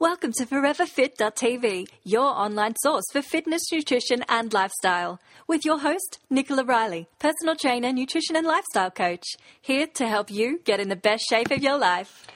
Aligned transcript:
Welcome 0.00 0.30
to 0.34 0.46
ForeverFit.tv, 0.46 1.88
your 2.04 2.22
online 2.22 2.76
source 2.84 3.02
for 3.10 3.20
fitness, 3.20 3.62
nutrition, 3.72 4.24
and 4.28 4.54
lifestyle, 4.54 5.20
with 5.48 5.64
your 5.64 5.80
host, 5.80 6.20
Nicola 6.30 6.64
Riley, 6.64 7.08
personal 7.18 7.56
trainer, 7.56 7.92
nutrition, 7.92 8.36
and 8.36 8.46
lifestyle 8.46 8.92
coach, 8.92 9.24
here 9.60 9.88
to 9.94 10.06
help 10.06 10.30
you 10.30 10.60
get 10.62 10.78
in 10.78 10.88
the 10.88 10.94
best 10.94 11.24
shape 11.28 11.50
of 11.50 11.64
your 11.64 11.76
life. 11.76 12.28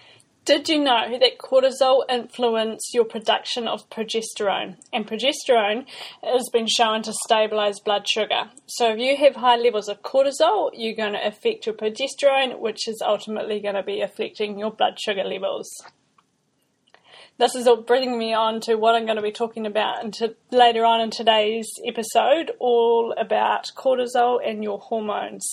Did 0.45 0.69
you 0.69 0.81
know 0.81 1.17
that 1.21 1.39
cortisol 1.39 2.03
influences 2.11 2.91
your 2.93 3.05
production 3.05 3.69
of 3.69 3.89
progesterone? 3.91 4.79
And 4.93 5.07
progesterone 5.07 5.87
has 6.21 6.49
been 6.53 6.67
shown 6.67 7.03
to 7.03 7.13
stabilize 7.13 7.79
blood 7.79 8.09
sugar. 8.09 8.51
So 8.67 8.91
if 8.91 8.99
you 8.99 9.17
have 9.19 9.37
high 9.37 9.55
levels 9.55 9.89
of 9.89 10.03
cortisol, 10.03 10.71
you're 10.75 10.97
going 10.97 11.13
to 11.13 11.25
affect 11.25 11.67
your 11.67 11.77
progesterone, 11.77 12.59
which 12.59 12.89
is 12.89 13.01
ultimately 13.07 13.61
going 13.61 13.77
to 13.77 13.85
be 13.85 14.01
affecting 14.01 14.59
your 14.59 14.73
blood 14.73 14.99
sugar 15.01 15.23
levels 15.23 15.71
this 17.43 17.57
is 17.57 17.69
bringing 17.87 18.17
me 18.17 18.33
on 18.33 18.61
to 18.61 18.77
what 18.77 18.95
I'm 18.95 19.05
going 19.05 19.17
to 19.17 19.23
be 19.23 19.33
talking 19.33 19.67
about 19.67 20.05
into, 20.05 20.37
later 20.53 20.85
on 20.85 21.01
in 21.01 21.11
today's 21.11 21.69
episode, 21.85 22.53
all 22.61 23.13
about 23.19 23.67
cortisol 23.77 24.39
and 24.47 24.63
your 24.63 24.79
hormones. 24.79 25.45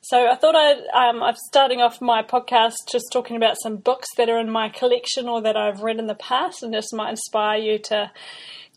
So 0.00 0.26
I 0.26 0.34
thought 0.34 0.54
I'd, 0.54 0.78
um, 0.94 1.22
I'm 1.22 1.34
starting 1.48 1.82
off 1.82 2.00
my 2.00 2.22
podcast 2.22 2.76
just 2.90 3.06
talking 3.12 3.36
about 3.36 3.56
some 3.62 3.76
books 3.76 4.08
that 4.16 4.30
are 4.30 4.38
in 4.38 4.50
my 4.50 4.70
collection 4.70 5.28
or 5.28 5.42
that 5.42 5.58
I've 5.58 5.82
read 5.82 5.98
in 5.98 6.06
the 6.06 6.14
past, 6.14 6.62
and 6.62 6.72
this 6.72 6.90
might 6.90 7.10
inspire 7.10 7.58
you 7.58 7.78
to 7.80 8.10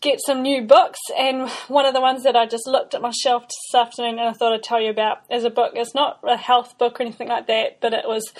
get 0.02 0.20
some 0.24 0.42
new 0.42 0.62
books. 0.62 0.98
And 1.18 1.48
one 1.68 1.86
of 1.86 1.94
the 1.94 2.00
ones 2.00 2.24
that 2.24 2.36
I 2.36 2.44
just 2.44 2.66
looked 2.66 2.94
at 2.94 3.00
my 3.00 3.12
shelf 3.22 3.44
this 3.44 3.80
afternoon 3.80 4.18
and 4.18 4.28
I 4.28 4.32
thought 4.34 4.52
I'd 4.52 4.62
tell 4.62 4.80
you 4.80 4.90
about 4.90 5.22
is 5.30 5.44
a 5.44 5.50
book. 5.50 5.72
It's 5.74 5.94
not 5.94 6.20
a 6.24 6.36
health 6.36 6.76
book 6.76 7.00
or 7.00 7.04
anything 7.04 7.28
like 7.28 7.46
that, 7.46 7.80
but 7.80 7.94
it 7.94 8.06
was 8.06 8.32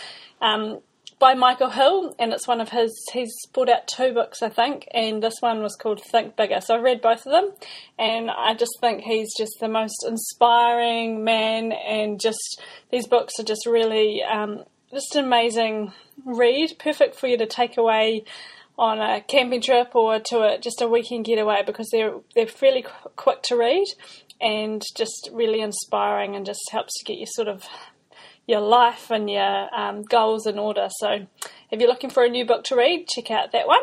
um, 0.42 0.80
by 1.18 1.34
Michael 1.34 1.70
Hill, 1.70 2.14
and 2.18 2.32
it's 2.32 2.46
one 2.46 2.60
of 2.60 2.68
his. 2.70 2.92
He's 3.12 3.34
put 3.52 3.68
out 3.68 3.88
two 3.88 4.12
books, 4.12 4.42
I 4.42 4.48
think, 4.48 4.86
and 4.92 5.22
this 5.22 5.34
one 5.40 5.62
was 5.62 5.76
called 5.76 6.00
Think 6.00 6.36
Bigger. 6.36 6.60
So 6.60 6.76
I 6.76 6.78
read 6.78 7.02
both 7.02 7.26
of 7.26 7.32
them, 7.32 7.52
and 7.98 8.30
I 8.30 8.54
just 8.54 8.78
think 8.80 9.02
he's 9.02 9.34
just 9.36 9.52
the 9.60 9.68
most 9.68 10.04
inspiring 10.06 11.24
man, 11.24 11.72
and 11.72 12.20
just 12.20 12.60
these 12.90 13.06
books 13.06 13.34
are 13.38 13.44
just 13.44 13.66
really 13.66 14.22
um, 14.22 14.64
just 14.92 15.16
an 15.16 15.24
amazing 15.24 15.92
read, 16.24 16.78
perfect 16.78 17.16
for 17.16 17.26
you 17.26 17.38
to 17.38 17.46
take 17.46 17.76
away 17.76 18.24
on 18.78 19.00
a 19.00 19.20
camping 19.20 19.60
trip 19.60 19.94
or 19.96 20.20
to 20.20 20.40
a, 20.40 20.58
just 20.58 20.80
a 20.80 20.86
weekend 20.86 21.24
getaway 21.24 21.62
because 21.66 21.88
they're 21.90 22.14
they're 22.34 22.46
fairly 22.46 22.82
qu- 22.82 23.10
quick 23.16 23.42
to 23.42 23.56
read 23.56 23.84
and 24.40 24.82
just 24.96 25.28
really 25.32 25.60
inspiring 25.60 26.36
and 26.36 26.46
just 26.46 26.60
helps 26.70 26.96
to 26.98 27.04
get 27.04 27.18
you 27.18 27.26
sort 27.26 27.48
of 27.48 27.64
your 28.48 28.60
life 28.60 29.10
and 29.10 29.30
your 29.30 29.68
um, 29.72 30.02
goals 30.02 30.46
in 30.46 30.58
order. 30.58 30.88
So, 30.98 31.26
if 31.70 31.78
you're 31.78 31.88
looking 31.88 32.10
for 32.10 32.24
a 32.24 32.28
new 32.28 32.44
book 32.44 32.64
to 32.64 32.76
read, 32.76 33.06
check 33.06 33.30
out 33.30 33.52
that 33.52 33.68
one. 33.68 33.82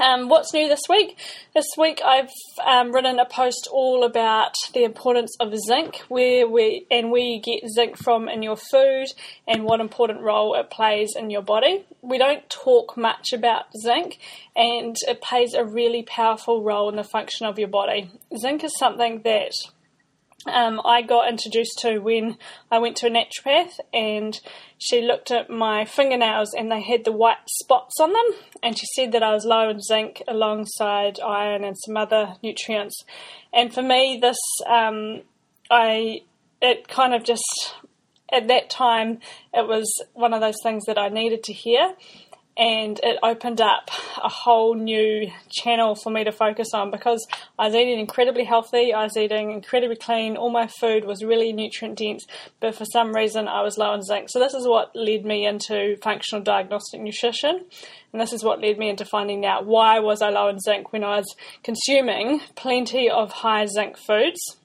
Um, 0.00 0.28
what's 0.28 0.54
new 0.54 0.68
this 0.68 0.82
week? 0.88 1.18
This 1.54 1.66
week 1.76 2.00
I've 2.04 2.30
um, 2.64 2.92
written 2.92 3.18
a 3.18 3.24
post 3.24 3.68
all 3.72 4.04
about 4.04 4.54
the 4.72 4.84
importance 4.84 5.34
of 5.40 5.52
zinc, 5.58 6.02
where 6.08 6.46
we 6.46 6.86
and 6.90 7.10
where 7.10 7.20
you 7.20 7.40
get 7.40 7.68
zinc 7.68 7.96
from 7.96 8.28
in 8.28 8.42
your 8.42 8.56
food, 8.56 9.06
and 9.46 9.64
what 9.64 9.80
important 9.80 10.22
role 10.22 10.54
it 10.54 10.70
plays 10.70 11.14
in 11.16 11.30
your 11.30 11.42
body. 11.42 11.84
We 12.00 12.18
don't 12.18 12.48
talk 12.48 12.96
much 12.96 13.32
about 13.32 13.64
zinc, 13.82 14.18
and 14.54 14.96
it 15.06 15.20
plays 15.20 15.54
a 15.54 15.64
really 15.64 16.04
powerful 16.04 16.62
role 16.62 16.88
in 16.88 16.96
the 16.96 17.04
function 17.04 17.46
of 17.46 17.58
your 17.58 17.68
body. 17.68 18.10
Zinc 18.36 18.62
is 18.62 18.76
something 18.78 19.22
that 19.22 19.52
um, 20.46 20.80
I 20.84 21.02
got 21.02 21.28
introduced 21.28 21.78
to 21.80 21.98
when 21.98 22.36
I 22.70 22.78
went 22.78 22.96
to 22.98 23.06
a 23.06 23.10
naturopath 23.10 23.80
and 23.92 24.38
she 24.78 25.02
looked 25.02 25.30
at 25.30 25.50
my 25.50 25.84
fingernails 25.84 26.54
and 26.56 26.70
they 26.70 26.80
had 26.80 27.04
the 27.04 27.12
white 27.12 27.48
spots 27.60 27.98
on 28.00 28.12
them 28.12 28.40
and 28.62 28.78
she 28.78 28.86
said 28.94 29.12
that 29.12 29.22
I 29.22 29.32
was 29.32 29.44
low 29.44 29.68
in 29.68 29.80
zinc 29.80 30.22
alongside 30.28 31.18
iron 31.20 31.64
and 31.64 31.76
some 31.76 31.96
other 31.96 32.36
nutrients. 32.42 33.04
And 33.52 33.74
for 33.74 33.82
me, 33.82 34.18
this, 34.20 34.38
um, 34.66 35.22
I, 35.70 36.22
it 36.62 36.86
kind 36.86 37.14
of 37.14 37.24
just, 37.24 37.74
at 38.32 38.46
that 38.46 38.70
time, 38.70 39.18
it 39.52 39.66
was 39.66 39.90
one 40.12 40.32
of 40.32 40.40
those 40.40 40.62
things 40.62 40.84
that 40.86 40.98
I 40.98 41.08
needed 41.08 41.42
to 41.44 41.52
hear 41.52 41.94
and 42.58 42.98
it 43.04 43.18
opened 43.22 43.60
up 43.60 43.88
a 44.22 44.28
whole 44.28 44.74
new 44.74 45.30
channel 45.48 45.94
for 45.94 46.10
me 46.10 46.24
to 46.24 46.32
focus 46.32 46.74
on 46.74 46.90
because 46.90 47.24
I 47.56 47.66
was 47.66 47.74
eating 47.74 48.00
incredibly 48.00 48.42
healthy, 48.42 48.92
I 48.92 49.04
was 49.04 49.16
eating 49.16 49.52
incredibly 49.52 49.94
clean, 49.94 50.36
all 50.36 50.50
my 50.50 50.66
food 50.66 51.04
was 51.04 51.22
really 51.22 51.52
nutrient 51.52 51.96
dense, 51.96 52.26
but 52.58 52.74
for 52.74 52.84
some 52.84 53.14
reason 53.14 53.46
I 53.46 53.62
was 53.62 53.78
low 53.78 53.94
in 53.94 54.02
zinc. 54.02 54.28
So, 54.28 54.40
this 54.40 54.54
is 54.54 54.66
what 54.66 54.90
led 54.96 55.24
me 55.24 55.46
into 55.46 55.96
functional 56.02 56.42
diagnostic 56.42 57.00
nutrition. 57.00 57.64
And 58.12 58.20
this 58.20 58.32
is 58.32 58.42
what 58.42 58.60
led 58.60 58.78
me 58.78 58.88
into 58.88 59.04
finding 59.04 59.44
out 59.46 59.66
why 59.66 60.00
was 60.00 60.22
I 60.22 60.30
low 60.30 60.48
in 60.48 60.58
zinc 60.58 60.92
when 60.92 61.04
I 61.04 61.18
was 61.18 61.36
consuming 61.62 62.40
plenty 62.56 63.08
of 63.08 63.30
high 63.30 63.66
zinc 63.66 63.96
foods 63.98 64.57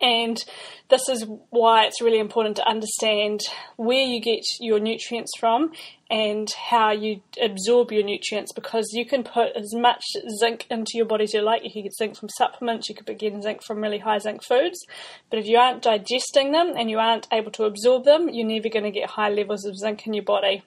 and 0.00 0.42
this 0.88 1.08
is 1.08 1.26
why 1.50 1.84
it's 1.84 2.00
really 2.00 2.18
important 2.18 2.56
to 2.56 2.68
understand 2.68 3.40
where 3.76 4.04
you 4.04 4.20
get 4.20 4.42
your 4.60 4.78
nutrients 4.80 5.32
from 5.38 5.72
and 6.10 6.48
how 6.70 6.90
you 6.90 7.20
absorb 7.40 7.92
your 7.92 8.02
nutrients 8.02 8.52
because 8.52 8.88
you 8.92 9.04
can 9.04 9.22
put 9.22 9.54
as 9.54 9.74
much 9.74 10.02
zinc 10.38 10.66
into 10.70 10.92
your 10.94 11.04
body 11.04 11.24
as 11.24 11.34
you 11.34 11.42
like. 11.42 11.62
You 11.64 11.70
can 11.70 11.82
get 11.82 11.94
zinc 11.94 12.16
from 12.16 12.30
supplements, 12.30 12.88
you 12.88 12.94
could 12.94 13.06
be 13.06 13.14
getting 13.14 13.42
zinc 13.42 13.62
from 13.62 13.82
really 13.82 13.98
high 13.98 14.18
zinc 14.18 14.42
foods, 14.42 14.86
but 15.30 15.38
if 15.38 15.46
you 15.46 15.58
aren't 15.58 15.82
digesting 15.82 16.52
them 16.52 16.72
and 16.76 16.90
you 16.90 16.98
aren't 16.98 17.28
able 17.30 17.50
to 17.52 17.64
absorb 17.64 18.04
them, 18.04 18.28
you're 18.30 18.46
never 18.46 18.68
going 18.68 18.84
to 18.84 18.90
get 18.90 19.10
high 19.10 19.30
levels 19.30 19.64
of 19.66 19.76
zinc 19.76 20.06
in 20.06 20.14
your 20.14 20.24
body. 20.24 20.62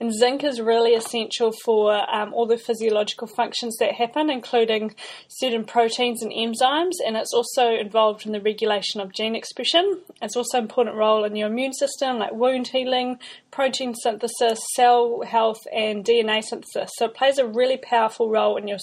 And 0.00 0.12
zinc 0.12 0.42
is 0.42 0.60
really 0.60 0.94
essential 0.94 1.52
for 1.64 1.94
um, 2.12 2.34
all 2.34 2.46
the 2.46 2.58
physiological 2.58 3.28
functions 3.28 3.76
that 3.78 3.92
happen, 3.92 4.28
including 4.28 4.94
certain 5.28 5.64
proteins 5.64 6.22
and 6.22 6.32
enzymes, 6.32 6.94
and 7.06 7.16
it's 7.16 7.32
also 7.32 7.70
involved 7.70 8.26
in 8.26 8.32
the 8.32 8.40
regulation 8.40 9.00
of 9.00 9.12
gene 9.12 9.36
expression. 9.36 10.00
It's 10.20 10.36
also 10.36 10.58
an 10.58 10.64
important 10.64 10.96
role 10.96 11.24
in 11.24 11.36
your 11.36 11.48
immune 11.48 11.72
system, 11.72 12.18
like 12.18 12.32
wound 12.32 12.68
healing, 12.68 13.18
protein 13.50 13.94
synthesis, 13.94 14.58
cell 14.74 15.22
health, 15.22 15.60
and 15.72 16.04
DNA 16.04 16.42
synthesis. 16.42 16.90
So 16.96 17.06
it 17.06 17.14
plays 17.14 17.38
a 17.38 17.46
really 17.46 17.76
powerful 17.76 18.28
role 18.28 18.56
in 18.56 18.66
your 18.66 18.78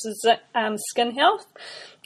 um, 0.56 0.78
skin 0.78 1.12
health. 1.12 1.46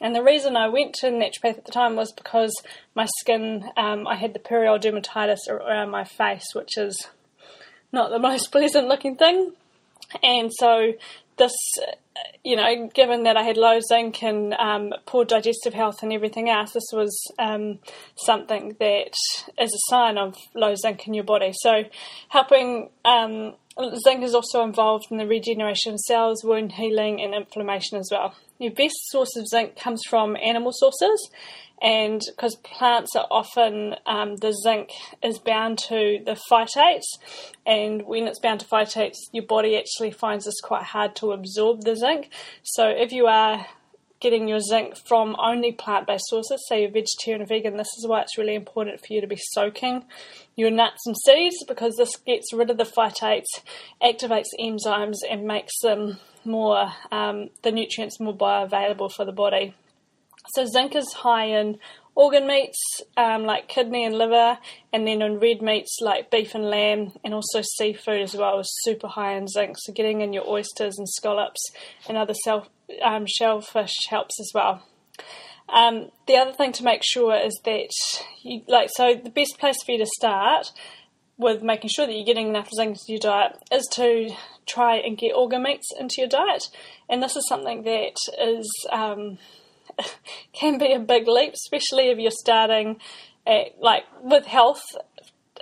And 0.01 0.13
the 0.13 0.23
reason 0.23 0.57
I 0.57 0.67
went 0.67 0.93
to 0.95 1.07
naturopath 1.07 1.57
at 1.57 1.65
the 1.65 1.71
time 1.71 1.95
was 1.95 2.11
because 2.11 2.53
my 2.95 3.07
skin, 3.19 3.63
um, 3.77 4.07
I 4.07 4.15
had 4.15 4.33
the 4.33 4.39
perioral 4.39 4.81
dermatitis 4.81 5.47
around 5.49 5.89
my 5.89 6.03
face, 6.03 6.43
which 6.53 6.77
is 6.77 7.07
not 7.91 8.09
the 8.09 8.19
most 8.19 8.47
pleasant 8.51 8.87
looking 8.87 9.15
thing. 9.15 9.53
And 10.23 10.51
so 10.53 10.93
this, 11.37 11.53
you 12.43 12.55
know, 12.55 12.89
given 12.93 13.23
that 13.23 13.37
I 13.37 13.43
had 13.43 13.57
low 13.57 13.79
zinc 13.79 14.23
and 14.23 14.53
um, 14.53 14.93
poor 15.05 15.25
digestive 15.25 15.73
health 15.73 16.03
and 16.03 16.13
everything 16.13 16.49
else, 16.49 16.73
this 16.73 16.89
was 16.93 17.15
um, 17.39 17.79
something 18.15 18.75
that 18.79 19.13
is 19.59 19.73
a 19.73 19.89
sign 19.89 20.17
of 20.17 20.35
low 20.53 20.75
zinc 20.75 21.07
in 21.07 21.13
your 21.13 21.23
body. 21.23 21.51
So, 21.53 21.83
helping 22.29 22.89
um, 23.03 23.55
zinc 24.03 24.23
is 24.23 24.35
also 24.35 24.63
involved 24.63 25.05
in 25.11 25.17
the 25.17 25.27
regeneration 25.27 25.93
of 25.93 25.99
cells, 25.99 26.43
wound 26.43 26.73
healing, 26.73 27.21
and 27.21 27.33
inflammation 27.33 27.97
as 27.97 28.09
well. 28.11 28.35
Your 28.59 28.71
best 28.71 28.95
source 29.07 29.35
of 29.35 29.47
zinc 29.47 29.75
comes 29.75 30.01
from 30.07 30.37
animal 30.37 30.71
sources, 30.73 31.29
and 31.81 32.21
because 32.27 32.55
plants 32.63 33.15
are 33.15 33.27
often 33.29 33.95
um, 34.05 34.37
the 34.37 34.53
zinc 34.63 34.91
is 35.21 35.39
bound 35.39 35.77
to 35.89 36.19
the 36.25 36.39
phytates, 36.49 37.03
and 37.65 38.03
when 38.03 38.27
it's 38.27 38.39
bound 38.39 38.61
to 38.61 38.65
phytates, 38.65 39.17
your 39.33 39.45
body 39.45 39.77
actually 39.77 40.11
finds 40.11 40.45
this 40.45 40.61
quite 40.61 40.83
hard 40.83 41.15
to 41.17 41.33
absorb 41.33 41.81
the 41.81 41.95
zinc. 41.95 42.04
So 42.63 42.87
if 42.87 43.11
you 43.11 43.27
are 43.27 43.65
getting 44.19 44.47
your 44.47 44.59
zinc 44.59 44.95
from 45.07 45.35
only 45.37 45.71
plant-based 45.71 46.25
sources, 46.27 46.65
say 46.67 46.81
you're 46.81 46.91
vegetarian 46.91 47.41
or 47.41 47.45
vegan, 47.45 47.77
this 47.77 47.93
is 47.97 48.07
why 48.07 48.21
it's 48.21 48.37
really 48.37 48.55
important 48.55 48.99
for 48.99 49.13
you 49.13 49.21
to 49.21 49.27
be 49.27 49.37
soaking 49.51 50.05
your 50.55 50.71
nuts 50.71 51.05
and 51.05 51.15
seeds 51.25 51.57
because 51.67 51.95
this 51.95 52.15
gets 52.15 52.53
rid 52.53 52.69
of 52.69 52.77
the 52.77 52.85
phytates, 52.85 53.43
activates 54.01 54.45
enzymes, 54.59 55.17
and 55.29 55.43
makes 55.43 55.73
them 55.81 56.17
more 56.45 56.91
um, 57.11 57.49
the 57.63 57.71
nutrients 57.71 58.19
more 58.19 58.35
bioavailable 58.35 59.11
for 59.11 59.25
the 59.25 59.31
body. 59.31 59.75
So 60.53 60.65
zinc 60.65 60.95
is 60.95 61.11
high 61.13 61.45
in 61.45 61.77
organ 62.15 62.47
meats 62.47 63.01
um, 63.17 63.43
like 63.43 63.67
kidney 63.67 64.05
and 64.05 64.17
liver, 64.17 64.57
and 64.91 65.05
then 65.05 65.21
on 65.21 65.39
red 65.39 65.61
meats 65.61 65.97
like 66.01 66.31
beef 66.31 66.55
and 66.55 66.65
lamb, 66.65 67.11
and 67.23 67.33
also 67.33 67.61
seafood 67.61 68.21
as 68.21 68.35
well 68.35 68.59
is 68.59 68.69
super 68.81 69.07
high 69.07 69.35
in 69.35 69.47
zinc. 69.47 69.75
So 69.79 69.93
getting 69.93 70.21
in 70.21 70.33
your 70.33 70.47
oysters 70.49 70.97
and 70.97 71.07
scallops 71.07 71.61
and 72.07 72.17
other 72.17 72.33
self, 72.45 72.69
um, 73.03 73.25
shellfish 73.27 73.93
helps 74.09 74.39
as 74.39 74.51
well. 74.55 74.83
Um, 75.67 76.11
the 76.27 76.37
other 76.37 76.53
thing 76.53 76.71
to 76.73 76.83
make 76.83 77.01
sure 77.03 77.35
is 77.35 77.59
that 77.65 77.89
you 78.43 78.61
like 78.67 78.89
so 78.95 79.15
the 79.15 79.31
best 79.31 79.57
place 79.57 79.77
for 79.83 79.93
you 79.93 79.97
to 79.97 80.05
start 80.05 80.71
with 81.37 81.63
making 81.63 81.89
sure 81.89 82.05
that 82.05 82.13
you're 82.13 82.25
getting 82.25 82.47
enough 82.47 82.69
zinc 82.73 82.91
into 82.91 83.05
your 83.07 83.19
diet 83.19 83.57
is 83.71 83.87
to 83.93 84.29
try 84.65 84.95
and 84.97 85.17
get 85.17 85.35
organ 85.35 85.63
meats 85.63 85.89
into 85.99 86.15
your 86.19 86.29
diet, 86.29 86.69
and 87.09 87.21
this 87.21 87.35
is 87.35 87.47
something 87.47 87.83
that 87.83 88.15
is 88.39 88.87
um, 88.91 89.37
can 90.53 90.77
be 90.77 90.93
a 90.93 90.99
big 90.99 91.27
leap, 91.27 91.53
especially 91.53 92.09
if 92.09 92.19
you're 92.19 92.31
starting 92.31 92.97
at, 93.45 93.79
like 93.79 94.03
with 94.21 94.45
health. 94.45 94.83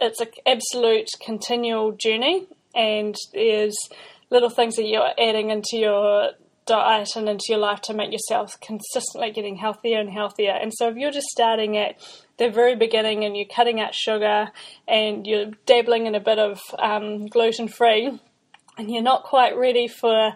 It's 0.01 0.19
an 0.19 0.29
absolute 0.45 1.07
continual 1.23 1.91
journey, 1.91 2.47
and 2.75 3.15
there's 3.33 3.75
little 4.29 4.49
things 4.49 4.75
that 4.75 4.85
you're 4.85 5.11
adding 5.19 5.51
into 5.51 5.77
your 5.77 6.31
diet 6.65 7.09
and 7.15 7.27
into 7.27 7.45
your 7.49 7.59
life 7.59 7.81
to 7.81 7.93
make 7.93 8.11
yourself 8.11 8.59
consistently 8.61 9.31
getting 9.31 9.57
healthier 9.57 9.99
and 9.99 10.09
healthier. 10.09 10.53
And 10.53 10.73
so 10.73 10.89
if 10.89 10.97
you're 10.97 11.11
just 11.11 11.27
starting 11.27 11.77
at 11.77 11.95
the 12.37 12.49
very 12.49 12.75
beginning 12.75 13.23
and 13.25 13.35
you're 13.35 13.45
cutting 13.53 13.79
out 13.79 13.93
sugar 13.93 14.49
and 14.87 15.27
you're 15.27 15.51
dabbling 15.65 16.07
in 16.07 16.15
a 16.15 16.19
bit 16.19 16.39
of 16.39 16.59
um, 16.79 17.27
gluten 17.27 17.67
free 17.67 18.19
and 18.77 18.91
you're 18.91 19.03
not 19.03 19.23
quite 19.23 19.57
ready 19.57 19.87
for 19.87 20.33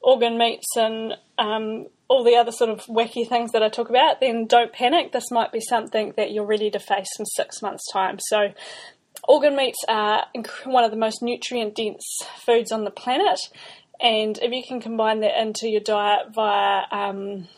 organ 0.00 0.38
meats 0.38 0.76
and 0.76 1.14
um, 1.38 1.86
all 2.08 2.24
the 2.24 2.36
other 2.36 2.52
sort 2.52 2.70
of 2.70 2.86
wacky 2.86 3.28
things 3.28 3.52
that 3.52 3.62
I 3.62 3.68
talk 3.68 3.90
about, 3.90 4.20
then 4.20 4.46
don't 4.46 4.72
panic. 4.72 5.12
This 5.12 5.30
might 5.30 5.52
be 5.52 5.60
something 5.60 6.14
that 6.16 6.32
you're 6.32 6.46
ready 6.46 6.70
to 6.70 6.78
face 6.78 7.08
in 7.18 7.26
six 7.26 7.60
months' 7.60 7.90
time. 7.92 8.18
So, 8.18 8.52
organ 9.24 9.56
meats 9.56 9.78
are 9.88 10.26
one 10.64 10.84
of 10.84 10.90
the 10.90 10.96
most 10.96 11.22
nutrient 11.22 11.74
dense 11.74 12.04
foods 12.44 12.72
on 12.72 12.84
the 12.84 12.90
planet, 12.90 13.38
and 14.00 14.38
if 14.38 14.52
you 14.52 14.62
can 14.66 14.80
combine 14.80 15.20
that 15.20 15.40
into 15.40 15.68
your 15.68 15.80
diet 15.80 16.32
via 16.34 16.84
um, 16.90 17.48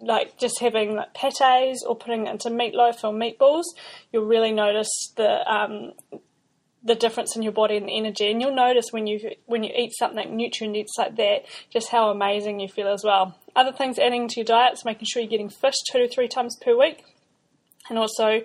like 0.00 0.38
just 0.38 0.60
having 0.60 0.94
like 0.94 1.14
pates 1.14 1.84
or 1.86 1.96
putting 1.96 2.26
it 2.26 2.30
into 2.30 2.48
meatloaf 2.48 3.04
or 3.04 3.12
meatballs, 3.12 3.64
you'll 4.12 4.24
really 4.24 4.52
notice 4.52 5.12
the 5.16 5.52
um, 5.52 5.92
the 6.86 6.94
difference 6.94 7.34
in 7.36 7.42
your 7.42 7.52
body 7.52 7.76
and 7.76 7.90
energy. 7.90 8.30
And 8.30 8.40
you'll 8.40 8.54
notice 8.54 8.86
when 8.90 9.06
you 9.06 9.18
when 9.46 9.64
you 9.64 9.72
eat 9.76 9.92
something 9.98 10.36
nutrient 10.36 10.74
dense 10.74 10.94
like 10.98 11.16
that, 11.16 11.44
just 11.72 11.90
how 11.90 12.10
amazing 12.10 12.60
you 12.60 12.68
feel 12.68 12.88
as 12.88 13.02
well. 13.04 13.38
Other 13.54 13.72
things 13.72 13.98
adding 13.98 14.28
to 14.28 14.36
your 14.36 14.44
diet 14.44 14.74
is 14.74 14.84
making 14.84 15.06
sure 15.06 15.22
you're 15.22 15.30
getting 15.30 15.50
fish 15.50 15.74
two 15.90 15.98
to 15.98 16.08
three 16.08 16.28
times 16.28 16.56
per 16.62 16.78
week, 16.78 17.04
and 17.88 17.98
also 17.98 18.42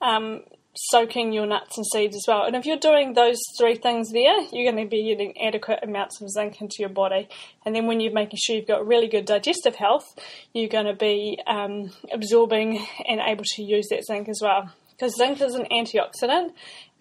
um, 0.00 0.42
soaking 0.76 1.32
your 1.32 1.46
nuts 1.46 1.76
and 1.76 1.86
seeds 1.92 2.14
as 2.14 2.24
well. 2.28 2.44
And 2.44 2.54
if 2.54 2.64
you're 2.64 2.76
doing 2.76 3.14
those 3.14 3.38
three 3.58 3.74
things 3.74 4.12
there, 4.12 4.40
you're 4.52 4.70
going 4.70 4.84
to 4.84 4.88
be 4.88 5.08
getting 5.08 5.34
adequate 5.42 5.80
amounts 5.82 6.20
of 6.20 6.30
zinc 6.30 6.60
into 6.60 6.76
your 6.78 6.88
body. 6.88 7.28
And 7.66 7.74
then 7.74 7.86
when 7.86 8.00
you're 8.00 8.12
making 8.12 8.38
sure 8.40 8.56
you've 8.56 8.68
got 8.68 8.86
really 8.86 9.08
good 9.08 9.24
digestive 9.24 9.74
health, 9.74 10.06
you're 10.54 10.68
going 10.68 10.86
to 10.86 10.94
be 10.94 11.38
um, 11.46 11.90
absorbing 12.12 12.86
and 13.08 13.20
able 13.20 13.44
to 13.44 13.62
use 13.62 13.88
that 13.90 14.04
zinc 14.04 14.28
as 14.28 14.40
well. 14.42 14.70
Because 15.00 15.16
zinc 15.16 15.40
is 15.40 15.54
an 15.54 15.66
antioxidant 15.72 16.50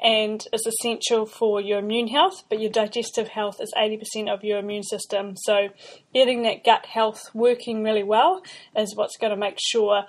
and 0.01 0.47
is 0.53 0.65
essential 0.65 1.25
for 1.25 1.59
your 1.59 1.79
immune 1.79 2.07
health, 2.07 2.45
but 2.47 2.61
your 2.61 2.71
digestive 2.71 3.27
health 3.27 3.59
is 3.59 3.73
80% 3.77 4.33
of 4.33 4.41
your 4.41 4.59
immune 4.59 4.83
system. 4.83 5.35
So, 5.35 5.67
getting 6.13 6.43
that 6.43 6.63
gut 6.63 6.85
health 6.85 7.29
working 7.33 7.83
really 7.83 8.03
well 8.03 8.41
is 8.73 8.95
what's 8.95 9.17
going 9.17 9.31
to 9.31 9.37
make 9.37 9.57
sure 9.59 10.05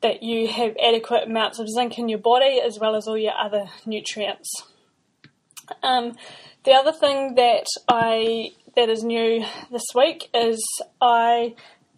that 0.00 0.22
you 0.22 0.48
have 0.48 0.74
adequate 0.82 1.28
amounts 1.28 1.58
of 1.58 1.68
zinc 1.68 1.98
in 1.98 2.08
your 2.08 2.18
body 2.18 2.62
as 2.64 2.78
well 2.80 2.96
as 2.96 3.06
all 3.06 3.18
your 3.18 3.36
other 3.36 3.66
nutrients. 3.84 4.50
Um, 5.82 6.16
the 6.64 6.72
other 6.72 6.92
thing 6.92 7.34
that 7.34 7.66
I 7.86 8.52
that 8.74 8.88
is 8.88 9.04
new 9.04 9.44
this 9.70 9.84
week 9.94 10.30
is 10.32 10.64
I 11.00 11.54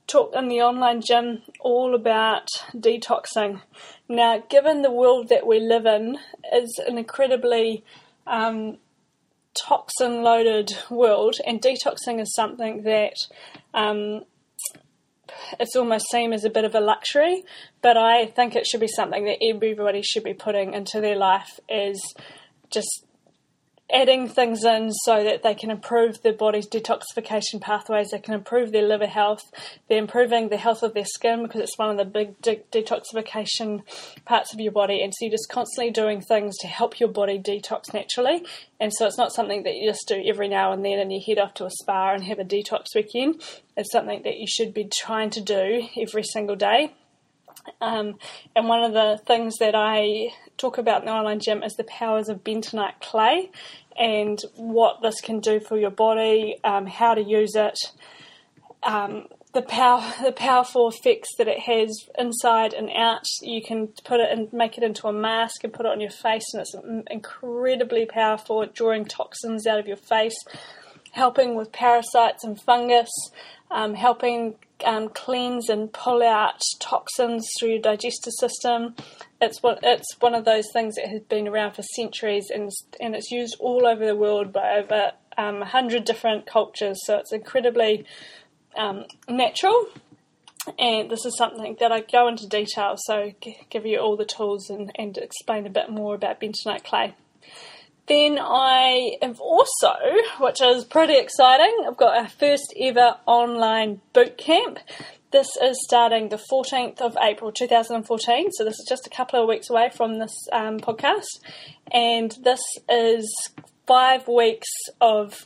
talk 0.07 0.35
in 0.35 0.49
the 0.49 0.61
online 0.61 1.01
gym 1.01 1.43
all 1.61 1.95
about 1.95 2.49
detoxing. 2.75 3.61
Now, 4.09 4.43
given 4.49 4.83
the 4.83 4.91
world 4.91 5.29
that 5.29 5.47
we 5.47 5.61
live 5.61 5.87
in 5.87 6.19
is 6.53 6.81
an 6.87 6.99
incredibly 6.99 7.85
um, 8.27 8.79
toxin 9.55 10.23
loaded 10.23 10.73
world, 10.91 11.37
and 11.47 11.61
detoxing 11.61 12.21
is 12.21 12.35
something 12.35 12.83
that 12.83 13.15
um, 13.75 14.25
it's 15.59 15.77
almost 15.77 16.11
seen 16.11 16.33
as 16.33 16.45
a 16.45 16.51
bit 16.51 16.65
of 16.65 16.75
a 16.75 16.81
luxury, 16.81 17.45
but 17.83 17.97
I 17.97 18.27
think 18.27 18.55
it 18.55 18.67
should 18.67 18.81
be 18.81 18.89
something 18.89 19.25
that 19.25 19.39
everybody 19.43 20.03
should 20.03 20.25
be 20.25 20.35
putting 20.35 20.75
into 20.75 21.01
their 21.01 21.17
life 21.17 21.59
is 21.69 22.01
just 22.71 23.06
adding 23.93 24.29
things 24.29 24.65
in 24.65 24.91
so 24.93 25.23
that 25.23 25.43
they 25.43 25.55
can 25.55 25.71
improve 25.71 26.21
their 26.23 26.33
body's 26.33 26.69
detoxification 26.69 27.61
pathways, 27.61 28.11
they 28.11 28.19
can 28.19 28.35
improve 28.35 28.73
their 28.73 28.87
liver 28.87 29.07
health, 29.07 29.43
they're 29.89 29.99
improving 29.99 30.49
the 30.49 30.57
health 30.57 30.83
of 30.83 30.95
their 30.95 31.05
skin 31.05 31.45
because 31.45 31.61
it's 31.61 31.79
one 31.79 31.91
of 31.91 31.97
the 31.97 32.05
big 32.05 32.41
de- 32.41 32.63
detoxification 32.73 33.83
parts 34.25 34.53
of 34.53 34.61
your 34.61 34.73
body. 34.73 35.03
And 35.03 35.13
so 35.15 35.25
you're 35.25 35.31
just 35.31 35.49
constantly 35.49 35.93
doing 35.93 36.21
things 36.21 36.57
to 36.59 36.67
help 36.67 36.99
your 36.99 37.09
body 37.09 37.39
detox 37.39 37.95
naturally. 37.95 38.45
And 38.81 38.93
so 38.93 39.07
it's 39.07 39.19
not 39.19 39.33
something 39.33 39.63
that 39.63 39.77
you 39.77 39.89
just 39.89 40.09
do 40.09 40.23
every 40.27 40.49
now 40.49 40.73
and 40.73 40.85
then 40.85 40.99
and 40.99 41.13
you 41.13 41.21
head 41.25 41.39
off 41.39 41.55
to 41.55 41.67
a 41.67 41.71
spa 41.71 42.13
and 42.13 42.25
have 42.25 42.39
a 42.39 42.45
detox 42.45 42.95
weekend. 42.95 43.43
It's 43.77 43.93
something 43.93 44.23
that 44.23 44.39
you 44.39 44.47
should 44.49 44.75
be 44.75 44.91
trying 44.93 45.31
to 45.31 45.41
do 45.41 45.89
every 45.97 46.25
single 46.25 46.57
day. 46.57 46.93
Um, 47.81 48.19
and 48.55 48.69
one 48.69 48.83
of 48.83 48.93
the 48.93 49.21
things 49.27 49.59
that 49.59 49.75
I 49.75 50.29
talk 50.57 50.79
about 50.79 51.01
in 51.01 51.07
the 51.07 51.13
online 51.13 51.41
gym 51.41 51.63
is 51.63 51.75
the 51.75 51.85
powers 51.85 52.29
of 52.29 52.45
bentonite 52.45 53.01
clay 53.01 53.51
and 53.99 54.39
what 54.55 55.03
this 55.03 55.21
can 55.21 55.41
do 55.41 55.61
for 55.61 55.79
your 55.79 55.91
body, 55.91 56.57
um, 56.65 56.87
how 56.87 57.15
to 57.15 57.23
use 57.23 57.55
it, 57.55 57.79
um, 58.83 59.27
the 59.53 59.63
power, 59.63 60.03
the 60.23 60.33
powerful 60.33 60.89
effects 60.89 61.29
that 61.39 61.49
it 61.49 61.61
has 61.61 61.91
inside 62.19 62.73
and 62.73 62.91
out. 62.95 63.25
You 63.43 63.63
can 63.63 63.89
put 64.05 64.21
it 64.21 64.31
and 64.31 64.53
make 64.53 64.79
it 64.79 64.85
into 64.85 65.09
a 65.09 65.13
mask 65.13 65.65
and 65.65 65.73
put 65.73 65.87
it 65.87 65.93
on 65.93 66.01
your 66.01 66.11
face, 66.11 66.45
and 66.53 66.61
it's 66.61 66.75
incredibly 67.11 68.07
powerful 68.07 68.63
at 68.63 68.75
drawing 68.75 69.05
toxins 69.05 69.67
out 69.67 69.79
of 69.79 69.87
your 69.87 69.97
face, 69.97 70.37
helping 71.13 71.55
with 71.55 71.73
parasites 71.73 72.45
and 72.45 72.61
fungus, 72.61 73.11
um, 73.71 73.95
helping 73.95 74.57
um, 74.85 75.09
cleanse 75.09 75.69
and 75.69 75.93
pull 75.93 76.23
out 76.23 76.61
toxins 76.81 77.47
through 77.59 77.71
your 77.71 77.81
digestive 77.81 78.33
system. 78.39 78.95
It's 79.41 79.63
one, 79.63 79.79
it's 79.83 80.17
one 80.21 80.35
of 80.35 80.45
those 80.45 80.67
things 80.73 80.97
that 80.97 81.09
has 81.09 81.23
been 81.23 81.49
around 81.49 81.75
for 81.75 81.83
centuries 81.83 82.51
and, 82.53 82.71
and 83.01 83.15
it's 83.15 83.31
used 83.31 83.57
all 83.59 83.87
over 83.87 84.05
the 84.05 84.17
world 84.17 84.53
by 84.53 84.79
over 84.79 85.13
um, 85.39 85.61
100 85.61 86.05
different 86.05 86.47
cultures. 86.47 86.99
So 87.05 87.19
it's 87.19 87.33
incredibly 87.33 88.05
um, 88.77 89.05
natural. 89.29 89.89
And 90.79 91.11
this 91.11 91.25
is 91.25 91.37
something 91.39 91.77
that 91.79 91.93
I 91.93 92.01
go 92.01 92.27
into 92.27 92.49
detail, 92.49 92.97
so 92.97 93.33
give 93.71 93.87
you 93.87 94.01
all 94.01 94.17
the 94.17 94.25
tools 94.25 94.69
and, 94.69 94.91
and 94.97 95.17
explain 95.17 95.65
a 95.65 95.71
bit 95.71 95.91
more 95.91 96.17
about 96.17 96.41
bentonite 96.41 96.83
clay. 96.83 97.15
Then 98.07 98.39
I 98.41 99.17
have 99.21 99.41
also, 99.41 99.95
which 100.39 100.61
is 100.61 100.85
pretty 100.85 101.17
exciting, 101.17 101.85
I've 101.87 101.97
got 101.97 102.17
our 102.17 102.29
first 102.29 102.73
ever 102.81 103.17
online 103.27 104.01
boot 104.13 104.39
camp. 104.39 104.79
This 105.33 105.49
is 105.61 105.77
starting 105.83 106.29
the 106.29 106.41
14th 106.51 107.01
of 107.01 107.17
April 107.21 107.51
2014, 107.51 108.53
so 108.53 108.65
this 108.65 108.79
is 108.79 108.87
just 108.89 109.09
a 109.09 109.11
couple 109.11 109.43
of 109.43 109.49
weeks 109.49 109.69
away 109.69 109.91
from 109.93 110.19
this 110.21 110.47
um, 110.53 110.79
podcast. 110.79 111.27
And 111.91 112.31
this 112.45 112.63
is 112.89 113.29
five 113.87 114.29
weeks 114.29 114.69
of 115.01 115.45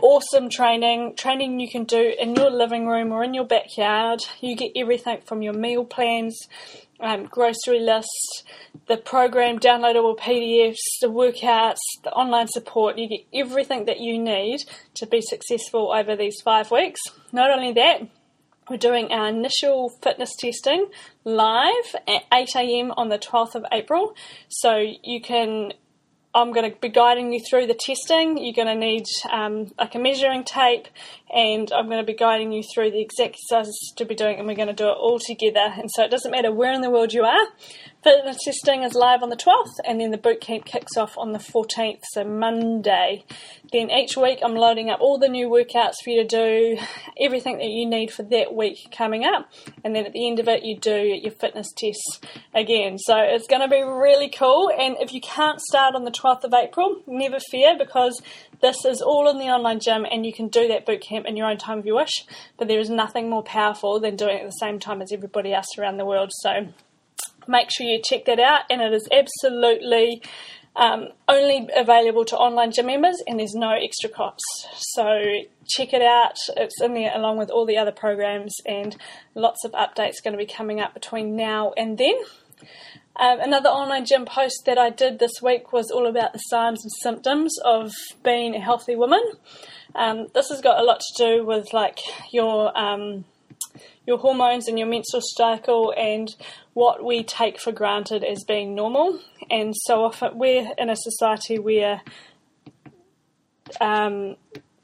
awesome 0.00 0.48
training, 0.48 1.16
training 1.16 1.60
you 1.60 1.68
can 1.70 1.84
do 1.84 2.14
in 2.18 2.34
your 2.34 2.50
living 2.50 2.86
room 2.86 3.12
or 3.12 3.22
in 3.22 3.34
your 3.34 3.44
backyard. 3.44 4.20
You 4.40 4.56
get 4.56 4.72
everything 4.74 5.20
from 5.26 5.42
your 5.42 5.52
meal 5.52 5.84
plans, 5.84 6.48
um, 7.00 7.26
grocery 7.26 7.80
list, 7.80 8.44
the 8.86 8.96
program, 8.96 9.58
downloadable 9.58 10.18
PDFs, 10.18 10.76
the 11.00 11.08
workouts, 11.08 11.78
the 12.04 12.10
online 12.10 12.48
support. 12.48 12.98
You 12.98 13.08
get 13.08 13.26
everything 13.32 13.86
that 13.86 14.00
you 14.00 14.18
need 14.18 14.60
to 14.94 15.06
be 15.06 15.20
successful 15.20 15.92
over 15.92 16.16
these 16.16 16.40
five 16.42 16.70
weeks. 16.70 17.00
Not 17.32 17.50
only 17.50 17.72
that, 17.72 18.02
we're 18.68 18.76
doing 18.76 19.10
our 19.12 19.28
initial 19.28 19.90
fitness 20.02 20.36
testing 20.38 20.86
live 21.24 21.96
at 22.06 22.22
8 22.32 22.54
a.m. 22.56 22.92
on 22.96 23.08
the 23.08 23.18
12th 23.18 23.56
of 23.56 23.64
April. 23.72 24.14
So 24.48 24.76
you 25.02 25.20
can 25.20 25.72
I'm 26.32 26.52
going 26.52 26.70
to 26.70 26.78
be 26.78 26.88
guiding 26.88 27.32
you 27.32 27.40
through 27.40 27.66
the 27.66 27.74
testing. 27.74 28.38
You're 28.38 28.54
going 28.54 28.68
to 28.68 28.74
need 28.76 29.06
um, 29.32 29.72
like 29.76 29.96
a 29.96 29.98
measuring 29.98 30.44
tape, 30.44 30.86
and 31.32 31.70
I'm 31.72 31.86
going 31.86 32.00
to 32.00 32.06
be 32.06 32.16
guiding 32.16 32.52
you 32.52 32.62
through 32.62 32.90
the 32.90 33.00
exact 33.00 33.30
exercises 33.30 33.92
to 33.96 34.04
be 34.04 34.14
doing, 34.14 34.38
and 34.38 34.46
we're 34.46 34.54
going 34.54 34.68
to 34.68 34.74
do 34.74 34.88
it 34.88 34.96
all 34.98 35.18
together. 35.18 35.74
And 35.76 35.90
so 35.90 36.04
it 36.04 36.10
doesn't 36.10 36.30
matter 36.30 36.52
where 36.52 36.72
in 36.72 36.80
the 36.80 36.90
world 36.90 37.12
you 37.12 37.24
are. 37.24 37.46
Fitness 38.02 38.38
testing 38.42 38.82
is 38.82 38.94
live 38.94 39.22
on 39.22 39.28
the 39.28 39.36
12th, 39.36 39.74
and 39.84 40.00
then 40.00 40.10
the 40.10 40.16
boot 40.16 40.40
camp 40.40 40.64
kicks 40.64 40.96
off 40.96 41.18
on 41.18 41.32
the 41.32 41.38
14th, 41.38 42.00
so 42.12 42.24
Monday. 42.24 43.24
Then 43.72 43.90
each 43.90 44.16
week 44.16 44.38
I'm 44.42 44.54
loading 44.54 44.88
up 44.88 45.00
all 45.00 45.18
the 45.18 45.28
new 45.28 45.48
workouts 45.48 45.96
for 46.02 46.10
you 46.10 46.22
to 46.22 46.26
do, 46.26 46.78
everything 47.20 47.58
that 47.58 47.68
you 47.68 47.86
need 47.86 48.10
for 48.10 48.22
that 48.22 48.54
week 48.54 48.90
coming 48.90 49.24
up, 49.24 49.50
and 49.84 49.94
then 49.94 50.06
at 50.06 50.12
the 50.12 50.26
end 50.26 50.40
of 50.40 50.48
it 50.48 50.64
you 50.64 50.78
do 50.78 50.96
your 50.96 51.32
fitness 51.32 51.68
tests 51.76 52.20
again. 52.54 52.96
So 52.96 53.18
it's 53.18 53.46
going 53.46 53.60
to 53.60 53.68
be 53.68 53.82
really 53.82 54.30
cool. 54.30 54.70
And 54.70 54.96
if 54.98 55.12
you 55.12 55.20
can't 55.20 55.60
start 55.60 55.94
on 55.94 56.04
the 56.04 56.10
12th 56.10 56.44
of 56.44 56.54
April, 56.54 57.02
never 57.06 57.38
fear 57.38 57.76
because 57.78 58.22
this 58.60 58.84
is 58.84 59.00
all 59.00 59.28
in 59.30 59.38
the 59.38 59.46
online 59.46 59.80
gym, 59.80 60.06
and 60.10 60.24
you 60.26 60.32
can 60.32 60.48
do 60.48 60.68
that 60.68 60.86
boot 60.86 61.00
camp 61.00 61.26
in 61.26 61.36
your 61.36 61.48
own 61.48 61.58
time 61.58 61.78
if 61.80 61.86
you 61.86 61.94
wish. 61.94 62.24
But 62.58 62.68
there 62.68 62.80
is 62.80 62.90
nothing 62.90 63.30
more 63.30 63.42
powerful 63.42 64.00
than 64.00 64.16
doing 64.16 64.36
it 64.36 64.42
at 64.42 64.46
the 64.46 64.52
same 64.52 64.78
time 64.78 65.00
as 65.02 65.12
everybody 65.12 65.52
else 65.52 65.78
around 65.78 65.96
the 65.96 66.04
world. 66.04 66.30
So 66.40 66.68
make 67.46 67.70
sure 67.70 67.86
you 67.86 68.00
check 68.04 68.26
that 68.26 68.38
out. 68.38 68.62
And 68.70 68.80
it 68.80 68.92
is 68.92 69.08
absolutely 69.10 70.22
um, 70.76 71.08
only 71.28 71.68
available 71.76 72.24
to 72.26 72.36
online 72.36 72.72
gym 72.72 72.86
members, 72.86 73.22
and 73.26 73.40
there's 73.40 73.54
no 73.54 73.72
extra 73.72 74.08
costs. 74.08 74.66
So 74.94 75.20
check 75.66 75.92
it 75.92 76.02
out. 76.02 76.36
It's 76.56 76.80
in 76.80 76.94
there 76.94 77.12
along 77.14 77.38
with 77.38 77.50
all 77.50 77.66
the 77.66 77.78
other 77.78 77.92
programs, 77.92 78.54
and 78.66 78.96
lots 79.34 79.64
of 79.64 79.72
updates 79.72 80.22
going 80.22 80.32
to 80.32 80.38
be 80.38 80.46
coming 80.46 80.80
up 80.80 80.94
between 80.94 81.36
now 81.36 81.72
and 81.76 81.98
then. 81.98 82.14
Um, 83.16 83.40
another 83.40 83.68
online 83.68 84.06
gym 84.06 84.24
post 84.24 84.62
that 84.66 84.78
I 84.78 84.90
did 84.90 85.18
this 85.18 85.42
week 85.42 85.72
was 85.72 85.90
all 85.90 86.06
about 86.06 86.32
the 86.32 86.38
signs 86.38 86.82
and 86.84 86.92
symptoms 87.02 87.54
of 87.64 87.92
being 88.24 88.54
a 88.54 88.60
healthy 88.60 88.96
woman. 88.96 89.22
Um, 89.94 90.28
this 90.32 90.48
has 90.48 90.60
got 90.60 90.78
a 90.78 90.84
lot 90.84 91.00
to 91.00 91.24
do 91.24 91.44
with 91.44 91.72
like 91.72 91.98
your 92.32 92.76
um, 92.78 93.24
your 94.06 94.18
hormones 94.18 94.68
and 94.68 94.78
your 94.78 94.88
menstrual 94.88 95.22
cycle 95.24 95.92
and 95.96 96.34
what 96.72 97.04
we 97.04 97.22
take 97.22 97.60
for 97.60 97.72
granted 97.72 98.24
as 98.24 98.44
being 98.46 98.74
normal. 98.74 99.20
And 99.50 99.74
so 99.76 100.04
often 100.04 100.38
we're 100.38 100.70
in 100.78 100.88
a 100.88 100.96
society 100.96 101.58
where 101.58 102.02
um, 103.80 104.36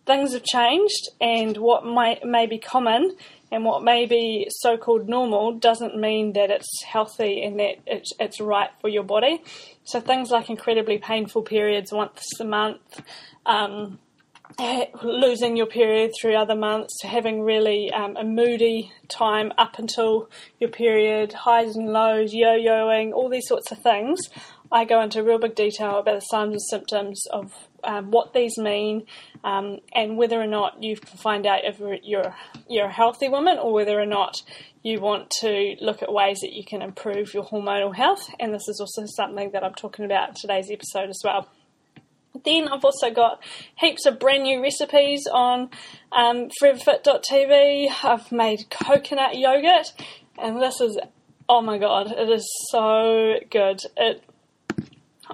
things 0.05 0.33
have 0.33 0.45
changed, 0.45 1.09
and 1.21 1.57
what 1.57 1.85
might 1.85 2.25
may 2.25 2.47
be 2.47 2.59
common 2.59 3.17
and 3.57 3.65
what 3.65 3.83
may 3.83 4.05
be 4.05 4.47
so-called 4.51 5.09
normal 5.09 5.55
doesn't 5.55 5.97
mean 5.97 6.35
that 6.35 6.51
it's 6.51 6.83
healthy 6.85 7.43
and 7.43 7.59
that 7.59 7.77
it's, 7.87 8.13
it's 8.21 8.39
right 8.39 8.69
for 8.83 8.89
your 8.91 9.03
body. 9.03 9.43
So 9.83 9.99
things 9.99 10.31
like 10.31 10.51
incredibly 10.51 10.99
painful 10.99 11.41
periods 11.41 11.91
once 11.91 12.21
a 12.39 12.45
month. 12.45 13.01
Um, 13.47 13.99
losing 15.03 15.57
your 15.57 15.67
period 15.67 16.13
through 16.21 16.37
other 16.37 16.55
months, 16.55 17.03
having 17.03 17.41
really 17.41 17.91
um, 17.93 18.15
a 18.19 18.25
moody 18.25 18.93
time 19.09 19.53
up 19.57 19.79
until 19.79 20.29
your 20.61 20.71
period, 20.71 21.33
highs 21.33 21.77
and 21.77 21.89
lows, 21.89 22.35
yo 22.35 22.59
yoing, 22.59 23.15
all 23.15 23.31
these 23.31 23.49
sorts 23.49 23.73
of 23.73 23.79
things. 23.79 24.19
I 24.71 24.85
go 24.85 25.01
into 25.01 25.23
real 25.23 25.39
big 25.39 25.55
detail 25.55 25.99
about 25.99 26.17
the 26.17 26.27
signs 26.27 26.53
and 26.53 26.63
symptoms 26.63 27.25
of 27.33 27.66
um, 27.85 28.11
what 28.11 28.33
these 28.33 28.57
mean 28.59 29.07
um, 29.45 29.79
and 29.95 30.17
whether 30.17 30.41
or 30.41 30.47
not 30.47 30.83
you 30.83 30.97
find 30.97 31.47
out 31.47 31.65
if 31.65 31.79
you're, 32.05 32.35
you're 32.69 32.87
a 32.87 32.93
healthy 32.93 33.29
woman 33.29 33.59
or 33.59 33.73
whether 33.73 34.01
or 34.01 34.07
not 34.07 34.43
you 34.83 35.01
want 35.01 35.31
to 35.41 35.77
look 35.81 36.03
at 36.03 36.13
ways 36.13 36.39
that 36.41 36.53
you 36.53 36.65
can 36.65 36.83
improve 36.83 37.35
your 37.35 37.45
hormonal 37.45 37.95
health. 37.95 38.31
And 38.39 38.55
this 38.55 38.69
is 38.69 38.81
also 38.81 39.05
something 39.07 39.51
that 39.53 39.65
I'm 39.65 39.75
talking 39.75 40.05
about 40.05 40.31
in 40.31 40.35
today's 40.37 40.71
episode 40.71 41.09
as 41.09 41.21
well. 41.25 41.49
Then 42.45 42.69
I've 42.69 42.85
also 42.85 43.11
got 43.11 43.43
heaps 43.77 44.07
of 44.07 44.19
brand 44.19 44.45
new 44.45 44.63
recipes 44.63 45.27
on 45.33 45.71
um, 46.13 46.51
foreverfit.tv. 46.63 47.89
I've 48.05 48.31
made 48.31 48.71
coconut 48.71 49.39
yogurt, 49.39 49.93
and 50.39 50.61
this 50.61 50.81
is 50.81 50.99
oh 51.49 51.63
my 51.63 51.79
god, 51.79 52.13
it 52.13 52.29
is 52.29 52.47
so 52.71 53.35
good. 53.51 53.81
It 53.97 54.23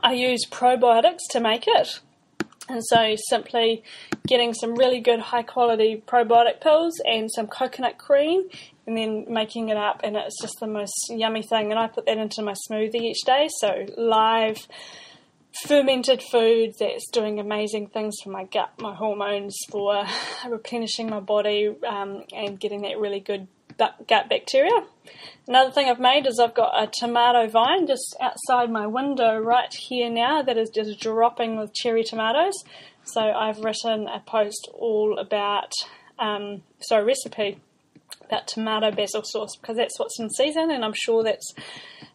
I 0.03 0.13
use 0.13 0.47
probiotics 0.49 1.21
to 1.31 1.41
make 1.41 1.65
it. 1.67 2.01
And 2.69 2.83
so 2.85 3.17
simply 3.29 3.83
getting 4.27 4.55
some 4.55 4.75
really 4.75 5.01
good 5.01 5.21
high 5.21 5.43
quality 5.43 6.03
probiotic 6.07 6.61
pills 6.61 7.01
and 7.05 7.31
some 7.31 7.49
coconut 7.49 7.99
cream 7.99 8.45
and 8.87 8.97
then 8.97 9.27
making 9.29 9.69
it 9.69 9.77
up 9.77 10.01
and 10.05 10.17
it's 10.17 10.41
just 10.41 10.61
the 10.61 10.67
most 10.67 10.95
yummy 11.11 11.43
thing 11.43 11.71
and 11.71 11.79
I 11.79 11.89
put 11.89 12.07
that 12.07 12.19
into 12.19 12.41
my 12.43 12.55
smoothie 12.69 13.03
each 13.03 13.23
day. 13.27 13.49
So 13.61 13.87
live 13.97 14.67
fermented 15.67 16.23
food 16.23 16.75
that's 16.79 17.09
doing 17.11 17.39
amazing 17.39 17.89
things 17.89 18.17
for 18.23 18.31
my 18.31 18.45
gut, 18.45 18.73
my 18.79 18.95
hormones, 18.95 19.57
for 19.71 20.05
replenishing 20.49 21.11
my 21.11 21.21
body, 21.21 21.75
um, 21.87 22.25
and 22.35 22.59
getting 22.59 22.83
that 22.83 22.99
really 22.99 23.21
good 23.21 23.47
gut 23.79 24.29
bacteria. 24.29 24.87
Another 25.49 25.71
thing 25.71 25.89
I've 25.89 26.01
made 26.01 26.27
is 26.27 26.39
I've 26.39 26.55
got 26.55 26.81
a 26.81 26.87
tomato 26.87 27.49
vine 27.49 27.87
just 27.87 28.17
outside 28.21 28.71
my 28.71 28.87
window 28.87 29.39
right 29.39 29.73
here 29.73 30.09
now 30.09 30.43
that 30.43 30.57
is 30.57 30.71
just 30.71 31.01
dropping 31.01 31.57
with 31.57 31.75
cherry 31.75 32.05
tomatoes. 32.05 32.55
So 33.05 33.21
I've 33.21 33.59
written 33.59 34.07
a 34.07 34.21
post 34.21 34.69
all 34.75 35.19
about, 35.19 35.73
um, 36.19 36.63
so 36.81 37.03
recipe 37.03 37.59
about 38.33 38.49
tomato 38.49 38.91
basil 38.91 39.23
sauce 39.25 39.57
because 39.61 39.77
that's 39.77 39.99
what's 39.99 40.19
in 40.19 40.31
season, 40.31 40.71
and 40.71 40.85
I'm 40.85 40.95
sure 40.95 41.23
that's 41.23 41.53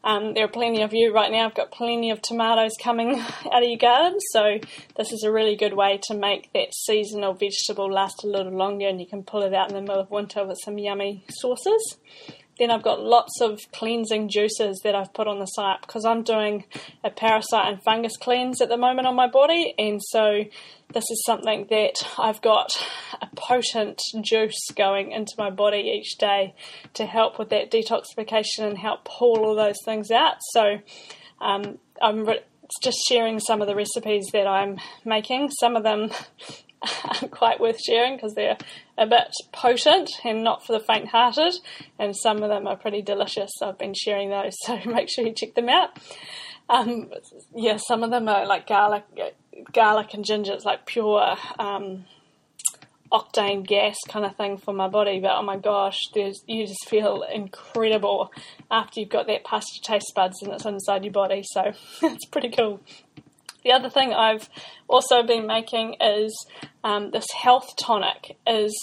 um, 0.03 0.33
there 0.33 0.45
are 0.45 0.49
plenty 0.49 0.81
of 0.81 0.93
you 0.93 1.13
right 1.13 1.31
now. 1.31 1.45
I've 1.45 1.55
got 1.55 1.71
plenty 1.71 2.11
of 2.11 2.21
tomatoes 2.21 2.71
coming 2.81 3.19
out 3.51 3.63
of 3.63 3.69
your 3.69 3.77
garden, 3.77 4.19
so 4.31 4.57
this 4.95 5.11
is 5.11 5.23
a 5.23 5.31
really 5.31 5.55
good 5.55 5.73
way 5.73 5.99
to 6.03 6.15
make 6.15 6.51
that 6.53 6.73
seasonal 6.73 7.33
vegetable 7.33 7.91
last 7.91 8.23
a 8.23 8.27
little 8.27 8.53
longer, 8.53 8.87
and 8.87 8.99
you 8.99 9.07
can 9.07 9.23
pull 9.23 9.43
it 9.43 9.53
out 9.53 9.69
in 9.69 9.75
the 9.75 9.81
middle 9.81 10.01
of 10.01 10.09
winter 10.09 10.45
with 10.45 10.57
some 10.63 10.77
yummy 10.77 11.23
sauces. 11.29 11.97
Then 12.59 12.71
I've 12.71 12.83
got 12.83 13.01
lots 13.01 13.39
of 13.41 13.59
cleansing 13.71 14.29
juices 14.29 14.81
that 14.83 14.95
I've 14.95 15.13
put 15.13 15.27
on 15.27 15.39
the 15.39 15.45
site 15.45 15.81
because 15.81 16.05
I'm 16.05 16.23
doing 16.23 16.65
a 17.03 17.09
parasite 17.09 17.67
and 17.67 17.83
fungus 17.83 18.17
cleanse 18.17 18.61
at 18.61 18.69
the 18.69 18.77
moment 18.77 19.07
on 19.07 19.15
my 19.15 19.27
body, 19.27 19.73
and 19.77 20.01
so 20.01 20.43
this 20.93 21.03
is 21.11 21.23
something 21.25 21.67
that 21.69 21.95
I've 22.17 22.41
got 22.41 22.69
a 23.21 23.27
potent 23.35 23.99
juice 24.23 24.71
going 24.75 25.11
into 25.11 25.33
my 25.37 25.49
body 25.49 25.79
each 25.79 26.17
day 26.17 26.55
to 26.93 27.05
help 27.05 27.37
with 27.37 27.49
that 27.49 27.71
detoxification 27.71 28.59
and 28.59 28.77
help 28.77 29.05
pull 29.05 29.45
all 29.45 29.55
those 29.55 29.77
things 29.83 30.11
out. 30.11 30.37
So 30.51 30.79
um, 31.41 31.77
I'm 32.01 32.25
re- 32.25 32.43
just 32.81 32.97
sharing 33.07 33.39
some 33.39 33.61
of 33.61 33.67
the 33.67 33.75
recipes 33.75 34.27
that 34.33 34.47
I'm 34.47 34.77
making. 35.05 35.51
Some 35.51 35.75
of 35.75 35.83
them 35.83 36.11
aren't 36.81 37.31
quite 37.31 37.59
worth 37.59 37.81
sharing 37.81 38.15
because 38.15 38.33
they're 38.33 38.57
a 38.97 39.07
bit 39.07 39.33
potent 39.51 40.09
and 40.23 40.43
not 40.43 40.65
for 40.65 40.73
the 40.73 40.79
faint 40.79 41.09
hearted, 41.09 41.53
and 41.99 42.15
some 42.15 42.43
of 42.43 42.49
them 42.49 42.67
are 42.67 42.77
pretty 42.77 43.01
delicious. 43.01 43.51
I've 43.61 43.77
been 43.77 43.93
sharing 43.93 44.29
those, 44.29 44.53
so 44.65 44.79
make 44.85 45.09
sure 45.09 45.25
you 45.25 45.33
check 45.33 45.55
them 45.55 45.69
out. 45.69 45.97
Um, 46.69 47.11
yeah, 47.55 47.77
some 47.77 48.03
of 48.03 48.11
them 48.11 48.27
are 48.27 48.45
like 48.45 48.67
garlic 48.67 49.05
garlic 49.73 50.13
and 50.13 50.25
ginger. 50.25 50.53
It's 50.53 50.65
like 50.65 50.85
pure 50.85 51.35
um, 51.57 52.05
octane 53.11 53.65
gas 53.65 53.95
kind 54.07 54.25
of 54.25 54.35
thing 54.35 54.57
for 54.57 54.73
my 54.73 54.87
body. 54.87 55.19
But 55.19 55.37
oh 55.37 55.43
my 55.43 55.57
gosh, 55.57 55.99
you 56.13 56.67
just 56.67 56.87
feel 56.87 57.23
incredible 57.23 58.31
after 58.69 58.99
you've 58.99 59.09
got 59.09 59.27
that 59.27 59.45
past 59.45 59.67
your 59.75 59.95
taste 59.95 60.11
buds 60.15 60.41
and 60.41 60.53
it's 60.53 60.65
inside 60.65 61.03
your 61.03 61.13
body. 61.13 61.43
So 61.45 61.71
it's 62.03 62.25
pretty 62.25 62.49
cool. 62.49 62.81
The 63.67 63.73
other 63.73 63.89
thing 63.89 64.13
I've 64.13 64.49
also 64.87 65.23
been 65.23 65.45
making 65.45 65.97
is 65.99 66.47
um, 66.85 67.11
this 67.11 67.25
health 67.33 67.75
tonic. 67.77 68.37
Is 68.47 68.73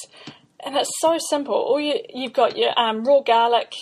and 0.62 0.76
it's 0.76 0.90
so 1.00 1.16
simple. 1.30 1.54
All 1.54 1.80
you 1.80 2.00
you've 2.12 2.34
got 2.34 2.58
your 2.58 2.78
um, 2.78 3.02
raw 3.02 3.20
garlic 3.20 3.72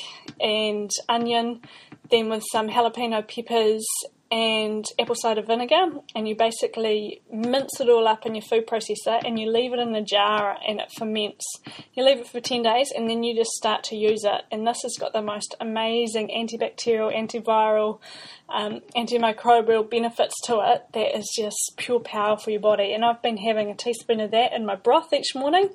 and 0.40 0.88
onion, 1.08 1.62
then 2.08 2.28
with 2.28 2.44
some 2.52 2.68
jalapeno 2.68 3.26
peppers 3.26 3.84
and 4.32 4.86
apple 4.98 5.14
cider 5.14 5.42
vinegar, 5.42 5.92
and 6.14 6.26
you 6.26 6.34
basically 6.34 7.20
mince 7.30 7.78
it 7.80 7.90
all 7.90 8.08
up 8.08 8.24
in 8.24 8.34
your 8.34 8.40
food 8.40 8.66
processor 8.66 9.20
and 9.22 9.38
you 9.38 9.52
leave 9.52 9.74
it 9.74 9.78
in 9.78 9.92
the 9.92 10.00
jar 10.00 10.56
and 10.66 10.80
it 10.80 10.90
ferments. 10.96 11.44
You 11.92 12.02
leave 12.02 12.20
it 12.20 12.26
for 12.26 12.40
10 12.40 12.62
days 12.62 12.90
and 12.96 13.10
then 13.10 13.22
you 13.24 13.36
just 13.36 13.50
start 13.50 13.84
to 13.84 13.96
use 13.96 14.24
it. 14.24 14.40
And 14.50 14.66
this 14.66 14.80
has 14.84 14.96
got 14.98 15.12
the 15.12 15.20
most 15.20 15.54
amazing 15.60 16.28
antibacterial, 16.28 17.14
antiviral, 17.14 18.00
um, 18.48 18.80
antimicrobial 18.96 19.90
benefits 19.90 20.40
to 20.46 20.60
it 20.64 20.86
that 20.94 21.14
is 21.14 21.30
just 21.36 21.74
pure 21.76 22.00
power 22.00 22.38
for 22.38 22.50
your 22.52 22.60
body. 22.60 22.94
And 22.94 23.04
I've 23.04 23.20
been 23.20 23.36
having 23.36 23.70
a 23.70 23.74
teaspoon 23.74 24.20
of 24.20 24.30
that 24.30 24.54
in 24.54 24.64
my 24.64 24.76
broth 24.76 25.12
each 25.12 25.34
morning, 25.34 25.68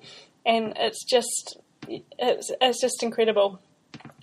and 0.48 0.74
it's 0.78 1.06
just 1.06 1.60
it's, 1.88 2.52
it's 2.60 2.82
just 2.82 3.04
incredible 3.04 3.62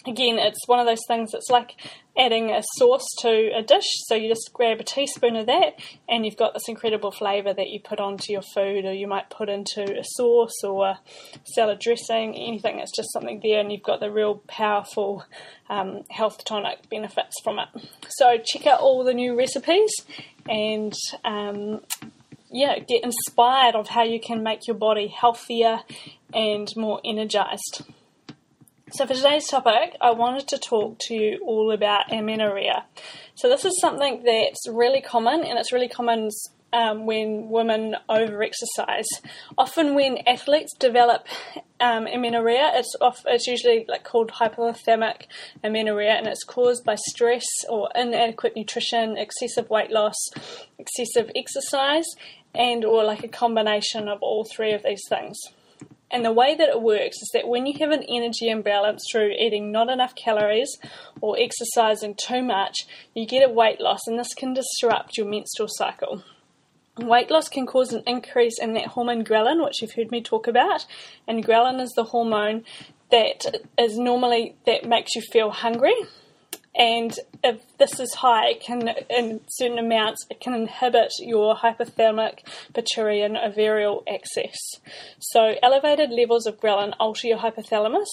again, 0.07 0.39
it's 0.39 0.67
one 0.67 0.81
of 0.81 0.87
those 0.87 1.05
things 1.07 1.33
that's 1.33 1.51
like 1.51 1.75
adding 2.17 2.51
a 2.51 2.63
sauce 2.77 3.07
to 3.21 3.51
a 3.57 3.63
dish. 3.63 3.89
So 4.07 4.15
you 4.15 4.29
just 4.29 4.51
grab 4.53 4.81
a 4.81 4.85
teaspoon 4.85 5.37
of 5.37 5.47
that, 5.47 5.75
and 6.09 6.25
you've 6.25 6.37
got 6.37 6.55
this 6.55 6.69
incredible 6.69 7.11
flavour 7.11 7.53
that 7.55 7.71
you 7.71 7.81
put 7.81 8.01
onto 8.01 8.33
your 8.33 8.43
food, 8.43 8.85
or 8.85 8.93
you 8.93 9.07
might 9.07 9.31
put 9.31 9.49
into 9.49 9.83
a 9.83 10.05
sauce 10.05 10.63
or 10.63 10.89
a 10.89 11.01
salad 11.45 11.81
dressing, 11.81 12.35
anything. 12.35 12.79
It's 12.79 12.95
just 12.95 13.13
something 13.13 13.41
there, 13.43 13.61
and 13.61 13.73
you've 13.73 13.83
got 13.83 14.01
the 14.01 14.11
real 14.11 14.43
powerful 14.47 15.25
um, 15.69 16.03
health 16.11 16.45
tonic 16.45 16.89
benefits 16.91 17.35
from 17.43 17.59
it. 17.59 17.69
So 18.09 18.39
check 18.45 18.67
out 18.67 18.81
all 18.81 19.05
the 19.05 19.15
new 19.15 19.37
recipes 19.37 19.93
and. 20.49 20.95
Um, 21.25 21.81
yeah, 22.57 22.79
get 22.79 23.03
inspired 23.03 23.75
of 23.75 23.89
how 23.89 24.05
you 24.05 24.21
can 24.21 24.45
make 24.45 24.69
your 24.69 24.77
body 24.77 25.09
healthier 25.09 25.81
and 26.33 26.69
more 26.77 27.01
energized. 27.05 27.83
So, 28.97 29.09
for 29.09 29.15
today's 29.15 29.49
topic, 29.49 29.97
I 30.01 30.13
wanted 30.13 30.47
to 30.47 30.59
talk 30.59 30.99
to 31.09 31.15
you 31.15 31.41
all 31.45 31.73
about 31.73 32.13
amenorrhea. 32.13 32.85
So, 33.35 33.49
this 33.49 33.65
is 33.65 33.77
something 33.81 34.23
that's 34.25 34.69
really 34.69 35.01
common, 35.01 35.43
and 35.43 35.59
it's 35.59 35.73
really 35.73 35.89
common 35.89 36.31
um, 36.73 37.05
when 37.05 37.49
women 37.51 37.97
overexercise. 38.09 39.07
Often, 39.59 39.97
when 39.97 40.19
athletes 40.29 40.73
develop 40.79 41.27
um, 41.81 42.07
amenorrhea, 42.07 42.71
it's 42.75 42.95
off, 43.01 43.25
it's 43.27 43.49
usually 43.49 43.85
like 43.89 44.05
called 44.05 44.31
hypothalamic 44.31 45.23
amenorrhea, 45.65 46.13
and 46.13 46.29
it's 46.29 46.45
caused 46.45 46.85
by 46.85 46.95
stress 46.95 47.47
or 47.69 47.89
inadequate 47.97 48.55
nutrition, 48.55 49.17
excessive 49.17 49.69
weight 49.71 49.91
loss, 49.91 50.15
excessive 50.79 51.33
exercise, 51.35 52.07
and 52.55 52.85
or 52.85 53.03
like 53.03 53.25
a 53.25 53.29
combination 53.29 54.09
of 54.09 54.21
all 54.23 54.45
three 54.45 54.73
of 54.73 54.85
these 54.85 55.03
things. 55.09 55.37
And 56.15 56.25
the 56.25 56.31
way 56.31 56.55
that 56.55 56.69
it 56.69 56.81
works 56.81 57.17
is 57.17 57.31
that 57.35 57.49
when 57.49 57.67
you 57.67 57.77
have 57.81 57.91
an 57.91 58.05
energy 58.09 58.49
imbalance 58.49 59.03
through 59.11 59.33
eating 59.33 59.73
not 59.73 59.89
enough 59.91 60.15
calories 60.15 60.79
or 61.21 61.37
exercising 61.37 62.15
too 62.15 62.41
much, 62.41 62.87
you 63.15 63.27
get 63.27 63.45
a 63.45 63.53
weight 63.53 63.81
loss, 63.81 64.07
and 64.07 64.17
this 64.17 64.33
can 64.33 64.55
disrupt 64.55 65.17
your 65.17 65.27
menstrual 65.27 65.69
cycle. 65.69 66.23
Weight 66.99 67.33
loss 67.33 67.49
can 67.49 67.67
cause 67.67 67.93
an 67.93 68.05
increase 68.07 68.61
in 68.61 68.75
that 68.75 68.87
hormone 68.87 69.25
ghrelin, 69.25 69.65
which 69.65 69.83
you've 69.83 69.95
heard 69.95 70.13
me 70.13 70.23
talk 70.23 70.47
about, 70.47 70.87
and 71.27 71.45
ghrelin 71.45 71.81
is 71.81 71.93
the 71.97 72.05
hormone 72.05 72.63
that 73.11 73.45
is 73.77 73.99
normally 73.99 74.55
that 74.67 74.89
makes 74.89 75.17
you 75.17 75.21
feel 75.21 75.51
hungry. 75.51 75.97
And 76.75 77.17
if 77.43 77.61
this 77.79 78.01
is 78.01 78.15
high, 78.15 78.55
can 78.55 78.89
in 79.11 79.41
certain 79.49 79.79
amounts 79.79 80.27
it 80.31 80.41
can 80.41 80.55
inhibit 80.55 81.13
your 81.21 81.57
hypothalamic 81.57 82.41
pituitary 82.73 83.23
ovarian 83.23 84.01
axis. 84.13 84.57
So 85.21 85.55
elevated 85.63 86.11
levels 86.11 86.47
of 86.47 86.59
ghrelin 86.59 86.95
alter 86.99 87.29
your 87.29 87.39
hypothalamus, 87.39 88.09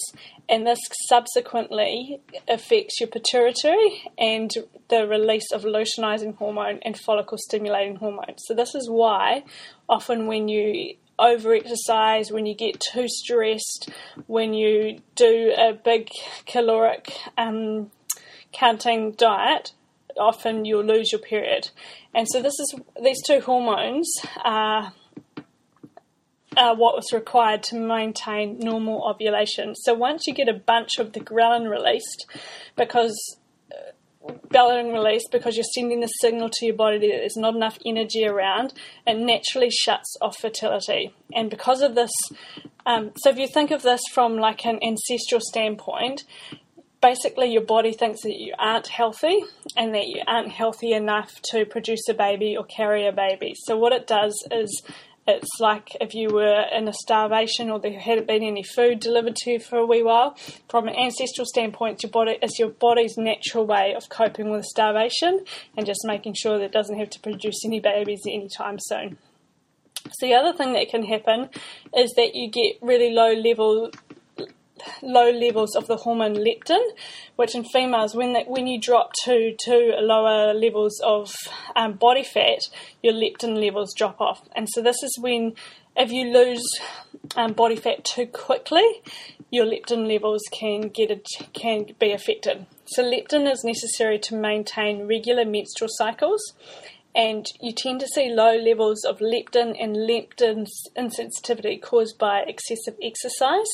and 0.48 0.66
this 0.66 0.78
subsequently 1.08 2.20
affects 2.48 3.00
your 3.00 3.08
pituitary 3.08 4.02
and 4.18 4.50
the 4.88 5.06
release 5.06 5.50
of 5.52 5.62
luteinizing 5.62 6.36
hormone 6.36 6.78
and 6.82 6.98
follicle 6.98 7.38
stimulating 7.38 7.96
hormone. 7.96 8.34
So 8.38 8.54
this 8.54 8.74
is 8.74 8.88
why 8.88 9.44
often 9.88 10.26
when 10.26 10.48
you 10.48 10.94
overexercise, 11.18 12.32
when 12.32 12.46
you 12.46 12.54
get 12.54 12.80
too 12.80 13.06
stressed, 13.08 13.90
when 14.26 14.54
you 14.54 14.98
do 15.14 15.54
a 15.56 15.72
big 15.72 16.08
caloric 16.46 17.12
um, 17.38 17.90
counting 18.52 19.12
diet, 19.12 19.72
often 20.16 20.64
you'll 20.64 20.84
lose 20.84 21.12
your 21.12 21.20
period. 21.20 21.70
And 22.14 22.26
so 22.28 22.42
this 22.42 22.58
is 22.58 22.74
these 23.02 23.22
two 23.26 23.40
hormones 23.40 24.10
are, 24.44 24.92
are 26.56 26.76
what 26.76 26.94
was 26.94 27.12
required 27.12 27.62
to 27.64 27.76
maintain 27.76 28.58
normal 28.58 29.08
ovulation. 29.08 29.74
So 29.74 29.94
once 29.94 30.26
you 30.26 30.34
get 30.34 30.48
a 30.48 30.54
bunch 30.54 30.98
of 30.98 31.12
the 31.12 31.20
ghrelin 31.20 31.70
released, 31.70 32.26
because 32.76 33.16
ghrelin 34.50 34.92
released 34.92 35.28
because 35.32 35.56
you're 35.56 35.64
sending 35.74 36.00
the 36.00 36.06
signal 36.06 36.48
to 36.50 36.66
your 36.66 36.74
body 36.74 36.98
that 36.98 37.08
there's 37.08 37.36
not 37.36 37.54
enough 37.54 37.78
energy 37.84 38.26
around, 38.26 38.72
it 39.06 39.18
naturally 39.18 39.70
shuts 39.70 40.16
off 40.20 40.38
fertility. 40.38 41.14
And 41.34 41.50
because 41.50 41.82
of 41.82 41.94
this, 41.94 42.12
um, 42.84 43.12
so 43.16 43.30
if 43.30 43.38
you 43.38 43.48
think 43.48 43.70
of 43.70 43.82
this 43.82 44.00
from 44.12 44.36
like 44.36 44.66
an 44.66 44.78
ancestral 44.82 45.40
standpoint, 45.40 46.24
basically 47.02 47.52
your 47.52 47.62
body 47.62 47.92
thinks 47.92 48.22
that 48.22 48.38
you 48.38 48.54
aren't 48.58 48.86
healthy 48.86 49.40
and 49.76 49.94
that 49.94 50.06
you 50.06 50.22
aren't 50.26 50.48
healthy 50.48 50.92
enough 50.92 51.42
to 51.50 51.66
produce 51.66 52.08
a 52.08 52.14
baby 52.14 52.56
or 52.56 52.64
carry 52.64 53.06
a 53.06 53.12
baby. 53.12 53.54
So 53.66 53.76
what 53.76 53.92
it 53.92 54.06
does 54.06 54.34
is 54.50 54.82
it's 55.26 55.60
like 55.60 55.90
if 56.00 56.14
you 56.14 56.30
were 56.30 56.64
in 56.72 56.88
a 56.88 56.92
starvation 56.92 57.70
or 57.70 57.78
there 57.78 57.98
hadn't 57.98 58.26
been 58.26 58.42
any 58.42 58.62
food 58.62 59.00
delivered 59.00 59.36
to 59.36 59.50
you 59.52 59.60
for 59.60 59.78
a 59.78 59.86
wee 59.86 60.02
while. 60.02 60.36
From 60.68 60.88
an 60.88 60.96
ancestral 60.96 61.44
standpoint, 61.44 62.02
your 62.02 62.10
body 62.10 62.38
is 62.42 62.58
your 62.58 62.70
body's 62.70 63.16
natural 63.16 63.66
way 63.66 63.94
of 63.94 64.08
coping 64.08 64.50
with 64.50 64.64
starvation 64.64 65.44
and 65.76 65.86
just 65.86 66.00
making 66.04 66.34
sure 66.34 66.58
that 66.58 66.66
it 66.66 66.72
doesn't 66.72 66.98
have 66.98 67.10
to 67.10 67.20
produce 67.20 67.64
any 67.64 67.80
babies 67.80 68.22
anytime 68.26 68.78
soon. 68.80 69.18
So 70.10 70.26
the 70.26 70.34
other 70.34 70.56
thing 70.56 70.72
that 70.72 70.88
can 70.88 71.04
happen 71.04 71.50
is 71.96 72.12
that 72.16 72.34
you 72.34 72.50
get 72.50 72.76
really 72.82 73.12
low 73.12 73.32
level 73.32 73.90
low 75.02 75.30
levels 75.30 75.74
of 75.76 75.86
the 75.86 75.96
hormone 75.96 76.34
leptin, 76.34 76.82
which 77.36 77.54
in 77.54 77.64
females, 77.64 78.14
when 78.14 78.32
that, 78.32 78.48
when 78.48 78.66
you 78.66 78.80
drop 78.80 79.12
to 79.24 79.54
to 79.64 79.96
lower 80.00 80.54
levels 80.54 81.00
of 81.04 81.32
um, 81.76 81.94
body 81.94 82.24
fat, 82.24 82.60
your 83.02 83.14
leptin 83.14 83.60
levels 83.60 83.94
drop 83.94 84.20
off, 84.20 84.42
and 84.54 84.68
so 84.70 84.82
this 84.82 85.02
is 85.02 85.18
when 85.20 85.54
if 85.96 86.10
you 86.10 86.32
lose 86.32 86.64
um, 87.36 87.52
body 87.52 87.76
fat 87.76 88.04
too 88.04 88.26
quickly, 88.26 89.02
your 89.50 89.66
leptin 89.66 90.08
levels 90.08 90.42
can 90.50 90.88
get 90.88 91.10
a, 91.10 91.20
can 91.52 91.86
be 91.98 92.12
affected. 92.12 92.66
So 92.86 93.02
leptin 93.02 93.50
is 93.50 93.62
necessary 93.64 94.18
to 94.20 94.34
maintain 94.34 95.06
regular 95.06 95.44
menstrual 95.44 95.90
cycles, 95.92 96.40
and 97.14 97.44
you 97.60 97.72
tend 97.72 98.00
to 98.00 98.08
see 98.08 98.30
low 98.30 98.56
levels 98.56 99.04
of 99.04 99.18
leptin 99.18 99.76
and 99.78 99.96
leptin 99.96 100.66
insensitivity 100.96 101.80
caused 101.80 102.18
by 102.18 102.40
excessive 102.40 102.96
exercise 103.02 103.68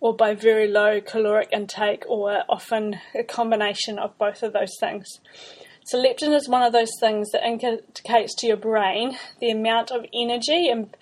or 0.00 0.14
by 0.14 0.34
very 0.34 0.68
low 0.68 1.00
caloric 1.00 1.48
intake, 1.52 2.04
or 2.08 2.42
often 2.48 2.96
a 3.14 3.22
combination 3.22 3.98
of 3.98 4.16
both 4.18 4.42
of 4.42 4.52
those 4.52 4.76
things. 4.78 5.06
So, 5.86 6.02
leptin 6.02 6.34
is 6.34 6.48
one 6.48 6.62
of 6.62 6.72
those 6.72 6.90
things 6.98 7.30
that 7.30 7.46
indicates 7.46 8.34
to 8.36 8.46
your 8.46 8.56
brain 8.56 9.16
the 9.40 9.50
amount 9.50 9.92
of 9.92 10.04
energy 10.12 10.68
and 10.68 10.94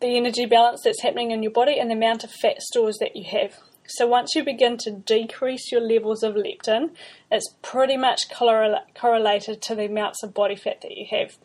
the 0.00 0.16
energy 0.16 0.46
balance 0.46 0.82
that's 0.82 1.02
happening 1.02 1.30
in 1.30 1.42
your 1.42 1.52
body 1.52 1.78
and 1.78 1.90
the 1.90 1.94
amount 1.94 2.24
of 2.24 2.30
fat 2.30 2.60
stores 2.60 2.98
that 2.98 3.14
you 3.14 3.24
have. 3.30 3.54
So, 3.86 4.06
once 4.06 4.34
you 4.34 4.44
begin 4.44 4.78
to 4.78 4.90
decrease 4.90 5.70
your 5.70 5.80
levels 5.80 6.24
of 6.24 6.34
leptin, 6.34 6.90
it's 7.30 7.54
pretty 7.62 7.96
much 7.96 8.22
correlated 8.34 9.62
to 9.62 9.74
the 9.76 9.84
amounts 9.86 10.24
of 10.24 10.34
body 10.34 10.56
fat 10.56 10.80
that 10.82 10.96
you 10.96 11.06
have. 11.10 11.36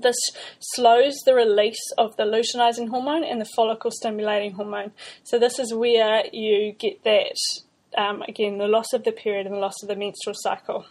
This 0.00 0.16
slows 0.60 1.16
the 1.24 1.34
release 1.34 1.92
of 1.98 2.16
the 2.16 2.24
luteinizing 2.24 2.88
hormone 2.88 3.24
and 3.24 3.40
the 3.40 3.48
follicle 3.56 3.90
stimulating 3.90 4.52
hormone. 4.52 4.92
So, 5.24 5.38
this 5.38 5.58
is 5.58 5.74
where 5.74 6.24
you 6.32 6.72
get 6.72 7.04
that 7.04 7.36
um, 7.96 8.22
again, 8.22 8.58
the 8.58 8.68
loss 8.68 8.92
of 8.92 9.04
the 9.04 9.12
period 9.12 9.46
and 9.46 9.54
the 9.54 9.60
loss 9.60 9.82
of 9.82 9.88
the 9.88 9.96
menstrual 9.96 10.34
cycle. 10.36 10.86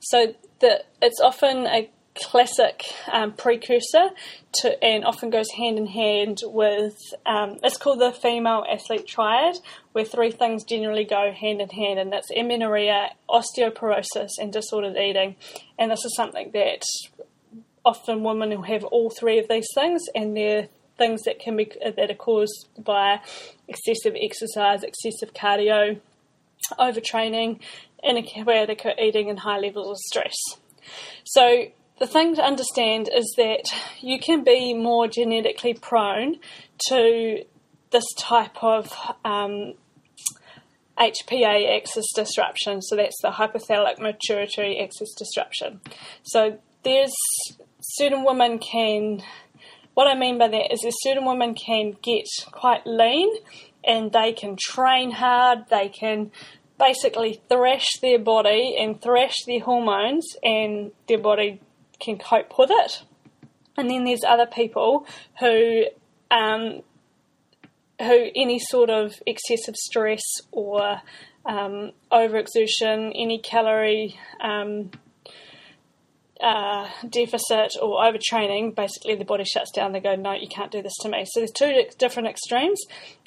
So, 0.00 0.34
the, 0.60 0.84
it's 1.00 1.20
often 1.20 1.66
a 1.66 1.90
classic 2.24 2.84
um, 3.12 3.32
precursor 3.32 4.10
to, 4.52 4.84
and 4.84 5.04
often 5.04 5.30
goes 5.30 5.50
hand 5.56 5.78
in 5.78 5.86
hand 5.86 6.38
with, 6.44 6.96
um, 7.26 7.58
it's 7.62 7.76
called 7.76 8.00
the 8.00 8.12
female 8.12 8.64
athlete 8.70 9.06
triad, 9.06 9.56
where 9.92 10.04
three 10.04 10.30
things 10.30 10.64
generally 10.64 11.04
go 11.04 11.32
hand 11.32 11.60
in 11.60 11.68
hand, 11.68 11.98
and 11.98 12.12
that's 12.12 12.30
amenorrhea, 12.36 13.10
osteoporosis, 13.28 14.30
and 14.38 14.52
disordered 14.52 14.96
eating. 14.96 15.36
And 15.78 15.90
this 15.90 16.04
is 16.04 16.14
something 16.16 16.50
that 16.52 16.82
often 17.88 18.22
women 18.22 18.52
who 18.52 18.62
have 18.62 18.84
all 18.84 19.08
three 19.10 19.38
of 19.38 19.48
these 19.48 19.68
things, 19.74 20.02
and 20.14 20.36
they're 20.36 20.68
things 20.98 21.22
that 21.22 21.38
can 21.38 21.56
be 21.56 21.70
that 21.80 22.10
are 22.10 22.14
caused 22.14 22.68
by 22.78 23.20
excessive 23.66 24.14
exercise, 24.20 24.82
excessive 24.82 25.32
cardio, 25.32 25.98
overtraining, 26.78 27.60
inadequate 28.02 28.98
eating, 29.00 29.30
and 29.30 29.38
high 29.38 29.58
levels 29.58 29.90
of 29.90 29.96
stress. 29.98 30.36
So 31.24 31.68
the 31.98 32.06
thing 32.06 32.34
to 32.34 32.44
understand 32.44 33.08
is 33.14 33.32
that 33.38 33.64
you 34.00 34.18
can 34.18 34.44
be 34.44 34.74
more 34.74 35.08
genetically 35.08 35.74
prone 35.74 36.36
to 36.88 37.44
this 37.90 38.04
type 38.18 38.62
of 38.62 38.92
um, 39.24 39.74
HPA 40.98 41.76
axis 41.76 42.06
disruption. 42.14 42.82
So 42.82 42.96
that's 42.96 43.20
the 43.22 43.30
hypothalamic 43.30 44.18
pituitary 44.20 44.78
axis 44.80 45.14
disruption. 45.16 45.80
So 46.22 46.58
there's 46.82 47.14
certain 47.96 48.24
women 48.24 48.58
can, 48.58 49.22
what 49.94 50.06
I 50.06 50.14
mean 50.14 50.38
by 50.38 50.48
that 50.48 50.72
is 50.72 50.80
that 50.80 50.92
certain 51.02 51.24
women 51.24 51.54
can 51.54 51.96
get 52.02 52.26
quite 52.52 52.86
lean 52.86 53.28
and 53.84 54.12
they 54.12 54.32
can 54.32 54.56
train 54.58 55.12
hard, 55.12 55.66
they 55.70 55.88
can 55.88 56.30
basically 56.78 57.40
thrash 57.48 57.86
their 58.00 58.18
body 58.18 58.76
and 58.78 59.00
thrash 59.00 59.34
their 59.46 59.60
hormones 59.60 60.26
and 60.42 60.92
their 61.08 61.18
body 61.18 61.60
can 62.00 62.18
cope 62.18 62.58
with 62.58 62.70
it. 62.72 63.02
And 63.76 63.90
then 63.90 64.04
there's 64.04 64.24
other 64.24 64.46
people 64.46 65.06
who 65.40 65.84
um, 66.30 66.82
who 68.00 68.28
any 68.36 68.58
sort 68.58 68.90
of 68.90 69.14
excessive 69.26 69.76
stress 69.76 70.22
or 70.52 71.00
um, 71.44 71.92
overexertion, 72.12 73.12
any 73.14 73.40
calorie 73.42 74.18
um, 74.40 74.90
uh, 76.40 76.88
deficit 77.08 77.72
or 77.80 78.02
overtraining, 78.02 78.74
basically 78.74 79.16
the 79.16 79.24
body 79.24 79.44
shuts 79.44 79.70
down. 79.72 79.92
They 79.92 80.00
go, 80.00 80.14
no, 80.14 80.32
you 80.32 80.48
can't 80.48 80.70
do 80.70 80.82
this 80.82 80.96
to 81.02 81.08
me. 81.08 81.24
So 81.26 81.40
there's 81.40 81.50
two 81.50 81.82
different 81.98 82.28
extremes, 82.28 82.80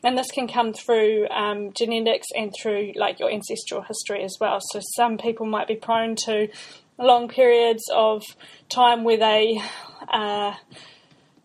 and 0.04 0.17
this 0.17 0.32
can 0.32 0.47
come 0.47 0.74
through 0.74 1.28
um, 1.30 1.74
genetics 1.74 2.28
and 2.36 2.54
through 2.62 2.93
like 2.95 3.19
your 3.19 3.32
ancestral 3.32 3.82
history 3.82 4.24
as 4.24 4.38
well. 4.39 4.60
So 4.71 4.80
some 4.95 5.17
people 5.17 5.45
might 5.45 5.67
be 5.67 5.76
prone 5.76 6.15
to 6.26 6.47
long 6.97 7.28
periods 7.28 7.84
of 7.93 8.24
time 8.69 9.04
where 9.04 9.17
they. 9.17 9.62
Uh, 10.08 10.56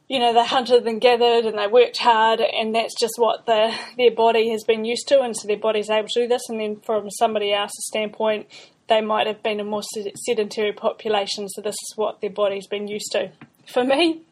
you 0.09 0.21
know, 0.21 0.33
they 0.33 0.45
hunted 0.47 0.87
and 0.87 1.01
gathered 1.01 1.47
and 1.47 1.59
they 1.59 1.67
worked 1.67 1.99
hard, 1.99 2.41
and 2.41 2.73
that's 2.73 2.95
just 2.95 3.15
what 3.17 3.45
the, 3.47 3.75
their 3.97 4.13
body 4.13 4.51
has 4.51 4.63
been 4.63 4.85
used 4.85 5.09
to, 5.09 5.21
and 5.21 5.37
so 5.37 5.49
their 5.49 5.59
body's 5.59 5.91
able 5.91 6.07
to 6.07 6.23
do 6.23 6.29
this. 6.29 6.49
And 6.49 6.61
then, 6.61 6.77
from 6.81 7.11
somebody 7.11 7.53
else's 7.53 7.89
standpoint, 7.89 8.47
they 8.89 9.01
might 9.01 9.27
have 9.27 9.43
been 9.43 9.61
a 9.61 9.65
more 9.65 9.83
sedentary 10.27 10.73
population, 10.73 11.49
so 11.49 11.61
this 11.61 11.75
is 11.75 11.93
what 11.97 12.21
their 12.21 12.31
body's 12.31 12.67
been 12.67 12.89
used 12.89 13.13
to. 13.13 13.31
For 13.67 13.85
me, 13.85 14.23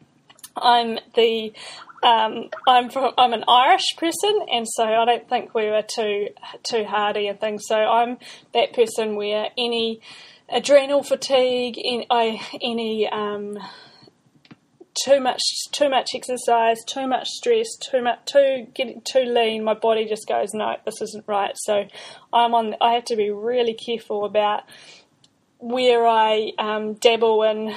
I'm 0.55 0.99
the 1.15 1.53
um, 2.03 2.49
I'm 2.67 2.89
from 2.89 3.13
I'm 3.17 3.33
an 3.33 3.43
Irish 3.47 3.95
person, 3.97 4.45
and 4.51 4.67
so 4.67 4.83
I 4.83 5.05
don't 5.05 5.27
think 5.27 5.53
we 5.53 5.69
were 5.69 5.83
too 5.83 6.29
too 6.63 6.85
hardy 6.85 7.27
and 7.27 7.39
things. 7.39 7.63
So 7.67 7.75
I'm 7.75 8.17
that 8.53 8.73
person 8.73 9.15
where 9.15 9.49
any 9.57 10.01
adrenal 10.49 11.03
fatigue, 11.03 11.77
any, 11.77 12.05
I, 12.09 12.41
any 12.61 13.09
um, 13.09 13.57
too 15.03 15.19
much 15.19 15.41
too 15.71 15.89
much 15.89 16.11
exercise, 16.15 16.83
too 16.85 17.07
much 17.07 17.27
stress, 17.27 17.67
too 17.77 18.01
much 18.01 18.19
too 18.25 18.67
getting 18.73 19.01
too 19.01 19.23
lean, 19.23 19.63
my 19.63 19.73
body 19.73 20.05
just 20.05 20.27
goes, 20.27 20.53
No, 20.53 20.75
this 20.85 21.01
isn't 21.01 21.25
right. 21.27 21.53
So 21.55 21.85
I'm 22.33 22.53
on 22.53 22.75
I 22.81 22.93
have 22.93 23.05
to 23.05 23.15
be 23.15 23.29
really 23.29 23.73
careful 23.73 24.25
about 24.25 24.63
where 25.59 26.05
I 26.05 26.51
um, 26.57 26.93
dabble 26.95 27.43
in 27.43 27.75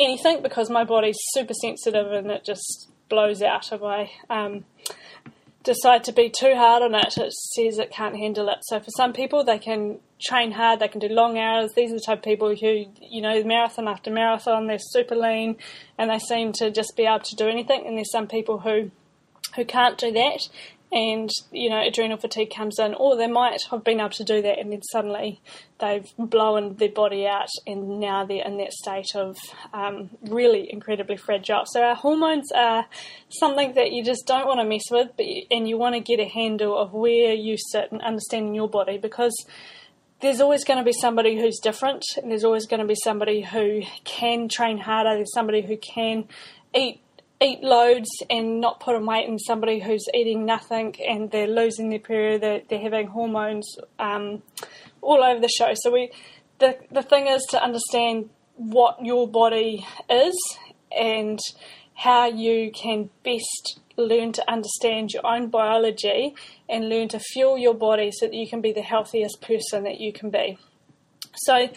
anything 0.00 0.42
because 0.42 0.70
my 0.70 0.84
body's 0.84 1.18
super 1.32 1.54
sensitive 1.54 2.10
and 2.12 2.30
it 2.30 2.44
just 2.44 2.90
blows 3.08 3.42
out 3.42 3.70
if 3.72 3.82
I 3.82 4.10
um, 4.30 4.64
decide 5.62 6.04
to 6.04 6.12
be 6.12 6.30
too 6.30 6.54
hard 6.54 6.82
on 6.82 6.94
it, 6.94 7.16
it 7.16 7.32
says 7.32 7.78
it 7.78 7.90
can't 7.90 8.16
handle 8.16 8.48
it. 8.48 8.58
So 8.62 8.80
for 8.80 8.90
some 8.96 9.12
people, 9.12 9.44
they 9.44 9.58
can 9.58 9.98
train 10.20 10.52
hard, 10.52 10.80
they 10.80 10.88
can 10.88 11.00
do 11.00 11.08
long 11.08 11.38
hours. 11.38 11.72
These 11.74 11.90
are 11.90 11.96
the 11.96 12.02
type 12.04 12.18
of 12.18 12.24
people 12.24 12.54
who, 12.54 12.84
you 13.00 13.22
know, 13.22 13.42
marathon 13.44 13.88
after 13.88 14.10
marathon, 14.10 14.66
they're 14.66 14.78
super 14.78 15.16
lean 15.16 15.56
and 15.98 16.10
they 16.10 16.18
seem 16.18 16.52
to 16.54 16.70
just 16.70 16.96
be 16.96 17.04
able 17.04 17.20
to 17.20 17.36
do 17.36 17.48
anything. 17.48 17.84
And 17.86 17.96
there's 17.96 18.12
some 18.12 18.26
people 18.26 18.58
who 18.60 18.90
who 19.56 19.64
can't 19.64 19.98
do 19.98 20.10
that 20.12 20.48
and 20.92 21.30
you 21.50 21.70
know 21.70 21.80
adrenal 21.80 22.18
fatigue 22.18 22.52
comes 22.54 22.78
in 22.78 22.94
or 22.94 23.16
they 23.16 23.26
might 23.26 23.58
have 23.70 23.82
been 23.82 23.98
able 23.98 24.10
to 24.10 24.24
do 24.24 24.42
that 24.42 24.58
and 24.58 24.70
then 24.70 24.82
suddenly 24.82 25.40
they've 25.80 26.06
blown 26.18 26.76
their 26.76 26.90
body 26.90 27.26
out 27.26 27.48
and 27.66 27.98
now 27.98 28.24
they're 28.24 28.44
in 28.44 28.58
that 28.58 28.72
state 28.72 29.14
of 29.14 29.38
um, 29.72 30.10
really 30.28 30.70
incredibly 30.70 31.16
fragile. 31.16 31.64
So 31.66 31.82
our 31.82 31.94
hormones 31.94 32.52
are 32.52 32.86
something 33.30 33.74
that 33.74 33.92
you 33.92 34.04
just 34.04 34.26
don't 34.26 34.46
want 34.46 34.60
to 34.60 34.64
mess 34.64 34.84
with 34.90 35.08
but 35.16 35.26
you, 35.26 35.44
and 35.50 35.66
you 35.66 35.78
want 35.78 35.94
to 35.94 36.00
get 36.00 36.20
a 36.20 36.28
handle 36.28 36.78
of 36.78 36.92
where 36.92 37.32
you 37.32 37.56
sit 37.56 37.90
and 37.90 38.02
understanding 38.02 38.54
your 38.54 38.68
body 38.68 38.98
because 38.98 39.34
there's 40.20 40.40
always 40.40 40.62
going 40.62 40.78
to 40.78 40.84
be 40.84 40.92
somebody 40.92 41.40
who's 41.40 41.58
different 41.58 42.04
and 42.16 42.30
there's 42.30 42.44
always 42.44 42.66
going 42.66 42.80
to 42.80 42.86
be 42.86 42.94
somebody 42.94 43.40
who 43.40 43.82
can 44.04 44.48
train 44.48 44.78
harder 44.78 45.14
there's 45.14 45.32
somebody 45.32 45.62
who 45.62 45.76
can 45.76 46.28
eat 46.74 47.00
eat 47.42 47.62
loads 47.62 48.08
and 48.30 48.60
not 48.60 48.80
put 48.80 48.94
on 48.94 49.06
weight, 49.06 49.28
and 49.28 49.40
somebody 49.40 49.80
who's 49.80 50.04
eating 50.14 50.44
nothing 50.44 50.94
and 51.06 51.30
they're 51.30 51.46
losing 51.46 51.90
their 51.90 51.98
period, 51.98 52.42
they're, 52.42 52.62
they're 52.68 52.80
having 52.80 53.08
hormones 53.08 53.66
um, 53.98 54.42
all 55.00 55.22
over 55.22 55.40
the 55.40 55.48
show. 55.48 55.72
So 55.74 55.90
we, 55.90 56.10
the 56.58 56.78
the 56.90 57.02
thing 57.02 57.26
is 57.26 57.42
to 57.50 57.62
understand 57.62 58.30
what 58.56 59.04
your 59.04 59.28
body 59.28 59.86
is 60.08 60.36
and 60.96 61.38
how 61.94 62.26
you 62.26 62.70
can 62.72 63.10
best 63.24 63.80
learn 63.96 64.32
to 64.32 64.50
understand 64.50 65.12
your 65.12 65.26
own 65.26 65.48
biology 65.48 66.34
and 66.68 66.88
learn 66.88 67.08
to 67.08 67.18
fuel 67.18 67.58
your 67.58 67.74
body 67.74 68.10
so 68.10 68.26
that 68.26 68.34
you 68.34 68.48
can 68.48 68.60
be 68.60 68.72
the 68.72 68.82
healthiest 68.82 69.40
person 69.42 69.84
that 69.84 70.00
you 70.00 70.12
can 70.12 70.30
be. 70.30 70.58
So 71.34 71.68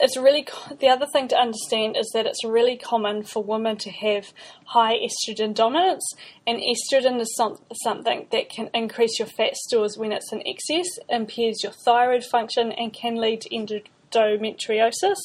it's 0.00 0.16
really 0.16 0.46
the 0.80 0.88
other 0.88 1.06
thing 1.06 1.28
to 1.28 1.36
understand 1.36 1.96
is 1.96 2.10
that 2.14 2.26
it's 2.26 2.44
really 2.44 2.76
common 2.76 3.22
for 3.22 3.42
women 3.42 3.76
to 3.78 3.90
have 3.90 4.32
high 4.64 4.96
estrogen 4.96 5.54
dominance, 5.54 6.04
and 6.46 6.60
estrogen 6.60 7.20
is 7.20 7.34
some, 7.36 7.58
something 7.82 8.26
that 8.32 8.48
can 8.48 8.70
increase 8.74 9.18
your 9.18 9.28
fat 9.28 9.54
stores 9.56 9.96
when 9.96 10.12
it's 10.12 10.32
in 10.32 10.42
excess, 10.46 10.86
impairs 11.08 11.62
your 11.62 11.72
thyroid 11.84 12.24
function, 12.24 12.72
and 12.72 12.92
can 12.92 13.16
lead 13.16 13.42
to 13.42 13.50
endometriosis, 13.50 15.18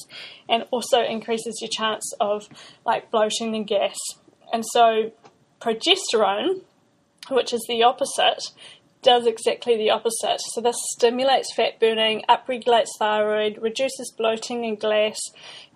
and 0.50 0.66
also 0.72 1.02
increases 1.04 1.60
your 1.62 1.70
chance 1.72 2.12
of 2.20 2.48
like 2.86 3.10
bloating 3.12 3.56
and 3.56 3.68
gas. 3.68 3.96
And 4.52 4.64
so, 4.74 5.12
progesterone, 5.62 6.62
which 7.30 7.54
is 7.54 7.66
the 7.68 7.84
opposite, 7.84 8.42
does 9.02 9.26
exactly 9.26 9.78
the 9.78 9.90
opposite. 9.90 10.40
So 10.54 10.62
this 10.62 10.78
stimulates 10.96 11.54
fat 11.54 11.80
burning, 11.80 12.24
upregulates 12.28 12.90
thyroid, 13.00 13.58
reduces 13.62 14.14
bloating 14.18 14.66
and 14.66 14.80
gas, 14.80 15.20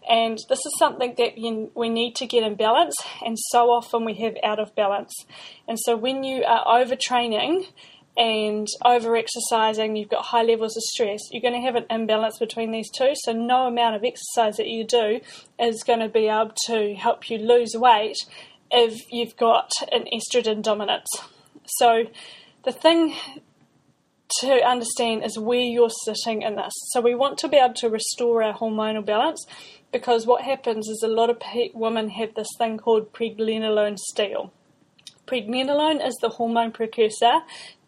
and 0.10 0.40
this 0.50 0.66
is 0.66 0.74
something 0.80 1.14
that 1.18 1.38
you, 1.38 1.72
we 1.76 1.90
need 1.90 2.16
to 2.16 2.26
get 2.26 2.44
in 2.44 2.56
balance, 2.56 2.96
and 3.24 3.38
so 3.38 3.70
often 3.70 4.04
we 4.04 4.16
have 4.16 4.36
out 4.44 4.60
of 4.60 4.76
balance. 4.76 5.14
And 5.68 5.78
so 5.80 5.96
when 5.96 6.24
you 6.24 6.44
are 6.44 6.66
overtraining 6.66 7.68
and 8.18 8.68
over 8.84 9.16
exercising, 9.16 9.96
you've 9.96 10.10
got 10.10 10.26
high 10.26 10.44
levels 10.44 10.76
of 10.76 10.84
stress, 10.84 11.22
you're 11.32 11.42
going 11.42 11.54
to 11.54 11.66
have 11.66 11.76
an 11.76 11.86
imbalance 11.90 12.40
between 12.40 12.72
these 12.72 12.90
two. 12.90 13.14
So 13.24 13.32
no 13.32 13.68
amount 13.68 13.96
of 13.96 14.04
exercise 14.04 14.58
that 14.58 14.68
you 14.68 14.84
do 14.84 15.22
is 15.60 15.84
going 15.84 16.00
to 16.00 16.10
be 16.10 16.28
able 16.28 16.54
to 16.66 16.96
help 16.96 17.30
you 17.30 17.38
lose 17.38 17.74
weight 17.76 18.18
if 18.72 19.00
you've 19.12 19.38
got 19.38 19.70
an 19.92 20.06
estrogen 20.12 20.62
dominance. 20.62 21.08
So 21.66 22.06
the 22.64 22.72
thing 22.72 23.16
to 24.40 24.64
understand 24.64 25.24
is 25.24 25.38
where 25.38 25.60
you're 25.60 25.90
sitting 25.90 26.42
in 26.42 26.56
this. 26.56 26.74
So 26.92 27.02
we 27.02 27.16
want 27.16 27.38
to 27.40 27.48
be 27.48 27.58
able 27.58 27.74
to 27.76 27.90
restore 27.90 28.44
our 28.44 28.58
hormonal 28.58 29.06
balance 29.06 29.46
because 29.92 30.26
what 30.26 30.44
happens 30.44 30.88
is 30.88 31.04
a 31.04 31.08
lot 31.08 31.30
of 31.30 31.42
women 31.74 32.10
have 32.10 32.34
this 32.36 32.48
thing 32.58 32.78
called 32.78 33.12
pregnenolone 33.12 33.98
steal. 33.98 34.54
Pregnenolone 35.28 36.06
is 36.06 36.16
the 36.22 36.30
hormone 36.30 36.72
precursor 36.72 37.42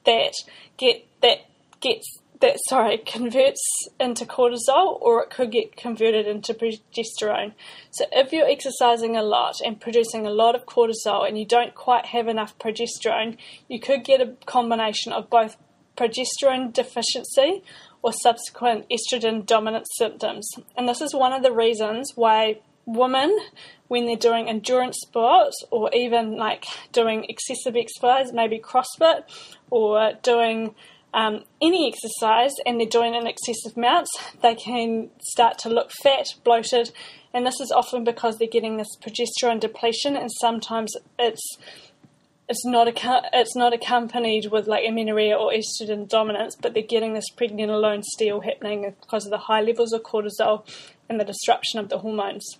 that 0.06 0.34
get 0.78 1.06
that 1.22 1.38
gets 1.80 2.20
that 2.42 2.58
sorry 2.68 2.98
converts 2.98 3.62
into 4.00 4.26
cortisol 4.26 5.00
or 5.02 5.24
it 5.24 5.30
could 5.30 5.52
get 5.52 5.76
converted 5.76 6.28
into 6.28 6.54
progesterone. 6.54 7.54
So 7.92 8.06
if 8.12 8.32
you're 8.32 8.50
exercising 8.50 9.16
a 9.16 9.24
lot 9.24 9.56
and 9.64 9.80
producing 9.80 10.26
a 10.26 10.32
lot 10.32 10.56
of 10.56 10.66
cortisol 10.66 11.28
and 11.28 11.38
you 11.38 11.46
don't 11.46 11.74
quite 11.74 12.08
have 12.08 12.28
enough 12.28 12.58
progesterone, 12.58 13.38
you 13.68 13.80
could 13.80 14.04
get 14.04 14.22
a 14.22 14.36
combination 14.46 15.14
of 15.14 15.30
both 15.30 15.58
progesterone 15.96 16.74
deficiency 16.74 17.64
or 18.02 18.12
subsequent 18.12 18.86
estrogen 18.90 19.46
dominant 19.46 19.88
symptoms. 19.98 20.50
And 20.76 20.90
this 20.90 21.02
is 21.02 21.14
one 21.14 21.34
of 21.34 21.44
the 21.44 21.54
reasons 21.54 22.12
why 22.16 22.60
women 22.86 23.38
when 23.88 24.06
they're 24.06 24.16
doing 24.16 24.50
endurance 24.50 24.98
sports 25.02 25.64
or 25.70 25.90
even 25.94 26.36
like 26.36 26.66
doing 26.92 27.26
excessive 27.30 27.76
exercise, 27.76 28.34
maybe 28.34 28.60
CrossFit 28.60 29.24
or 29.70 30.14
doing 30.24 30.74
um, 31.14 31.44
any 31.62 31.88
exercise 31.88 32.54
and 32.66 32.80
they're 32.80 32.88
doing 32.88 33.14
in 33.14 33.28
excessive 33.28 33.78
amounts, 33.78 34.10
they 34.42 34.56
can 34.56 35.10
start 35.22 35.58
to 35.60 35.70
look 35.70 35.92
fat, 36.02 36.28
bloated, 36.44 36.92
and 37.34 37.46
this 37.46 37.60
is 37.60 37.72
often 37.72 38.04
because 38.04 38.38
they're 38.38 38.48
getting 38.48 38.78
this 38.78 38.96
progesterone 39.02 39.60
depletion, 39.60 40.16
and 40.16 40.30
sometimes 40.40 40.96
it's 41.18 41.58
it's 42.50 42.66
not 42.66 42.88
it's 43.34 43.56
not 43.56 43.74
accompanied 43.74 44.52
with 44.52 44.68
like 44.68 44.86
amenorrhea 44.88 45.36
or 45.36 45.52
estrogen 45.52 46.08
dominance, 46.08 46.56
but 46.56 46.74
they're 46.74 46.84
getting 46.84 47.14
this 47.14 47.30
pregnenolone 47.36 48.04
steal 48.04 48.42
happening 48.42 48.94
because 49.02 49.26
of 49.26 49.32
the 49.32 49.38
high 49.38 49.62
levels 49.62 49.94
of 49.94 50.04
cortisol 50.04 50.68
and 51.10 51.20
the 51.20 51.26
disruption 51.26 51.80
of 51.80 51.90
the 51.90 52.00
hormones. 52.00 52.58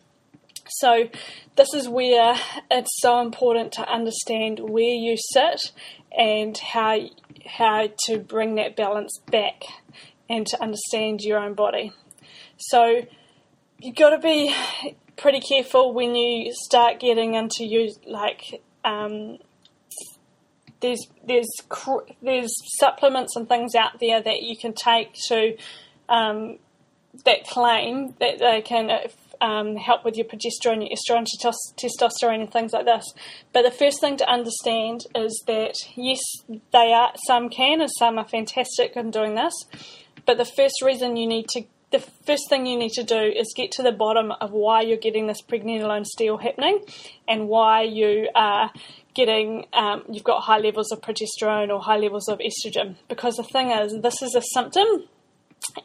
So, 0.68 1.10
this 1.56 1.74
is 1.74 1.90
where 1.90 2.36
it's 2.72 3.02
so 3.02 3.20
important 3.20 3.74
to 3.74 3.88
understand 3.88 4.60
where 4.60 4.94
you 4.94 5.18
sit 5.18 5.72
and 6.18 6.58
how 6.58 7.00
how 7.46 7.90
to 8.06 8.20
bring 8.20 8.56
that 8.56 8.76
balance 8.76 9.20
back 9.32 9.64
and 10.30 10.48
to 10.48 10.62
understand 10.62 11.22
your 11.22 11.40
own 11.40 11.54
body. 11.54 11.92
So 12.58 13.04
you've 13.80 13.96
got 13.96 14.12
to 14.12 14.20
be 14.20 14.56
pretty 15.18 15.40
careful 15.40 15.94
when 15.94 16.16
you 16.16 16.54
start 16.54 17.00
getting 17.00 17.36
into 17.36 17.66
you 17.66 17.94
like 18.06 18.62
um, 18.84 19.38
there's 20.80 21.08
there's 21.26 21.50
there's 22.22 22.54
supplements 22.80 23.36
and 23.36 23.48
things 23.48 23.76
out 23.76 24.00
there 24.00 24.22
that 24.22 24.42
you 24.42 24.58
can 24.58 24.74
take 24.74 25.14
to 25.28 25.56
um, 26.10 26.58
that 27.26 27.46
claim 27.48 28.16
that 28.20 28.40
they 28.40 28.62
can 28.62 28.90
um, 29.44 29.76
help 29.76 30.06
with 30.06 30.16
your 30.16 30.26
progesterone, 30.26 30.88
your 30.88 30.98
estrogen, 30.98 31.28
testosterone, 31.78 32.42
and 32.42 32.52
things 32.52 32.72
like 32.72 32.86
this. 32.86 33.14
But 33.52 33.64
the 33.64 33.72
first 33.72 34.00
thing 34.00 34.16
to 34.18 34.30
understand 34.30 35.02
is 35.14 35.44
that 35.48 35.76
yes, 35.96 36.22
they 36.72 36.94
are. 36.94 37.12
Some 37.28 37.50
can, 37.50 37.82
and 37.82 37.92
some 38.00 38.18
are 38.18 38.28
fantastic 38.28 38.96
in 38.96 39.12
doing 39.12 39.36
this. 39.36 39.54
But 40.26 40.38
the 40.38 40.46
first 40.46 40.82
reason 40.82 41.18
you 41.18 41.28
need 41.28 41.48
to 41.50 41.64
the 41.92 42.00
first 42.26 42.50
thing 42.50 42.66
you 42.66 42.76
need 42.76 42.94
to 42.94 43.04
do 43.04 43.20
is 43.20 43.54
get 43.56 43.72
to 43.74 43.84
the 43.84 43.92
bottom 43.92 44.32
of 44.42 44.52
why 44.52 44.82
you're 44.82 44.98
getting 44.98 45.28
this 45.28 45.44
pregnenolone 45.44 46.04
steal 46.04 46.38
happening 46.38 46.84
and 47.28 47.48
why 47.48 47.84
you 47.84 48.28
are 48.34 48.72
getting 49.14 49.68
um, 49.74 50.04
you've 50.12 50.24
got 50.24 50.42
high 50.42 50.58
levels 50.58 50.92
of 50.92 51.02
progesterone 51.02 51.70
or 51.70 51.80
high 51.80 51.98
levels 51.98 52.28
of 52.28 52.40
estrogen 52.40 52.96
because 53.10 53.36
the 53.36 53.44
thing 53.44 53.70
is 53.70 53.96
this 54.02 54.24
is 54.24 54.34
a 54.34 54.42
symptom 54.56 55.08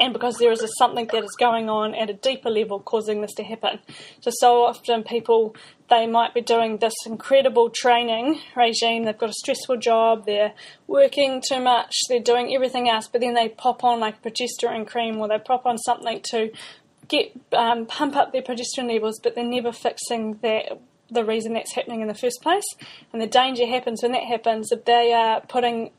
and 0.01 0.13
because 0.13 0.37
there 0.39 0.53
is 0.53 0.65
something 0.79 1.07
that 1.13 1.25
is 1.25 1.37
going 1.39 1.69
on 1.69 1.95
at 1.95 2.11
a 2.11 2.15
deeper 2.15 2.51
level 2.51 2.81
causing 2.81 3.21
this 3.21 3.35
to 3.35 3.45
happen. 3.45 3.79
So, 4.21 4.31
so 4.35 4.65
often 4.65 5.03
people, 5.03 5.55
they 5.91 6.07
might 6.07 6.35
be 6.35 6.41
doing 6.41 6.79
this 6.79 6.95
incredible 7.07 7.71
training 7.71 8.41
regime, 8.57 9.05
they've 9.05 9.19
got 9.19 9.31
a 9.31 9.35
stressful 9.35 9.79
job, 9.79 10.27
they're 10.27 10.55
working 10.87 11.43
too 11.47 11.61
much, 11.61 11.95
they're 12.09 12.21
doing 12.21 12.55
everything 12.55 12.89
else, 12.89 13.09
but 13.09 13.21
then 13.21 13.35
they 13.35 13.49
pop 13.49 13.85
on 13.85 14.01
like 14.01 14.23
progesterone 14.23 14.87
cream 14.87 15.19
or 15.19 15.29
they 15.29 15.39
pop 15.39 15.67
on 15.67 15.79
something 15.79 16.21
to 16.31 16.51
get 17.09 17.33
um, 17.53 17.87
pump 17.87 18.17
up 18.17 18.33
their 18.33 18.43
progesterone 18.43 18.93
levels, 18.93 19.19
but 19.23 19.35
they're 19.35 19.45
never 19.45 19.73
fixing 19.73 20.39
that 20.43 20.79
the 21.11 21.25
reason 21.25 21.55
that's 21.55 21.75
happening 21.75 22.03
in 22.03 22.09
the 22.09 22.15
first 22.15 22.43
place. 22.43 22.67
And 23.13 23.23
the 23.23 23.27
danger 23.27 23.67
happens 23.67 24.03
when 24.03 24.13
that 24.13 24.25
happens 24.25 24.71
if 24.71 24.85
they 24.85 25.13
are 25.13 25.41
putting 25.41 25.91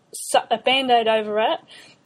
a 0.51 0.57
band 0.57 0.91
aid 0.91 1.07
over 1.07 1.39
it 1.39 1.59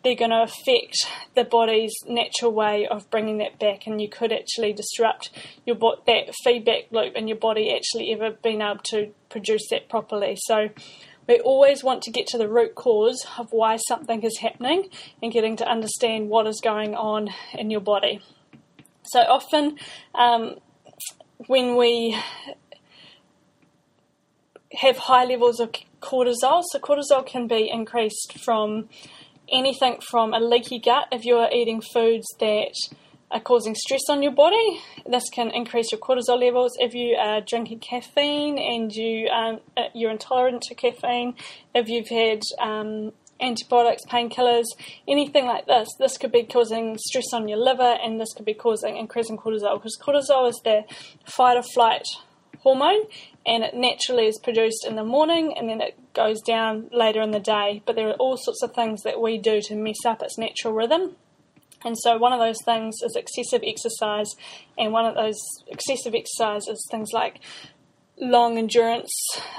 they're 0.04 0.16
going 0.16 0.32
to 0.32 0.44
affect 0.44 1.08
the 1.36 1.44
body's 1.44 1.94
natural 2.08 2.52
way 2.52 2.86
of 2.88 3.10
bringing 3.10 3.38
that 3.38 3.60
back, 3.60 3.88
and 3.88 4.02
you 4.02 4.10
could 4.10 4.32
actually 4.32 4.74
disrupt 4.74 5.30
your 5.66 5.76
bo- 5.76 6.02
that 6.06 6.34
feedback 6.44 6.92
loop 6.92 7.13
and 7.16 7.30
your 7.30 7.38
body 7.38 7.74
actually 7.74 8.12
ever 8.12 8.36
being 8.44 8.62
able 8.62 8.82
to 8.86 9.12
produce 9.30 9.70
that 9.70 9.89
properly. 9.89 10.38
So 10.39 10.70
we 11.28 11.39
always 11.39 11.84
want 11.84 12.02
to 12.04 12.12
get 12.12 12.28
to 12.28 12.38
the 12.38 12.50
root 12.50 12.76
cause 12.76 13.26
of 13.38 13.48
why 13.52 13.78
something 13.78 14.24
is 14.24 14.39
happening 14.39 14.89
and 15.22 15.32
getting 15.32 15.56
to 15.58 15.68
understand 15.68 16.30
what 16.30 16.48
is 16.48 16.60
going 16.62 16.96
on 16.96 17.30
in 17.54 17.72
your 17.72 17.82
body. 17.82 18.22
So 19.04 19.20
often, 19.22 19.78
um, 20.16 20.56
when 21.48 21.78
we 21.78 22.18
have 24.74 24.98
high 24.98 25.26
levels 25.26 25.60
of 25.60 25.72
cortisol. 26.02 26.63
So, 26.63 26.80
cortisol 26.80 27.26
can 27.26 27.48
be 27.48 27.70
increased 27.70 28.39
from 28.39 28.89
anything 29.54 30.00
from 30.10 30.34
a 30.34 30.39
leaky 30.39 30.80
gut 30.80 31.08
if 31.12 31.24
you're 31.24 31.50
eating 31.52 31.82
foods 31.82 32.26
that 32.39 32.74
are 33.32 33.39
causing 33.39 33.76
stress 33.76 34.04
on 34.10 34.22
your 34.22 34.32
body. 34.32 34.80
This 35.10 35.30
can 35.30 35.50
increase 35.52 35.92
your 35.92 36.00
cortisol 36.00 36.39
levels. 36.39 36.74
If 36.80 36.94
you 36.94 37.16
are 37.16 37.42
drinking 37.42 37.80
caffeine 37.80 38.58
and 38.58 38.92
you 38.94 39.28
um, 39.28 39.60
you're 39.94 40.12
intolerant 40.12 40.62
to 40.63 40.76
caffeine, 40.76 41.36
if 41.74 41.89
you've 41.89 42.10
had 42.10 42.42
um, 42.60 43.12
antibiotics, 43.42 44.04
painkillers, 44.06 44.66
anything 45.08 45.46
like 45.46 45.66
this, 45.66 45.89
this 46.00 46.18
could 46.18 46.32
be 46.32 46.44
causing 46.44 46.98
stress 46.98 47.34
on 47.34 47.48
your 47.48 47.58
liver, 47.58 47.98
and 48.04 48.20
this 48.22 48.34
could 48.34 48.46
be 48.46 48.54
causing 48.54 48.98
increasing 48.98 49.38
cortisol 49.38 49.76
because 49.76 49.98
cortisol 50.02 50.48
is 50.48 50.60
the 50.63 50.84
fight 51.26 51.58
or 51.58 51.63
flight 51.63 52.06
hormone, 52.63 53.06
and 53.45 53.63
it 53.63 53.76
naturally 53.76 54.26
is 54.26 54.39
produced 54.39 54.86
in 54.88 54.95
the 54.95 55.04
morning 55.04 55.54
and 55.58 55.69
then 55.69 55.82
it 55.82 55.97
goes 56.13 56.41
down 56.41 56.89
later 56.91 57.21
in 57.21 57.32
the 57.32 57.39
day. 57.39 57.84
But 57.86 57.95
there 57.95 58.08
are 58.08 58.13
all 58.13 58.38
sorts 58.38 58.63
of 58.63 58.73
things 58.73 59.04
that 59.04 59.21
we 59.21 59.38
do 59.38 59.62
to 59.63 59.76
mess 59.76 60.06
up 60.06 60.21
its 60.21 60.38
natural 60.38 60.73
rhythm. 60.73 61.15
And 61.86 61.97
so, 61.99 62.17
one 62.17 62.32
of 62.32 62.39
those 62.39 62.63
things 62.63 62.95
is 63.04 63.17
excessive 63.17 63.62
exercise, 63.62 64.30
and 64.78 64.93
one 64.93 65.06
of 65.06 65.15
those 65.15 65.38
excessive 65.67 66.15
exercise 66.15 66.67
is 66.69 66.88
things 66.89 67.10
like 67.12 67.41
long 68.19 68.58
endurance, 68.58 69.12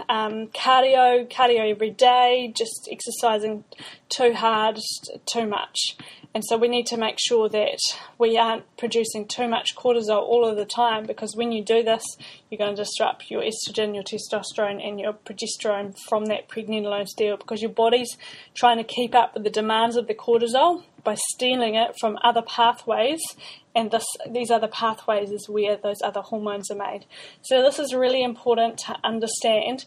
um, 0.08 0.48
cardio, 0.48 1.28
cardio 1.30 1.70
every 1.70 1.90
day, 1.90 2.52
just 2.56 2.88
exercising 2.90 3.64
too 4.08 4.32
hard, 4.32 4.78
too 5.26 5.46
much. 5.46 5.96
And 6.34 6.44
so 6.44 6.56
we 6.56 6.66
need 6.66 6.86
to 6.86 6.96
make 6.96 7.18
sure 7.18 7.48
that 7.48 7.78
we 8.18 8.36
aren't 8.36 8.64
producing 8.76 9.28
too 9.28 9.46
much 9.46 9.76
cortisol 9.76 10.20
all 10.22 10.44
of 10.44 10.56
the 10.56 10.64
time 10.64 11.06
because 11.06 11.36
when 11.36 11.52
you 11.52 11.62
do 11.62 11.84
this, 11.84 12.04
you're 12.50 12.58
going 12.58 12.74
to 12.74 12.82
disrupt 12.82 13.30
your 13.30 13.42
estrogen, 13.42 13.94
your 13.94 14.02
testosterone, 14.02 14.84
and 14.84 14.98
your 14.98 15.12
progesterone 15.12 15.96
from 16.08 16.26
that 16.26 16.48
pregnenolone 16.48 17.06
steal 17.06 17.36
because 17.36 17.62
your 17.62 17.70
body's 17.70 18.16
trying 18.52 18.78
to 18.78 18.84
keep 18.84 19.14
up 19.14 19.34
with 19.34 19.44
the 19.44 19.50
demands 19.50 19.94
of 19.94 20.08
the 20.08 20.14
cortisol 20.14 20.82
by 21.04 21.14
stealing 21.14 21.76
it 21.76 21.94
from 22.00 22.18
other 22.22 22.42
pathways 22.42 23.20
and 23.74 23.90
this, 23.90 24.04
these 24.30 24.50
other 24.50 24.68
pathways 24.68 25.30
is 25.30 25.48
where 25.48 25.76
those 25.76 26.00
other 26.02 26.20
hormones 26.20 26.70
are 26.70 26.76
made. 26.76 27.06
So 27.42 27.62
this 27.62 27.78
is 27.78 27.94
really 27.94 28.22
important 28.22 28.78
to 28.86 28.96
understand, 29.02 29.84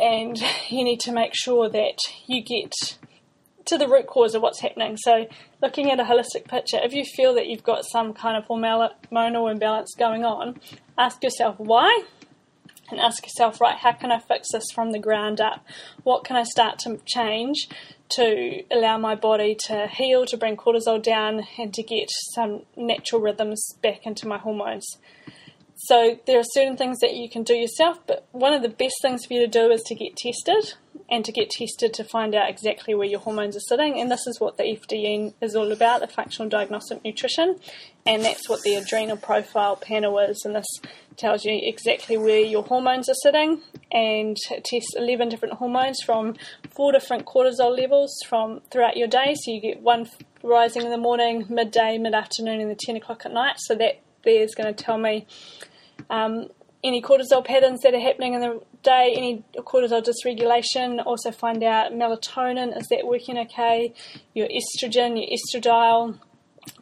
and 0.00 0.38
you 0.68 0.84
need 0.84 1.00
to 1.00 1.12
make 1.12 1.32
sure 1.34 1.68
that 1.68 1.98
you 2.26 2.42
get 2.42 2.72
to 3.66 3.78
the 3.78 3.88
root 3.88 4.06
cause 4.06 4.34
of 4.34 4.42
what's 4.42 4.60
happening. 4.60 4.96
So, 4.96 5.26
looking 5.60 5.90
at 5.90 5.98
a 5.98 6.04
holistic 6.04 6.46
picture, 6.48 6.78
if 6.82 6.92
you 6.92 7.04
feel 7.04 7.34
that 7.34 7.46
you've 7.48 7.64
got 7.64 7.84
some 7.84 8.14
kind 8.14 8.36
of 8.36 8.46
hormonal 8.48 9.50
imbalance 9.50 9.94
going 9.98 10.24
on, 10.24 10.60
ask 10.96 11.22
yourself 11.22 11.56
why 11.58 12.04
and 12.90 13.00
ask 13.00 13.24
yourself, 13.24 13.60
right, 13.60 13.76
how 13.76 13.92
can 13.92 14.12
I 14.12 14.20
fix 14.20 14.52
this 14.52 14.70
from 14.72 14.92
the 14.92 14.98
ground 14.98 15.40
up? 15.40 15.64
What 16.04 16.24
can 16.24 16.36
I 16.36 16.44
start 16.44 16.78
to 16.80 17.00
change 17.04 17.68
to 18.10 18.62
allow 18.70 18.98
my 18.98 19.14
body 19.14 19.56
to 19.66 19.86
heal, 19.86 20.26
to 20.26 20.36
bring 20.36 20.56
cortisol 20.56 21.02
down, 21.02 21.46
and 21.58 21.72
to 21.74 21.82
get 21.82 22.08
some 22.34 22.62
natural 22.76 23.20
rhythms 23.20 23.74
back 23.82 24.06
into 24.06 24.26
my 24.26 24.38
hormones? 24.38 24.86
So, 25.78 26.18
there 26.26 26.38
are 26.38 26.44
certain 26.52 26.76
things 26.76 27.00
that 27.00 27.14
you 27.14 27.28
can 27.28 27.42
do 27.42 27.54
yourself, 27.54 27.98
but 28.06 28.26
one 28.32 28.54
of 28.54 28.62
the 28.62 28.68
best 28.68 28.94
things 29.02 29.26
for 29.26 29.34
you 29.34 29.40
to 29.40 29.46
do 29.46 29.70
is 29.70 29.82
to 29.82 29.94
get 29.94 30.16
tested 30.16 30.74
and 31.08 31.24
to 31.24 31.32
get 31.32 31.50
tested 31.50 31.94
to 31.94 32.04
find 32.04 32.34
out 32.34 32.48
exactly 32.48 32.94
where 32.94 33.06
your 33.06 33.20
hormones 33.20 33.56
are 33.56 33.60
sitting. 33.68 34.00
And 34.00 34.10
this 34.10 34.26
is 34.26 34.40
what 34.40 34.56
the 34.56 34.64
FDN 34.64 35.34
is 35.40 35.54
all 35.54 35.70
about 35.70 36.00
the 36.00 36.08
functional 36.08 36.48
diagnostic 36.48 37.04
nutrition. 37.04 37.56
And 38.04 38.24
that's 38.24 38.48
what 38.48 38.62
the 38.62 38.74
adrenal 38.74 39.16
profile 39.16 39.76
panel 39.76 40.18
is. 40.18 40.42
And 40.44 40.56
this 40.56 40.66
tells 41.16 41.44
you 41.44 41.58
exactly 41.62 42.16
where 42.16 42.40
your 42.40 42.62
hormones 42.62 43.08
are 43.08 43.16
sitting 43.22 43.62
and 43.92 44.36
tests 44.64 44.94
11 44.96 45.28
different 45.28 45.54
hormones 45.54 45.98
from 46.04 46.34
four 46.76 46.92
different 46.92 47.24
cortisol 47.24 47.76
levels 47.76 48.14
from 48.28 48.60
throughout 48.70 48.96
your 48.96 49.08
day. 49.08 49.34
So 49.34 49.50
you 49.50 49.60
get 49.60 49.80
one 49.80 50.08
rising 50.42 50.82
in 50.82 50.90
the 50.90 50.98
morning, 50.98 51.46
midday, 51.48 51.98
mid 51.98 52.14
afternoon, 52.14 52.60
and 52.60 52.70
the 52.70 52.76
10 52.78 52.96
o'clock 52.96 53.22
at 53.24 53.32
night. 53.32 53.56
So 53.58 53.74
that 53.76 54.00
there 54.24 54.42
is 54.42 54.54
going 54.54 54.72
to 54.72 54.84
tell 54.84 54.98
me 54.98 55.26
um, 56.10 56.48
any 56.84 57.00
cortisol 57.00 57.44
patterns 57.44 57.80
that 57.80 57.94
are 57.94 58.00
happening 58.00 58.34
in 58.34 58.40
the 58.40 58.60
day, 58.82 59.14
any 59.16 59.42
cortisol 59.56 60.04
dysregulation. 60.04 61.04
Also, 61.04 61.32
find 61.32 61.62
out 61.64 61.92
melatonin 61.92 62.76
is 62.76 62.86
that 62.88 63.06
working 63.06 63.38
okay, 63.38 63.94
your 64.34 64.48
estrogen, 64.48 65.16
your 65.16 65.62
estradiol, 65.62 66.18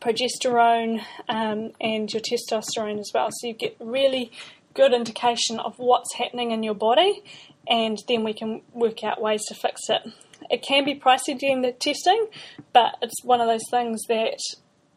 progesterone, 0.01 1.03
um, 1.29 1.71
and 1.81 2.13
your 2.13 2.21
testosterone 2.21 2.99
as 2.99 3.11
well. 3.15 3.29
So, 3.31 3.47
you 3.47 3.55
get 3.55 3.77
really 3.79 4.33
good 4.75 4.93
indication 4.93 5.61
of 5.61 5.79
what's 5.79 6.15
happening 6.15 6.51
in 6.51 6.65
your 6.65 6.75
body, 6.75 7.23
and 7.69 7.99
then 8.09 8.25
we 8.25 8.35
can 8.35 8.63
work 8.73 9.05
out 9.05 9.21
ways 9.21 9.43
to 9.49 9.55
fix 9.55 9.83
it. 9.89 10.03
It 10.51 10.63
can 10.63 10.85
be 10.85 10.95
pricey 10.95 11.39
during 11.39 11.63
the 11.63 11.73
testing, 11.73 12.29
but 12.73 12.97
it's 13.01 13.25
one 13.25 13.41
of 13.41 13.49
those 13.49 13.69
things 13.71 14.03
that 14.09 14.39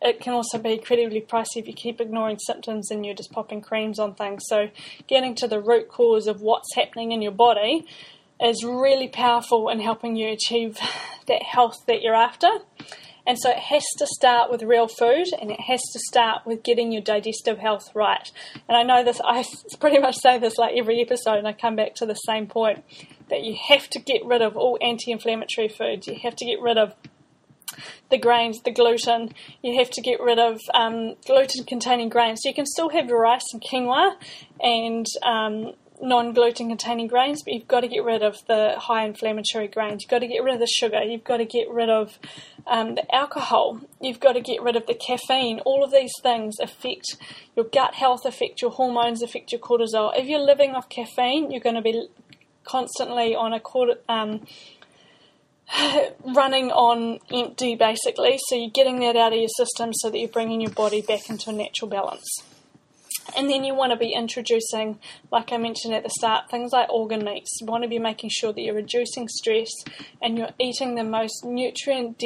it 0.02 0.20
can 0.20 0.34
also 0.34 0.58
be 0.58 0.74
incredibly 0.74 1.22
pricey 1.22 1.58
if 1.58 1.68
you 1.68 1.74
keep 1.74 2.00
ignoring 2.00 2.38
symptoms 2.40 2.92
and 2.92 3.06
you're 3.06 3.16
just 3.16 3.32
popping 3.32 3.62
creams 3.62 4.00
on 4.00 4.14
things. 4.14 4.44
So, 4.48 4.70
getting 5.08 5.36
to 5.36 5.48
the 5.48 5.60
root 5.60 5.88
cause 5.88 6.28
of 6.28 6.42
what's 6.42 6.76
happening 6.76 7.12
in 7.12 7.22
your 7.22 7.32
body 7.32 7.86
is 8.42 8.64
really 8.64 9.08
powerful 9.08 9.70
in 9.70 9.80
helping 9.80 10.16
you 10.16 10.30
achieve 10.30 10.78
that 11.28 11.44
health 11.44 11.86
that 11.88 12.02
you're 12.02 12.16
after. 12.16 12.50
And 13.28 13.38
so, 13.38 13.52
it 13.52 13.60
has 13.60 13.84
to 13.98 14.08
start 14.08 14.50
with 14.50 14.64
real 14.64 14.88
food 14.88 15.28
and 15.40 15.52
it 15.52 15.60
has 15.62 15.82
to 15.94 16.00
start 16.00 16.46
with 16.46 16.64
getting 16.64 16.92
your 16.92 17.02
digestive 17.02 17.60
health 17.60 17.90
right. 17.94 18.32
And 18.68 18.78
I 18.78 18.84
know 18.84 19.04
this, 19.04 19.22
I 19.24 19.44
pretty 19.80 20.00
much 20.00 20.16
say 20.16 20.40
this 20.40 20.58
like 20.58 20.76
every 20.76 21.02
episode, 21.02 21.38
and 21.38 21.48
I 21.48 21.54
come 21.54 21.76
back 21.76 21.96
to 21.96 22.06
the 22.06 22.16
same 22.16 22.48
point 22.48 22.84
that 23.30 23.44
you 23.44 23.58
have 23.70 23.90
to 23.90 24.00
get 24.00 24.24
rid 24.26 24.42
of 24.42 24.56
all 24.56 24.78
anti 24.82 25.12
inflammatory 25.12 25.68
foods, 25.68 26.08
you 26.08 26.18
have 26.24 26.36
to 26.38 26.46
get 26.46 26.62
rid 26.62 26.78
of 26.78 26.96
the 28.10 28.18
grains, 28.18 28.62
the 28.64 28.72
gluten. 28.72 29.34
You 29.62 29.78
have 29.80 29.90
to 29.92 30.02
get 30.02 30.22
rid 30.22 30.40
of 30.40 30.60
um, 30.74 31.16
gluten 31.26 31.66
containing 31.66 32.10
grains. 32.10 32.40
So 32.42 32.50
you 32.50 32.56
can 32.56 32.66
still 32.66 32.90
have 32.90 33.08
your 33.08 33.22
rice 33.22 33.54
and 33.54 33.62
quinoa 33.62 34.16
and 34.62 35.06
um, 35.24 35.74
non 36.02 36.34
gluten 36.34 36.70
containing 36.70 37.08
grains, 37.08 37.42
but 37.44 37.54
you've 37.54 37.68
got 37.68 37.82
to 37.82 37.88
get 37.88 38.04
rid 38.04 38.22
of 38.22 38.36
the 38.48 38.76
high 38.78 39.06
inflammatory 39.06 39.68
grains. 39.68 40.04
You've 40.04 40.10
got 40.10 40.20
to 40.20 40.28
get 40.28 40.44
rid 40.44 40.54
of 40.54 40.60
the 40.60 40.68
sugar. 40.68 41.04
You've 41.04 41.24
got 41.24 41.38
to 41.38 41.46
get 41.46 41.70
rid 41.70 41.90
of 41.90 42.18
um, 42.66 42.96
the 42.96 43.16
alcohol. 43.16 43.82
You've 44.02 44.20
got 44.20 44.34
to 44.34 44.42
get 44.42 44.62
rid 44.62 44.76
of 44.76 44.86
the 44.88 44.94
caffeine. 44.94 45.60
All 45.62 45.84
of 45.84 45.92
these 45.92 46.14
things 46.22 46.60
affect 46.60 47.18
your 47.56 47.66
gut 47.66 47.96
health, 47.96 48.26
affect 48.26 48.62
your 48.62 48.72
hormones, 48.72 49.22
affect 49.22 49.52
your 49.52 49.62
cortisol. 49.62 50.18
If 50.18 50.28
you're 50.28 50.40
living 50.40 50.72
off 50.72 50.90
caffeine, 50.90 51.52
you're 51.52 51.62
going 51.62 51.76
to 51.76 51.82
be 51.82 52.08
constantly 52.64 53.36
on 53.36 53.54
a 53.54 53.62
um, 54.10 54.46
running 56.36 56.72
on 56.72 57.20
empty 57.32 57.76
basically. 57.76 58.40
So 58.48 58.56
you're 58.56 58.70
getting 58.70 59.00
that 59.00 59.16
out 59.16 59.34
of 59.34 59.40
your 59.40 59.50
system 59.58 59.94
so 59.94 60.10
that 60.10 60.18
you're 60.18 60.28
bringing 60.30 60.62
your 60.62 60.72
body 60.72 61.02
back 61.02 61.30
into 61.30 61.50
a 61.50 61.54
natural 61.54 61.90
balance. 61.90 62.44
And 63.36 63.50
then 63.50 63.64
you 63.64 63.76
want 63.76 63.92
to 63.92 63.98
be 63.98 64.14
introducing, 64.14 65.00
like 65.32 65.52
I 65.52 65.58
mentioned 65.58 65.94
at 65.94 66.04
the 66.04 66.10
start, 66.10 66.50
things 66.50 66.72
like 66.72 66.90
organ 66.90 67.24
meats. 67.24 67.58
You 67.60 67.68
want 67.68 67.84
to 67.84 67.90
be 67.90 68.00
making 68.00 68.30
sure 68.32 68.54
that 68.54 68.62
you're 68.62 68.76
reducing 68.76 69.28
stress 69.28 69.70
and 70.22 70.38
you're 70.38 70.52
eating 70.60 70.96
the 70.96 71.04
most 71.04 71.44
nutrient 71.44 72.22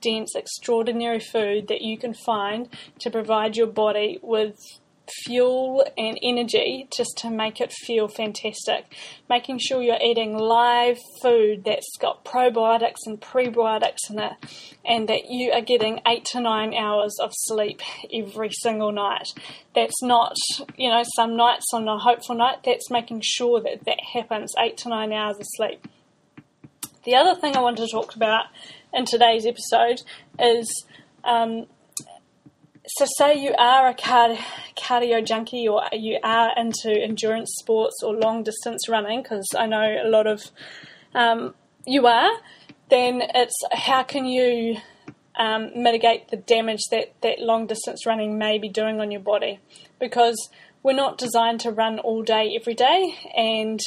dense, 0.00 0.34
extraordinary 0.34 1.20
food 1.20 1.68
that 1.68 1.82
you 1.82 1.98
can 1.98 2.14
find 2.14 2.68
to 3.00 3.10
provide 3.10 3.56
your 3.56 3.66
body 3.66 4.18
with 4.22 4.56
fuel 5.24 5.84
and 5.96 6.18
energy 6.22 6.88
just 6.94 7.16
to 7.18 7.30
make 7.30 7.60
it 7.60 7.72
feel 7.72 8.08
fantastic. 8.08 8.94
Making 9.28 9.58
sure 9.58 9.82
you're 9.82 9.98
eating 10.02 10.36
live 10.36 10.98
food 11.22 11.64
that's 11.64 11.96
got 12.00 12.24
probiotics 12.24 13.06
and 13.06 13.20
prebiotics 13.20 14.10
in 14.10 14.18
it, 14.18 14.32
and 14.84 15.08
that 15.08 15.30
you 15.30 15.52
are 15.52 15.60
getting 15.60 16.00
eight 16.06 16.24
to 16.26 16.40
nine 16.40 16.74
hours 16.74 17.16
of 17.20 17.32
sleep 17.34 17.80
every 18.12 18.50
single 18.62 18.92
night. 18.92 19.28
That's 19.74 20.02
not, 20.02 20.34
you 20.76 20.88
know, 20.90 21.04
some 21.14 21.36
nights 21.36 21.66
on 21.72 21.88
a 21.88 21.98
hopeful 21.98 22.34
night, 22.34 22.58
that's 22.64 22.90
making 22.90 23.22
sure 23.24 23.60
that 23.60 23.84
that 23.84 24.00
happens 24.12 24.54
eight 24.58 24.76
to 24.78 24.88
nine 24.88 25.12
hours 25.12 25.36
of 25.38 25.46
sleep. 25.56 25.86
The 27.04 27.14
other 27.14 27.40
thing 27.40 27.56
I 27.56 27.60
want 27.60 27.76
to 27.76 27.86
talk 27.86 28.16
about 28.16 28.46
in 28.92 29.04
today's 29.04 29.46
episode 29.46 30.02
is 30.40 30.86
um, 31.22 31.66
so 32.86 33.06
say 33.18 33.34
you 33.34 33.52
are 33.58 33.88
a 33.88 33.94
card, 33.94 34.38
cardio 34.76 35.24
junkie 35.24 35.66
or 35.68 35.82
you 35.92 36.18
are 36.22 36.50
into 36.56 36.90
endurance 36.90 37.50
sports 37.58 37.96
or 38.02 38.14
long 38.14 38.42
distance 38.42 38.88
running 38.88 39.22
because 39.22 39.46
i 39.58 39.66
know 39.66 39.96
a 40.04 40.08
lot 40.08 40.26
of 40.26 40.50
um, 41.14 41.54
you 41.86 42.06
are 42.06 42.30
then 42.88 43.22
it's 43.34 43.56
how 43.72 44.02
can 44.02 44.24
you 44.24 44.76
um, 45.36 45.70
mitigate 45.74 46.28
the 46.28 46.36
damage 46.36 46.82
that, 46.90 47.12
that 47.22 47.38
long 47.40 47.66
distance 47.66 48.06
running 48.06 48.38
may 48.38 48.58
be 48.58 48.68
doing 48.68 49.00
on 49.00 49.10
your 49.10 49.20
body? 49.20 49.60
Because 50.00 50.48
we're 50.82 50.92
not 50.92 51.18
designed 51.18 51.60
to 51.60 51.70
run 51.70 51.98
all 51.98 52.22
day 52.22 52.56
every 52.58 52.74
day 52.74 53.14
and 53.36 53.80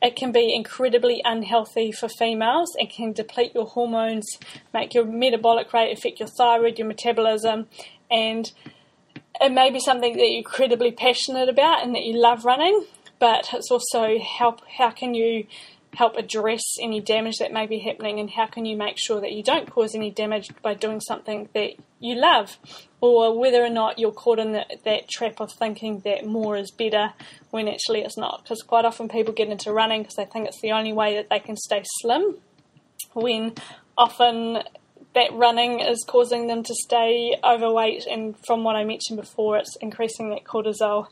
it 0.00 0.16
can 0.16 0.32
be 0.32 0.54
incredibly 0.54 1.20
unhealthy 1.22 1.92
for 1.92 2.08
females 2.08 2.74
it 2.78 2.88
can 2.88 3.12
deplete 3.12 3.54
your 3.54 3.66
hormones 3.66 4.26
make 4.72 4.94
your 4.94 5.04
metabolic 5.04 5.70
rate 5.74 5.92
affect 5.92 6.18
your 6.18 6.28
thyroid 6.38 6.78
your 6.78 6.88
metabolism 6.88 7.66
and 8.10 8.50
it 9.40 9.52
may 9.52 9.70
be 9.70 9.80
something 9.80 10.16
that 10.16 10.26
you're 10.26 10.38
incredibly 10.38 10.92
passionate 10.92 11.48
about 11.48 11.82
and 11.82 11.94
that 11.94 12.04
you 12.04 12.18
love 12.18 12.44
running, 12.44 12.84
but 13.18 13.50
it's 13.52 13.70
also 13.70 14.18
how 14.18 14.56
how 14.78 14.90
can 14.90 15.14
you 15.14 15.46
help 15.96 16.16
address 16.16 16.62
any 16.80 17.00
damage 17.00 17.38
that 17.38 17.52
may 17.52 17.66
be 17.66 17.78
happening 17.78 18.20
and 18.20 18.30
how 18.30 18.46
can 18.46 18.66
you 18.66 18.76
make 18.76 18.98
sure 18.98 19.18
that 19.18 19.32
you 19.32 19.42
don't 19.42 19.70
cause 19.70 19.94
any 19.94 20.10
damage 20.10 20.50
by 20.62 20.74
doing 20.74 21.00
something 21.00 21.48
that 21.54 21.70
you 22.00 22.14
love? 22.14 22.58
Or 23.00 23.38
whether 23.38 23.64
or 23.64 23.70
not 23.70 23.98
you're 23.98 24.12
caught 24.12 24.38
in 24.38 24.52
that 24.52 25.08
trap 25.08 25.40
of 25.40 25.52
thinking 25.52 26.00
that 26.00 26.26
more 26.26 26.56
is 26.56 26.70
better 26.70 27.14
when 27.50 27.66
actually 27.66 28.00
it's 28.00 28.18
not. 28.18 28.42
Because 28.42 28.62
quite 28.62 28.84
often 28.84 29.08
people 29.08 29.32
get 29.32 29.48
into 29.48 29.72
running 29.72 30.02
because 30.02 30.16
they 30.16 30.26
think 30.26 30.46
it's 30.46 30.60
the 30.60 30.72
only 30.72 30.92
way 30.92 31.14
that 31.14 31.30
they 31.30 31.38
can 31.38 31.56
stay 31.56 31.82
slim 32.00 32.36
when 33.14 33.54
often 33.96 34.62
that 35.16 35.32
running 35.32 35.80
is 35.80 36.04
causing 36.06 36.46
them 36.46 36.62
to 36.62 36.74
stay 36.74 37.34
overweight 37.42 38.06
and 38.06 38.36
from 38.46 38.64
what 38.64 38.76
I 38.76 38.84
mentioned 38.84 39.18
before 39.18 39.56
it's 39.56 39.74
increasing 39.80 40.28
that 40.30 40.44
cortisol 40.44 41.06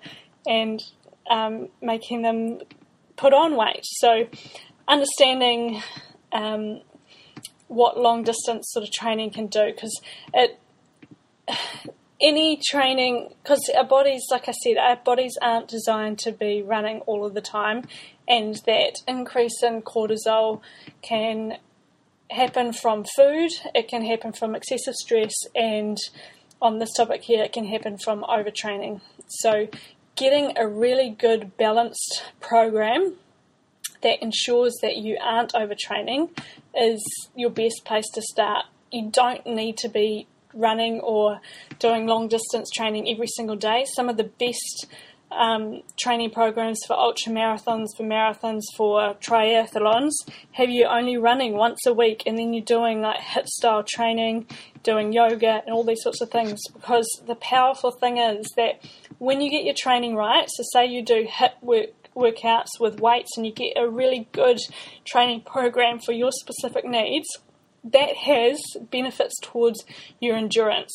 and 0.47 0.83
um, 1.31 1.69
making 1.81 2.21
them 2.21 2.61
put 3.17 3.33
on 3.33 3.57
weight. 3.57 3.81
So 3.83 4.27
understanding 4.87 5.83
um, 6.33 6.83
what 7.69 7.99
long 7.99 8.25
distance 8.25 8.67
sort 8.73 8.87
of 8.87 8.93
training 8.93 9.31
can 9.31 9.47
do 9.47 9.73
because 9.75 9.99
it 10.35 10.61
any 12.21 12.61
training 12.71 13.31
because 13.43 13.69
our 13.77 13.85
bodies 13.85 14.23
like 14.31 14.49
i 14.49 14.53
said 14.53 14.77
our 14.79 14.97
bodies 14.97 15.37
aren't 15.43 15.67
designed 15.67 16.17
to 16.17 16.31
be 16.31 16.63
running 16.63 17.01
all 17.01 17.27
of 17.27 17.35
the 17.35 17.41
time 17.41 17.83
and 18.29 18.55
that 18.67 18.95
increase 19.09 19.63
in 19.65 19.83
cortisol 19.83 20.61
can 21.03 21.59
happen 22.31 22.73
from 22.73 23.05
food 23.17 23.51
it 23.75 23.89
can 23.89 24.05
happen 24.05 24.33
from 24.33 24.55
excessive 24.55 24.95
stress 24.95 25.35
and 25.55 25.99
on 26.61 26.79
this 26.79 26.93
topic 26.97 27.23
here 27.23 27.43
it 27.43 27.53
can 27.53 27.67
happen 27.67 27.99
from 27.99 28.23
overtraining 28.23 29.01
so 29.29 29.69
getting 30.17 30.57
a 30.57 30.67
really 30.67 31.11
good 31.11 31.57
balanced 31.57 32.25
program 32.41 33.15
that 34.05 34.23
ensures 34.23 34.75
that 34.83 34.97
you 34.97 35.19
aren't 35.21 35.53
overtraining 35.55 36.31
is 36.77 37.03
your 37.35 37.51
best 37.51 37.83
place 37.85 38.07
to 38.15 38.23
start. 38.23 38.67
You 38.93 39.11
don't 39.11 39.45
need 39.47 39.77
to 39.79 39.89
be 39.89 40.29
running 40.53 41.01
or 41.01 41.41
doing 41.81 42.07
long 42.07 42.29
distance 42.29 42.71
training 42.71 43.09
every 43.09 43.27
single 43.27 43.57
day. 43.57 43.85
Some 43.97 44.09
of 44.09 44.17
the 44.17 44.25
best 44.39 44.87
um, 45.37 45.83
training 45.99 46.31
programs 46.31 46.81
for 46.87 46.95
ultra 46.95 47.33
marathons, 47.33 47.89
for 47.97 48.05
marathons, 48.05 48.63
for 48.77 49.15
triathlons 49.15 50.13
have 50.53 50.71
you 50.71 50.87
only 50.87 51.17
running 51.17 51.55
once 51.55 51.87
a 51.87 51.93
week 51.93 52.23
and 52.27 52.39
then 52.39 52.53
you're 52.53 52.65
doing 52.65 53.01
like 53.01 53.19
HIIT 53.19 53.47
style 53.47 53.83
training, 53.83 54.47
doing 54.83 55.13
yoga, 55.13 55.63
and 55.65 55.75
all 55.75 55.85
these 55.85 56.03
sorts 56.03 56.21
of 56.21 56.31
things. 56.31 56.61
Because 56.73 57.07
the 57.27 57.35
powerful 57.35 57.91
thing 57.91 58.19
is 58.19 58.47
that 58.57 58.83
when 59.19 59.41
you 59.41 59.51
get 59.51 59.65
your 59.65 59.75
training 59.75 60.17
right, 60.17 60.49
so 60.49 60.63
say 60.73 60.87
you 60.87 61.03
do 61.03 61.27
HIIT 61.27 61.63
work 61.63 61.91
workouts 62.15 62.79
with 62.79 63.01
weights 63.01 63.37
and 63.37 63.45
you 63.45 63.53
get 63.53 63.77
a 63.77 63.89
really 63.89 64.29
good 64.31 64.59
training 65.05 65.41
program 65.41 65.99
for 65.99 66.13
your 66.13 66.31
specific 66.31 66.85
needs, 66.85 67.27
that 67.83 68.17
has 68.17 68.61
benefits 68.91 69.35
towards 69.43 69.85
your 70.21 70.37
endurance. 70.37 70.93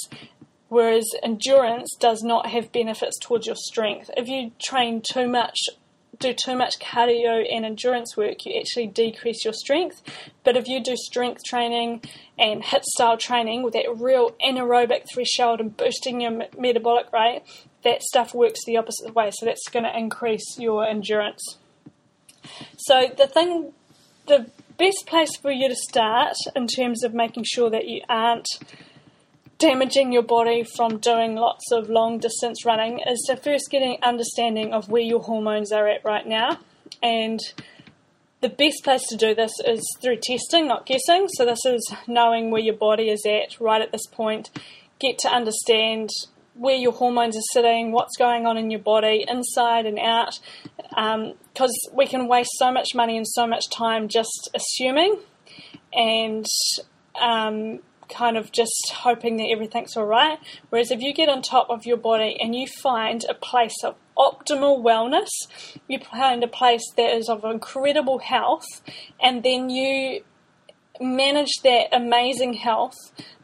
Whereas 0.69 1.09
endurance 1.23 1.95
does 1.99 2.21
not 2.23 2.47
have 2.47 2.71
benefits 2.71 3.17
towards 3.19 3.47
your 3.47 3.55
strength. 3.55 4.09
If 4.15 4.27
you 4.27 4.51
train 4.61 5.01
too 5.01 5.27
much, 5.27 5.57
do 6.19 6.33
too 6.33 6.55
much 6.55 6.79
cardio 6.79 7.43
and 7.51 7.65
endurance 7.65 8.15
work, 8.15 8.45
you 8.45 8.59
actually 8.59 8.87
decrease 8.87 9.43
your 9.43 9.53
strength. 9.53 10.01
But 10.43 10.57
if 10.57 10.67
you 10.67 10.83
do 10.83 10.95
strength 10.95 11.43
training 11.43 12.03
and 12.37 12.63
HIIT 12.63 12.83
style 12.83 13.17
training 13.17 13.63
with 13.63 13.73
that 13.73 13.85
real 13.95 14.35
anaerobic 14.45 15.05
threshold 15.11 15.59
and 15.59 15.75
boosting 15.75 16.21
your 16.21 16.43
metabolic 16.57 17.11
rate, 17.11 17.41
that 17.83 18.03
stuff 18.03 18.33
works 18.33 18.59
the 18.65 18.77
opposite 18.77 19.15
way. 19.15 19.31
So 19.31 19.45
that's 19.45 19.67
going 19.69 19.85
to 19.85 19.97
increase 19.97 20.59
your 20.59 20.85
endurance. 20.85 21.57
So 22.77 23.11
the 23.17 23.27
thing, 23.27 23.73
the 24.27 24.49
best 24.77 25.05
place 25.07 25.35
for 25.35 25.51
you 25.51 25.67
to 25.67 25.75
start 25.75 26.35
in 26.55 26.67
terms 26.67 27.03
of 27.03 27.13
making 27.13 27.45
sure 27.45 27.69
that 27.69 27.87
you 27.87 28.01
aren't 28.09 28.47
damaging 29.59 30.11
your 30.11 30.23
body 30.23 30.65
from 30.75 30.97
doing 30.97 31.35
lots 31.35 31.71
of 31.71 31.89
long 31.89 32.17
distance 32.17 32.65
running 32.65 32.99
is 32.99 33.23
to 33.27 33.35
first 33.35 33.69
getting 33.69 33.97
understanding 34.01 34.73
of 34.73 34.89
where 34.89 35.01
your 35.01 35.21
hormones 35.21 35.71
are 35.71 35.87
at 35.87 36.03
right 36.03 36.25
now 36.25 36.57
and 37.03 37.39
the 38.41 38.49
best 38.49 38.83
place 38.83 39.05
to 39.09 39.17
do 39.17 39.35
this 39.35 39.51
is 39.65 39.83
through 40.01 40.17
testing, 40.23 40.67
not 40.67 40.85
guessing. 40.85 41.27
So, 41.27 41.45
this 41.45 41.65
is 41.65 41.93
knowing 42.07 42.51
where 42.51 42.61
your 42.61 42.75
body 42.75 43.09
is 43.09 43.25
at 43.25 43.59
right 43.59 43.81
at 43.81 43.91
this 43.91 44.07
point. 44.07 44.49
Get 44.99 45.17
to 45.19 45.29
understand 45.29 46.09
where 46.53 46.75
your 46.75 46.93
hormones 46.93 47.35
are 47.37 47.51
sitting, 47.53 47.91
what's 47.91 48.17
going 48.17 48.45
on 48.45 48.57
in 48.57 48.69
your 48.69 48.79
body, 48.79 49.25
inside 49.27 49.85
and 49.85 49.99
out, 49.99 50.39
because 50.89 51.89
um, 51.89 51.95
we 51.95 52.05
can 52.05 52.27
waste 52.27 52.51
so 52.53 52.71
much 52.71 52.89
money 52.95 53.17
and 53.17 53.27
so 53.27 53.45
much 53.45 53.69
time 53.69 54.07
just 54.07 54.49
assuming 54.53 55.19
and 55.93 56.45
um, 57.19 57.79
kind 58.09 58.37
of 58.37 58.51
just 58.51 58.91
hoping 58.93 59.37
that 59.37 59.49
everything's 59.49 59.95
all 59.95 60.05
right. 60.05 60.39
Whereas 60.69 60.91
if 60.91 61.01
you 61.01 61.13
get 61.13 61.29
on 61.29 61.41
top 61.41 61.69
of 61.69 61.85
your 61.85 61.97
body 61.97 62.37
and 62.39 62.55
you 62.55 62.67
find 62.67 63.23
a 63.29 63.33
place 63.33 63.83
of 63.83 63.95
optimal 64.17 64.83
wellness, 64.83 65.29
you 65.87 65.99
find 65.99 66.43
a 66.43 66.47
place 66.47 66.83
that 66.97 67.15
is 67.15 67.29
of 67.29 67.43
incredible 67.43 68.19
health, 68.19 68.65
and 69.21 69.43
then 69.43 69.69
you 69.69 70.23
manage 70.99 71.51
that 71.63 71.87
amazing 71.93 72.53
health 72.53 72.95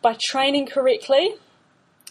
by 0.01 0.17
training 0.21 0.67
correctly 0.67 1.35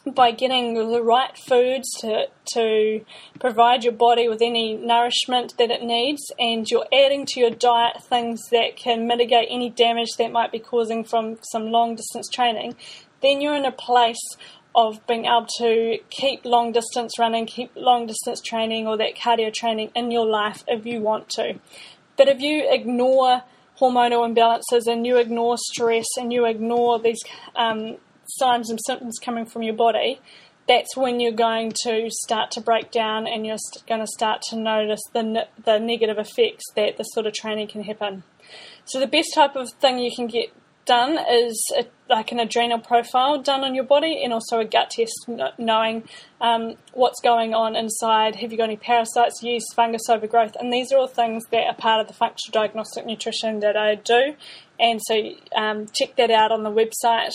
by 0.06 0.30
getting 0.32 0.74
the 0.74 1.02
right 1.02 1.36
foods 1.36 1.88
to, 2.00 2.26
to 2.52 3.04
provide 3.40 3.84
your 3.84 3.92
body 3.92 4.28
with 4.28 4.42
any 4.42 4.76
nourishment 4.76 5.54
that 5.58 5.70
it 5.70 5.82
needs, 5.82 6.30
and 6.38 6.70
you're 6.70 6.86
adding 6.92 7.24
to 7.26 7.40
your 7.40 7.50
diet 7.50 8.02
things 8.02 8.40
that 8.50 8.76
can 8.76 9.06
mitigate 9.06 9.48
any 9.50 9.70
damage 9.70 10.10
that 10.18 10.30
might 10.30 10.52
be 10.52 10.58
causing 10.58 11.04
from 11.04 11.38
some 11.42 11.70
long 11.70 11.94
distance 11.94 12.28
training, 12.28 12.76
then 13.22 13.40
you're 13.40 13.56
in 13.56 13.64
a 13.64 13.72
place 13.72 14.36
of 14.74 15.06
being 15.06 15.24
able 15.24 15.46
to 15.58 15.98
keep 16.10 16.44
long 16.44 16.72
distance 16.72 17.18
running, 17.18 17.46
keep 17.46 17.70
long 17.76 18.06
distance 18.06 18.40
training, 18.40 18.86
or 18.86 18.96
that 18.96 19.14
cardio 19.14 19.52
training 19.52 19.90
in 19.94 20.10
your 20.10 20.26
life 20.26 20.64
if 20.66 20.84
you 20.84 21.00
want 21.00 21.28
to. 21.28 21.58
But 22.16 22.28
if 22.28 22.40
you 22.40 22.66
ignore 22.68 23.42
hormonal 23.80 24.28
imbalances 24.28 24.86
and 24.86 25.06
you 25.06 25.16
ignore 25.16 25.56
stress 25.58 26.06
and 26.16 26.32
you 26.32 26.44
ignore 26.46 26.98
these 26.98 27.20
um, 27.56 27.96
signs 28.38 28.70
and 28.70 28.78
symptoms 28.86 29.18
coming 29.22 29.46
from 29.46 29.62
your 29.62 29.74
body, 29.74 30.20
that's 30.66 30.96
when 30.96 31.20
you're 31.20 31.32
going 31.32 31.72
to 31.84 32.08
start 32.10 32.50
to 32.52 32.60
break 32.60 32.90
down 32.90 33.26
and 33.26 33.46
you're 33.46 33.58
going 33.86 34.00
to 34.00 34.06
start 34.06 34.42
to 34.50 34.56
notice 34.56 35.02
the, 35.12 35.46
the 35.64 35.78
negative 35.78 36.18
effects 36.18 36.64
that 36.74 36.96
this 36.96 37.08
sort 37.12 37.26
of 37.26 37.34
training 37.34 37.68
can 37.68 37.82
happen. 37.82 38.22
So, 38.86 39.00
the 39.00 39.06
best 39.06 39.32
type 39.34 39.56
of 39.56 39.70
thing 39.80 39.98
you 39.98 40.10
can 40.14 40.26
get 40.26 40.52
done 40.84 41.18
is 41.30 41.62
a, 41.78 41.86
like 42.08 42.32
an 42.32 42.38
adrenal 42.38 42.78
profile 42.78 43.40
done 43.40 43.64
on 43.64 43.74
your 43.74 43.84
body 43.84 44.20
and 44.22 44.32
also 44.32 44.60
a 44.60 44.64
gut 44.64 44.90
test 44.90 45.28
knowing 45.58 46.04
um, 46.40 46.74
what's 46.92 47.20
going 47.22 47.54
on 47.54 47.76
inside. 47.76 48.36
Have 48.36 48.52
you 48.52 48.58
got 48.58 48.64
any 48.64 48.76
parasites 48.76 49.42
yeast 49.42 49.74
fungus 49.74 50.08
overgrowth? 50.08 50.56
And 50.60 50.72
these 50.72 50.92
are 50.92 50.98
all 50.98 51.06
things 51.06 51.44
that 51.50 51.66
are 51.66 51.74
part 51.74 52.00
of 52.00 52.08
the 52.08 52.14
functional 52.14 52.52
diagnostic 52.52 53.06
nutrition 53.06 53.60
that 53.60 53.76
i 53.76 53.94
do. 53.94 54.34
And 54.78 55.00
so 55.02 55.30
um, 55.56 55.86
check 55.94 56.16
that 56.16 56.30
out 56.30 56.52
on 56.52 56.62
the 56.62 56.70
website 56.70 57.32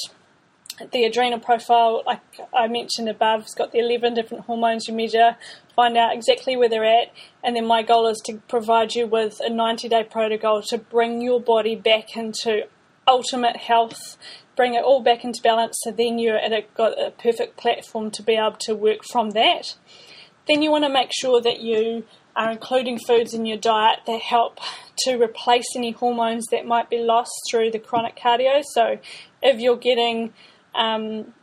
the 0.91 1.03
adrenal 1.03 1.39
profile, 1.39 2.03
like 2.05 2.21
I 2.53 2.67
mentioned 2.67 3.09
above, 3.09 3.43
has 3.43 3.53
got 3.53 3.71
the 3.71 3.79
11 3.79 4.13
different 4.13 4.45
hormones 4.45 4.87
you 4.87 4.93
measure, 4.93 5.35
find 5.75 5.97
out 5.97 6.13
exactly 6.13 6.55
where 6.55 6.69
they're 6.69 6.85
at, 6.85 7.11
and 7.43 7.55
then 7.55 7.65
my 7.65 7.83
goal 7.83 8.07
is 8.07 8.21
to 8.25 8.37
provide 8.47 8.95
you 8.95 9.07
with 9.07 9.39
a 9.43 9.49
90 9.49 9.89
day 9.89 10.03
protocol 10.03 10.61
to 10.63 10.77
bring 10.77 11.21
your 11.21 11.39
body 11.39 11.75
back 11.75 12.15
into 12.15 12.67
ultimate 13.07 13.57
health, 13.57 14.17
bring 14.55 14.73
it 14.75 14.83
all 14.83 15.01
back 15.01 15.23
into 15.23 15.41
balance, 15.41 15.77
so 15.81 15.91
then 15.91 16.19
you're 16.19 16.37
at 16.37 16.51
a, 16.51 16.65
got 16.75 16.99
a 16.99 17.11
perfect 17.11 17.57
platform 17.57 18.11
to 18.11 18.23
be 18.23 18.33
able 18.33 18.57
to 18.59 18.75
work 18.75 18.99
from 19.11 19.31
that. 19.31 19.75
Then 20.47 20.61
you 20.61 20.71
want 20.71 20.83
to 20.85 20.89
make 20.89 21.11
sure 21.13 21.41
that 21.41 21.59
you 21.59 22.05
are 22.35 22.51
including 22.51 22.97
foods 22.97 23.33
in 23.33 23.45
your 23.45 23.57
diet 23.57 23.99
that 24.07 24.21
help 24.21 24.59
to 24.99 25.21
replace 25.21 25.65
any 25.75 25.91
hormones 25.91 26.45
that 26.47 26.65
might 26.65 26.89
be 26.89 26.99
lost 26.99 27.33
through 27.49 27.71
the 27.71 27.79
chronic 27.79 28.17
cardio. 28.17 28.63
So, 28.63 28.97
if 29.41 29.59
you're 29.59 29.77
getting 29.77 30.33
um, 30.75 31.33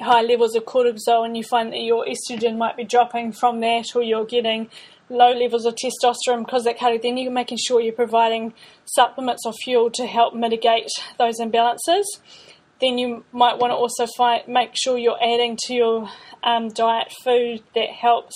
high 0.00 0.22
levels 0.22 0.56
of 0.56 0.64
cortisol 0.64 1.24
and 1.24 1.36
you 1.36 1.42
find 1.42 1.72
that 1.72 1.82
your 1.82 2.04
estrogen 2.06 2.56
might 2.56 2.76
be 2.76 2.84
dropping 2.84 3.32
from 3.32 3.60
that 3.60 3.86
or 3.94 4.02
you're 4.02 4.24
getting 4.24 4.68
low 5.08 5.32
levels 5.32 5.66
of 5.66 5.74
testosterone 5.74 6.44
because 6.44 6.64
that 6.64 6.78
cardio, 6.78 7.02
then 7.02 7.16
you're 7.16 7.30
making 7.30 7.58
sure 7.58 7.80
you're 7.80 7.92
providing 7.92 8.54
supplements 8.84 9.44
or 9.46 9.52
fuel 9.52 9.90
to 9.90 10.06
help 10.06 10.34
mitigate 10.34 10.88
those 11.18 11.38
imbalances. 11.40 12.04
Then 12.80 12.98
you 12.98 13.24
might 13.32 13.58
want 13.58 13.70
to 13.70 13.76
also 13.76 14.06
find, 14.16 14.46
make 14.48 14.72
sure 14.74 14.98
you're 14.98 15.22
adding 15.22 15.56
to 15.66 15.74
your 15.74 16.10
um, 16.42 16.68
diet 16.68 17.12
food 17.22 17.62
that 17.74 17.90
helps 17.90 18.34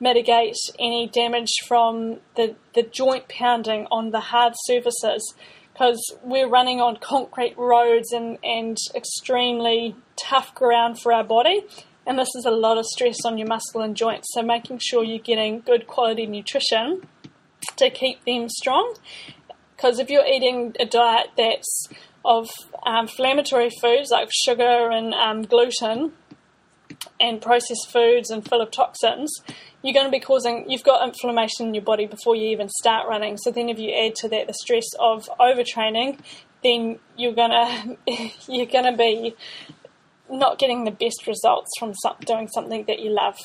mitigate 0.00 0.56
any 0.78 1.06
damage 1.06 1.52
from 1.68 2.18
the, 2.34 2.56
the 2.74 2.82
joint 2.82 3.28
pounding 3.28 3.86
on 3.90 4.10
the 4.10 4.20
hard 4.20 4.54
surfaces 4.64 5.34
because 5.80 6.14
we're 6.22 6.48
running 6.48 6.78
on 6.78 6.94
concrete 6.96 7.56
roads 7.56 8.12
and, 8.12 8.36
and 8.44 8.76
extremely 8.94 9.96
tough 10.14 10.54
ground 10.54 11.00
for 11.00 11.10
our 11.10 11.24
body. 11.24 11.62
And 12.06 12.18
this 12.18 12.28
is 12.36 12.44
a 12.44 12.50
lot 12.50 12.76
of 12.76 12.84
stress 12.84 13.24
on 13.24 13.38
your 13.38 13.48
muscle 13.48 13.80
and 13.80 13.96
joints. 13.96 14.28
So, 14.34 14.42
making 14.42 14.80
sure 14.82 15.02
you're 15.02 15.18
getting 15.18 15.60
good 15.60 15.86
quality 15.86 16.26
nutrition 16.26 17.06
to 17.76 17.88
keep 17.88 18.22
them 18.26 18.50
strong. 18.50 18.94
Because 19.74 19.98
if 19.98 20.10
you're 20.10 20.26
eating 20.26 20.76
a 20.78 20.84
diet 20.84 21.28
that's 21.38 21.88
of 22.26 22.50
um, 22.84 23.06
inflammatory 23.06 23.70
foods 23.80 24.10
like 24.10 24.28
sugar 24.44 24.90
and 24.90 25.14
um, 25.14 25.42
gluten 25.42 26.12
and 27.18 27.40
processed 27.40 27.90
foods 27.90 28.28
and 28.28 28.46
full 28.46 28.60
of 28.60 28.70
toxins, 28.70 29.32
you're 29.82 29.94
going 29.94 30.06
to 30.06 30.10
be 30.10 30.20
causing, 30.20 30.68
you've 30.68 30.84
got 30.84 31.06
inflammation 31.06 31.68
in 31.68 31.74
your 31.74 31.84
body 31.84 32.06
before 32.06 32.36
you 32.36 32.48
even 32.48 32.68
start 32.68 33.08
running. 33.08 33.36
So 33.38 33.50
then 33.50 33.68
if 33.68 33.78
you 33.78 33.92
add 33.92 34.14
to 34.16 34.28
that 34.28 34.46
the 34.46 34.54
stress 34.54 34.86
of 34.98 35.28
overtraining, 35.38 36.18
then 36.62 36.98
you're 37.16 37.32
going 37.32 37.50
to, 38.06 38.30
you're 38.48 38.66
going 38.66 38.84
to 38.84 38.96
be 38.96 39.34
not 40.30 40.58
getting 40.58 40.84
the 40.84 40.90
best 40.90 41.26
results 41.26 41.70
from 41.78 41.92
doing 42.24 42.48
something 42.48 42.84
that 42.86 43.00
you 43.00 43.10
love. 43.10 43.36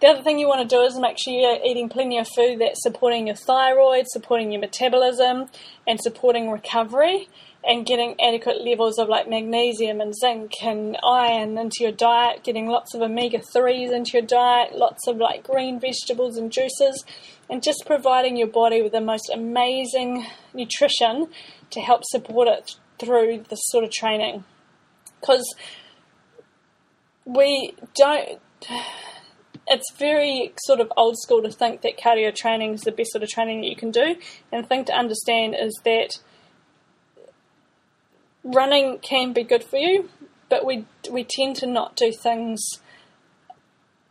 The 0.00 0.08
other 0.08 0.22
thing 0.22 0.38
you 0.38 0.46
want 0.46 0.68
to 0.68 0.76
do 0.76 0.82
is 0.82 0.98
make 0.98 1.16
sure 1.18 1.32
you're 1.32 1.64
eating 1.64 1.88
plenty 1.88 2.18
of 2.18 2.28
food 2.36 2.60
that's 2.60 2.82
supporting 2.82 3.26
your 3.26 3.36
thyroid, 3.36 4.04
supporting 4.08 4.52
your 4.52 4.60
metabolism, 4.60 5.46
and 5.86 5.98
supporting 6.00 6.50
recovery 6.50 7.28
and 7.66 7.84
getting 7.84 8.14
adequate 8.20 8.64
levels 8.64 8.96
of 8.96 9.08
like 9.08 9.28
magnesium 9.28 10.00
and 10.00 10.14
zinc 10.14 10.52
and 10.62 10.96
iron 11.02 11.58
into 11.58 11.78
your 11.80 11.90
diet, 11.90 12.44
getting 12.44 12.68
lots 12.68 12.94
of 12.94 13.02
omega 13.02 13.38
3s 13.38 13.92
into 13.92 14.12
your 14.12 14.26
diet, 14.26 14.76
lots 14.76 15.08
of 15.08 15.16
like 15.16 15.42
green 15.42 15.80
vegetables 15.80 16.36
and 16.36 16.52
juices, 16.52 17.04
and 17.50 17.64
just 17.64 17.84
providing 17.84 18.36
your 18.36 18.46
body 18.46 18.82
with 18.82 18.92
the 18.92 19.00
most 19.00 19.28
amazing 19.34 20.26
nutrition 20.54 21.26
to 21.70 21.80
help 21.80 22.02
support 22.04 22.46
it 22.46 22.76
through 23.00 23.44
this 23.50 23.60
sort 23.64 23.82
of 23.82 23.90
training. 23.90 24.44
Because 25.20 25.54
we 27.24 27.74
don't. 27.96 28.40
It's 29.66 29.92
very 29.98 30.52
sort 30.64 30.78
of 30.78 30.92
old 30.96 31.18
school 31.18 31.42
to 31.42 31.50
think 31.50 31.80
that 31.80 31.98
cardio 31.98 32.32
training 32.32 32.74
is 32.74 32.82
the 32.82 32.92
best 32.92 33.10
sort 33.10 33.24
of 33.24 33.28
training 33.28 33.62
that 33.62 33.66
you 33.66 33.74
can 33.74 33.90
do, 33.90 34.14
and 34.52 34.62
the 34.62 34.68
thing 34.68 34.84
to 34.84 34.92
understand 34.92 35.56
is 35.58 35.72
that 35.84 36.18
running 38.46 38.98
can 38.98 39.32
be 39.32 39.42
good 39.42 39.64
for 39.64 39.76
you, 39.76 40.08
but 40.48 40.64
we 40.64 40.84
we 41.10 41.24
tend 41.24 41.56
to 41.56 41.66
not 41.66 41.96
do 41.96 42.12
things. 42.12 42.62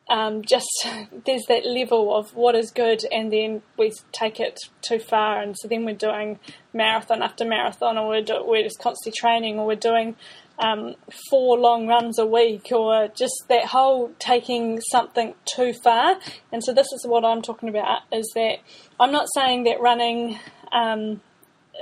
Um, 0.08 0.44
just 0.44 0.68
there's 1.26 1.46
that 1.48 1.66
level 1.66 2.16
of 2.16 2.36
what 2.36 2.56
is 2.56 2.72
good, 2.72 3.02
and 3.12 3.32
then 3.32 3.62
we 3.78 3.94
take 4.12 4.40
it 4.40 4.60
too 4.82 5.00
far, 5.00 5.42
and 5.42 5.56
so 5.58 5.68
then 5.68 5.86
we're 5.86 5.96
doing 5.96 6.40
marathon 6.74 7.24
after 7.24 7.46
marathon, 7.46 7.98
or 7.98 8.10
we're, 8.10 8.22
do, 8.22 8.44
we're 8.46 8.64
just 8.64 8.80
constantly 8.80 9.18
training, 9.18 9.58
or 9.58 9.66
we're 9.66 9.76
doing 9.76 10.16
um, 10.60 10.96
four 11.30 11.58
long 11.58 11.88
runs 11.88 12.20
a 12.20 12.26
week, 12.26 12.68
or 12.72 13.08
just 13.16 13.46
that 13.50 13.66
whole 13.66 14.12
taking 14.20 14.80
something 14.92 15.34
too 15.46 15.74
far. 15.74 16.18
And 16.52 16.64
so 16.64 16.74
this 16.74 16.92
is 16.94 17.06
what 17.08 17.26
I'm 17.26 17.42
talking 17.42 17.70
about: 17.70 18.02
is 18.12 18.30
that 18.36 18.58
I'm 19.00 19.12
not 19.12 19.28
saying 19.34 19.64
that 19.64 19.82
running 19.82 20.38
um, 20.72 21.22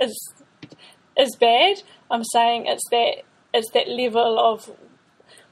is 0.02 0.33
is 1.18 1.36
bad. 1.36 1.78
I'm 2.10 2.24
saying 2.24 2.66
it's 2.68 2.88
that 2.92 3.24
it's 3.54 3.72
that 3.72 3.88
level 3.88 4.40
of 4.40 4.72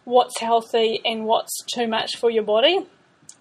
what's 0.03 0.39
healthy 0.39 0.99
and 1.05 1.25
what's 1.25 1.63
too 1.65 1.87
much 1.87 2.17
for 2.17 2.29
your 2.29 2.43
body. 2.43 2.85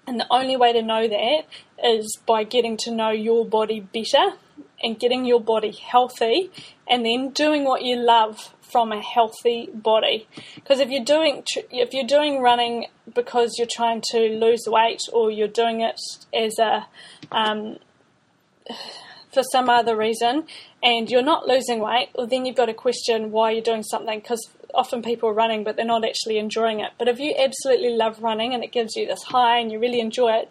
And 0.06 0.18
the 0.18 0.26
only 0.30 0.56
way 0.56 0.72
to 0.72 0.82
know 0.82 1.08
that 1.08 1.42
is 1.82 2.18
by 2.26 2.44
getting 2.44 2.76
to 2.78 2.90
know 2.90 3.10
your 3.10 3.46
body 3.46 3.80
better 3.80 4.36
and 4.82 4.98
getting 4.98 5.24
your 5.24 5.40
body 5.40 5.72
healthy 5.72 6.50
and 6.88 7.04
then 7.04 7.30
doing 7.30 7.64
what 7.64 7.82
you 7.82 7.96
love 7.96 8.54
from 8.60 8.92
a 8.92 9.00
healthy 9.00 9.68
body. 9.72 10.26
Because 10.54 10.80
if 10.80 10.90
you're 10.90 11.04
doing 11.04 11.44
if 11.70 11.92
you're 11.92 12.06
doing 12.06 12.40
running 12.40 12.86
because 13.14 13.56
you're 13.58 13.68
trying 13.70 14.02
to 14.10 14.18
lose 14.18 14.64
weight 14.66 15.02
or 15.12 15.30
you're 15.30 15.48
doing 15.48 15.80
it 15.80 16.00
as 16.34 16.58
a 16.58 16.86
um, 17.32 17.78
for 19.32 19.42
some 19.52 19.68
other 19.68 19.96
reason 19.96 20.44
and 20.82 21.10
you're 21.10 21.22
not 21.22 21.46
losing 21.46 21.80
weight, 21.80 22.10
well, 22.14 22.26
then 22.26 22.44
you've 22.44 22.56
got 22.56 22.66
to 22.66 22.74
question 22.74 23.30
why 23.30 23.50
you're 23.50 23.62
doing 23.62 23.82
something 23.82 24.20
because 24.20 24.50
often 24.74 25.02
people 25.02 25.28
are 25.28 25.34
running 25.34 25.64
but 25.64 25.76
they're 25.76 25.84
not 25.84 26.04
actually 26.04 26.38
enjoying 26.38 26.80
it. 26.80 26.92
But 26.98 27.08
if 27.08 27.18
you 27.18 27.34
absolutely 27.38 27.90
love 27.90 28.22
running 28.22 28.54
and 28.54 28.64
it 28.64 28.72
gives 28.72 28.96
you 28.96 29.06
this 29.06 29.22
high 29.24 29.58
and 29.58 29.70
you 29.70 29.78
really 29.78 30.00
enjoy 30.00 30.32
it, 30.32 30.48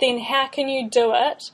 then 0.00 0.18
how 0.18 0.48
can 0.48 0.68
you 0.68 0.88
do 0.88 1.12
it 1.14 1.50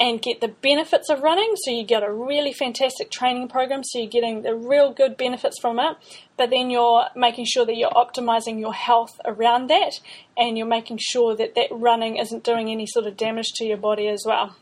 and 0.00 0.22
get 0.22 0.40
the 0.40 0.48
benefits 0.48 1.10
of 1.10 1.22
running? 1.22 1.54
So 1.64 1.72
you 1.72 1.84
get 1.84 2.02
a 2.02 2.12
really 2.12 2.52
fantastic 2.52 3.10
training 3.10 3.48
program, 3.48 3.82
so 3.82 3.98
you're 3.98 4.08
getting 4.08 4.42
the 4.42 4.54
real 4.54 4.92
good 4.92 5.16
benefits 5.16 5.58
from 5.60 5.78
it, 5.80 5.96
but 6.36 6.50
then 6.50 6.70
you're 6.70 7.06
making 7.16 7.46
sure 7.46 7.66
that 7.66 7.76
you're 7.76 7.90
optimizing 7.90 8.60
your 8.60 8.74
health 8.74 9.20
around 9.24 9.68
that 9.70 9.94
and 10.36 10.56
you're 10.56 10.66
making 10.66 10.98
sure 11.00 11.34
that 11.34 11.54
that 11.56 11.68
running 11.70 12.16
isn't 12.16 12.44
doing 12.44 12.70
any 12.70 12.86
sort 12.86 13.06
of 13.06 13.16
damage 13.16 13.48
to 13.56 13.64
your 13.64 13.76
body 13.76 14.06
as 14.06 14.22
well. 14.24 14.56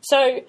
So, 0.00 0.40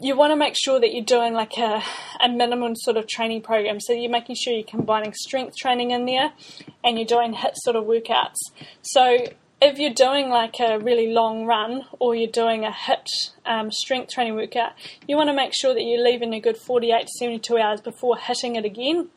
you 0.00 0.16
want 0.16 0.30
to 0.30 0.36
make 0.36 0.54
sure 0.56 0.78
that 0.78 0.94
you're 0.94 1.04
doing 1.04 1.34
like 1.34 1.58
a, 1.58 1.82
a 2.20 2.28
minimum 2.28 2.76
sort 2.76 2.96
of 2.96 3.08
training 3.08 3.42
program. 3.42 3.80
So 3.80 3.92
you're 3.92 4.10
making 4.10 4.36
sure 4.36 4.52
you're 4.52 4.62
combining 4.62 5.12
strength 5.12 5.56
training 5.56 5.90
in 5.90 6.06
there 6.06 6.32
and 6.84 6.96
you're 6.96 7.06
doing 7.06 7.34
HIIT 7.34 7.54
sort 7.56 7.76
of 7.76 7.84
workouts. 7.84 8.36
So 8.82 9.26
if 9.60 9.78
you're 9.78 9.94
doing 9.94 10.28
like 10.28 10.60
a 10.60 10.78
really 10.78 11.12
long 11.12 11.46
run 11.46 11.82
or 11.98 12.14
you're 12.14 12.30
doing 12.30 12.64
a 12.64 12.70
HIIT 12.70 13.06
um, 13.44 13.72
strength 13.72 14.12
training 14.12 14.36
workout, 14.36 14.72
you 15.08 15.16
want 15.16 15.30
to 15.30 15.34
make 15.34 15.52
sure 15.52 15.74
that 15.74 15.82
you're 15.82 16.04
leaving 16.04 16.32
a 16.32 16.40
good 16.40 16.56
48 16.56 17.00
to 17.00 17.12
72 17.18 17.58
hours 17.58 17.80
before 17.80 18.16
hitting 18.16 18.54
it 18.54 18.64
again 18.64 19.08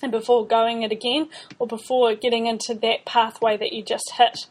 and 0.00 0.12
before 0.12 0.46
going 0.46 0.82
it 0.82 0.92
again 0.92 1.28
or 1.58 1.66
before 1.66 2.14
getting 2.14 2.46
into 2.46 2.72
that 2.74 3.04
pathway 3.04 3.56
that 3.56 3.72
you 3.72 3.82
just 3.82 4.12
hit 4.16 4.46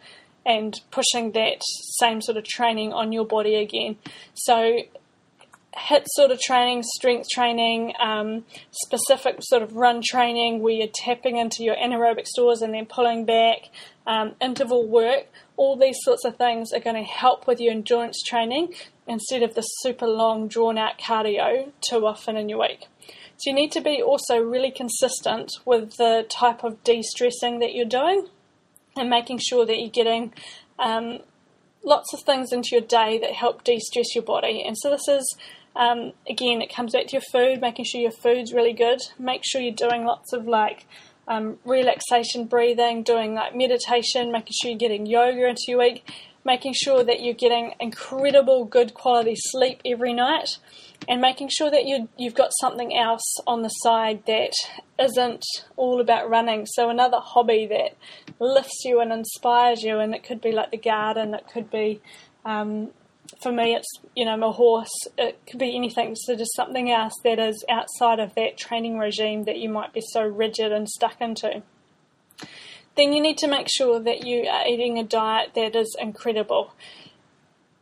and 0.46 0.82
pushing 0.92 1.32
that 1.32 1.62
same 2.00 2.22
sort 2.22 2.38
of 2.38 2.44
training 2.44 2.92
on 2.92 3.14
your 3.14 3.26
body 3.26 3.56
again. 3.56 3.98
So 4.34 4.80
HIIT 5.76 6.06
sort 6.08 6.32
of 6.32 6.40
training, 6.40 6.84
strength 6.84 7.30
training, 7.30 7.94
um, 8.00 8.46
specific 8.72 9.38
sort 9.42 9.62
of 9.62 9.76
run 9.76 10.02
training 10.04 10.62
where 10.62 10.74
you're 10.74 10.88
tapping 10.94 11.38
into 11.38 11.64
your 11.64 11.76
anaerobic 11.76 12.26
stores 12.26 12.62
and 12.62 12.74
then 12.74 12.86
pulling 12.86 13.26
back, 13.26 13.70
um, 14.08 14.36
interval 14.42 14.88
work, 14.88 15.28
all 15.58 15.78
these 15.78 15.98
sorts 16.02 16.26
of 16.26 16.38
things 16.38 16.74
are 16.74 16.80
going 16.80 16.96
to 16.96 17.04
help 17.04 17.46
with 17.46 17.60
your 17.60 17.72
endurance 17.72 18.22
training 18.24 18.74
instead 19.08 19.44
of 19.44 19.54
the 19.54 19.62
super 19.62 20.08
long, 20.08 20.48
drawn 20.48 20.78
out 20.78 21.00
cardio 21.00 21.72
too 21.82 22.06
often 22.06 22.36
in 22.36 22.50
your 22.50 22.60
week. 22.60 22.88
So 23.38 23.52
you 23.52 23.54
need 23.54 23.72
to 23.74 23.82
be 23.82 24.02
also 24.02 24.38
really 24.38 24.72
consistent 24.72 25.52
with 25.66 25.98
the 25.98 26.26
type 26.30 26.64
of 26.64 26.84
de 26.84 27.02
stressing 27.02 27.60
that 27.60 27.74
you're 27.74 27.86
doing 27.86 28.28
and 28.98 29.10
making 29.10 29.40
sure 29.40 29.66
that 29.66 29.80
you're 29.80 29.90
getting 29.90 30.34
um, 30.78 31.20
lots 31.84 32.14
of 32.14 32.22
things 32.22 32.52
into 32.52 32.70
your 32.72 32.82
day 32.82 33.18
that 33.20 33.34
help 33.34 33.64
de 33.64 33.80
stress 33.80 34.14
your 34.16 34.24
body. 34.24 34.64
And 34.66 34.78
so 34.78 34.90
this 34.90 35.08
is 35.08 35.36
um, 35.76 36.14
again, 36.28 36.62
it 36.62 36.74
comes 36.74 36.94
back 36.94 37.08
to 37.08 37.14
your 37.14 37.22
food, 37.32 37.62
making 37.62 37.86
sure 37.86 38.02
your 38.02 38.12
food's 38.12 38.54
really 38.54 38.74
good. 38.74 39.00
Make 39.18 39.42
sure 39.46 39.62
you're 39.62 39.74
doing 39.74 40.04
lots 40.04 40.34
of 40.34 40.48
like 40.48 40.86
um, 41.28 41.58
relaxation 41.64 42.46
breathing, 42.46 43.04
doing 43.04 43.36
like 43.36 43.56
meditation, 43.56 44.32
making 44.32 44.54
sure 44.60 44.72
you're 44.72 44.80
getting 44.80 45.06
yoga 45.06 45.48
into 45.48 45.62
your 45.68 45.80
week, 45.80 46.10
making 46.44 46.74
sure 46.74 47.04
that 47.04 47.22
you're 47.22 47.34
getting 47.34 47.74
incredible 47.80 48.66
good 48.66 48.94
quality 48.94 49.36
sleep 49.38 49.82
every 49.86 50.14
night, 50.14 50.58
and 51.08 51.22
making 51.22 51.50
sure 51.50 51.72
that 51.72 51.86
you 51.86 52.10
you've 52.18 52.36
got 52.36 52.52
something 52.60 52.96
else 52.96 53.36
on 53.48 53.62
the 53.62 53.70
side 53.70 54.26
that 54.28 54.54
isn't 55.00 55.44
all 55.76 56.02
about 56.02 56.30
running. 56.30 56.66
So 56.66 56.90
another 56.90 57.20
hobby 57.20 57.66
that 57.68 57.96
lifts 58.40 58.84
you 58.86 59.00
and 59.00 59.12
inspires 59.12 59.84
you, 59.84 60.00
and 60.00 60.14
it 60.14 60.24
could 60.24 60.42
be 60.42 60.52
like 60.52 60.72
the 60.72 60.78
garden, 60.78 61.34
it 61.34 61.46
could 61.52 61.72
be 61.72 62.02
um, 62.46 62.92
for 63.42 63.52
me, 63.52 63.76
it's 63.76 63.88
you 64.16 64.26
know 64.26 64.38
my 64.38 64.52
horse. 64.52 64.92
It 65.18 65.40
could 65.48 65.60
be 65.60 65.76
anything. 65.76 66.16
So 66.16 66.36
just 66.36 66.56
something 66.56 66.92
else 66.92 67.14
that 67.24 67.40
is 67.40 67.64
outside 67.70 68.20
of 68.20 68.36
that 68.36 68.58
training 68.58 68.98
regime 68.98 69.44
that 69.46 69.58
you 69.58 69.70
might 69.70 69.94
be 69.94 70.02
so 70.02 70.24
rigid 70.24 70.72
and 70.72 70.90
stuck 70.90 71.22
into. 71.22 71.64
Then 72.98 73.14
you 73.14 73.22
need 73.22 73.38
to 73.40 73.48
make 73.48 73.68
sure 73.70 74.00
that 74.00 74.26
you 74.26 74.48
are 74.48 74.68
eating 74.68 74.98
a 74.98 75.04
diet 75.04 75.52
that 75.56 75.76
is 75.76 75.96
incredible 76.00 76.74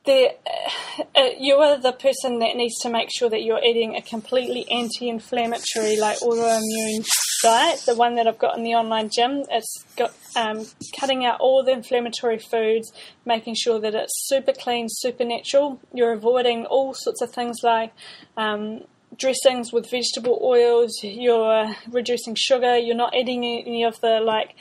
uh, 0.09 1.29
you 1.39 1.55
are 1.55 1.77
the 1.77 1.91
person 1.91 2.39
that 2.39 2.55
needs 2.55 2.75
to 2.81 2.89
make 2.89 3.09
sure 3.11 3.29
that 3.29 3.43
you're 3.43 3.63
eating 3.63 3.95
a 3.95 4.01
completely 4.01 4.69
anti-inflammatory, 4.71 5.97
like 5.97 6.19
autoimmune 6.19 7.05
diet. 7.43 7.83
The 7.85 7.95
one 7.95 8.15
that 8.15 8.27
I've 8.27 8.39
got 8.39 8.57
in 8.57 8.63
the 8.63 8.75
online 8.75 9.09
gym, 9.09 9.43
it's 9.49 9.83
got 9.95 10.13
um, 10.35 10.65
cutting 10.99 11.25
out 11.25 11.39
all 11.39 11.63
the 11.63 11.71
inflammatory 11.71 12.39
foods, 12.39 12.91
making 13.25 13.55
sure 13.55 13.79
that 13.79 13.93
it's 13.95 14.27
super 14.27 14.53
clean, 14.53 14.87
super 14.89 15.25
natural. 15.25 15.79
You're 15.93 16.13
avoiding 16.13 16.65
all 16.65 16.93
sorts 16.93 17.21
of 17.21 17.31
things 17.31 17.57
like 17.63 17.93
um, 18.35 18.81
dressings 19.17 19.71
with 19.71 19.89
vegetable 19.89 20.39
oils, 20.43 20.91
you're 21.01 21.75
reducing 21.89 22.35
sugar, 22.37 22.77
you're 22.77 22.95
not 22.95 23.15
eating 23.15 23.43
any 23.43 23.83
of 23.83 23.99
the 24.01 24.19
like 24.19 24.55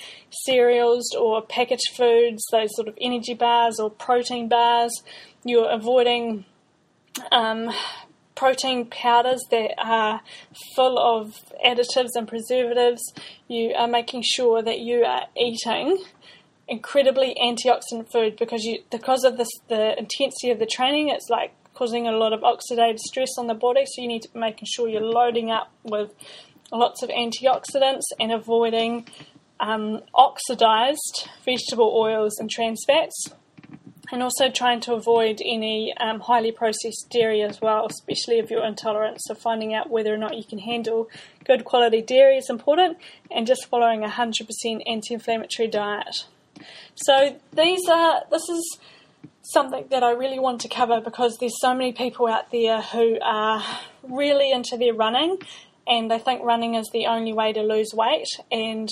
cereals 0.44 1.14
or 1.18 1.42
packaged 1.42 1.94
foods, 1.96 2.42
those 2.50 2.74
sort 2.74 2.88
of 2.88 2.96
energy 3.00 3.34
bars 3.34 3.78
or 3.78 3.90
protein 3.90 4.48
bars, 4.48 4.92
you're 5.48 5.70
avoiding 5.70 6.44
um, 7.32 7.70
protein 8.34 8.86
powders 8.86 9.42
that 9.50 9.74
are 9.78 10.20
full 10.74 10.98
of 10.98 11.34
additives 11.64 12.10
and 12.14 12.28
preservatives, 12.28 13.02
you 13.48 13.72
are 13.76 13.88
making 13.88 14.22
sure 14.24 14.62
that 14.62 14.80
you 14.80 15.04
are 15.04 15.22
eating 15.36 16.04
incredibly 16.68 17.34
antioxidant 17.42 18.10
food 18.10 18.36
because 18.36 18.64
you 18.64 18.82
because 18.90 19.22
of 19.22 19.36
this 19.36 19.48
the 19.68 19.96
intensity 19.96 20.50
of 20.50 20.58
the 20.58 20.66
training 20.66 21.08
it's 21.08 21.28
like 21.30 21.52
causing 21.74 22.08
a 22.08 22.10
lot 22.10 22.32
of 22.32 22.40
oxidative 22.40 22.98
stress 22.98 23.28
on 23.38 23.46
the 23.46 23.54
body. 23.54 23.84
So 23.84 24.02
you 24.02 24.08
need 24.08 24.22
to 24.22 24.32
be 24.32 24.40
making 24.40 24.66
sure 24.66 24.88
you're 24.88 25.02
loading 25.02 25.50
up 25.50 25.70
with 25.84 26.12
lots 26.72 27.02
of 27.02 27.10
antioxidants 27.10 28.02
and 28.18 28.32
avoiding 28.32 29.06
um, 29.60 30.02
oxidized 30.14 31.28
vegetable 31.44 31.94
oils 31.96 32.38
and 32.38 32.50
trans 32.50 32.82
fats 32.86 33.30
and 34.12 34.22
also 34.22 34.48
trying 34.48 34.80
to 34.80 34.94
avoid 34.94 35.40
any 35.44 35.94
um, 35.98 36.20
highly 36.20 36.52
processed 36.52 37.08
dairy 37.10 37.42
as 37.42 37.60
well, 37.60 37.86
especially 37.86 38.38
if 38.38 38.50
you're 38.50 38.64
intolerant. 38.64 39.18
So, 39.22 39.34
finding 39.34 39.74
out 39.74 39.90
whether 39.90 40.12
or 40.12 40.18
not 40.18 40.36
you 40.36 40.44
can 40.44 40.58
handle 40.58 41.08
good 41.44 41.64
quality 41.64 42.02
dairy 42.02 42.36
is 42.36 42.50
important, 42.50 42.98
and 43.30 43.46
just 43.46 43.66
following 43.66 44.04
a 44.04 44.08
100% 44.08 44.82
anti 44.86 45.14
inflammatory 45.14 45.68
diet. 45.68 46.26
So, 46.94 47.36
these 47.52 47.88
are 47.88 48.22
this 48.30 48.48
is 48.48 48.78
something 49.42 49.86
that 49.90 50.02
I 50.02 50.10
really 50.10 50.38
want 50.38 50.60
to 50.62 50.68
cover 50.68 51.00
because 51.00 51.36
there's 51.38 51.60
so 51.60 51.72
many 51.74 51.92
people 51.92 52.26
out 52.26 52.50
there 52.50 52.82
who 52.82 53.18
are 53.22 53.62
really 54.02 54.50
into 54.50 54.76
their 54.76 54.94
running 54.94 55.38
and 55.86 56.10
they 56.10 56.18
think 56.18 56.42
running 56.42 56.74
is 56.74 56.88
the 56.92 57.06
only 57.06 57.32
way 57.32 57.52
to 57.52 57.62
lose 57.62 57.90
weight 57.94 58.26
and 58.50 58.88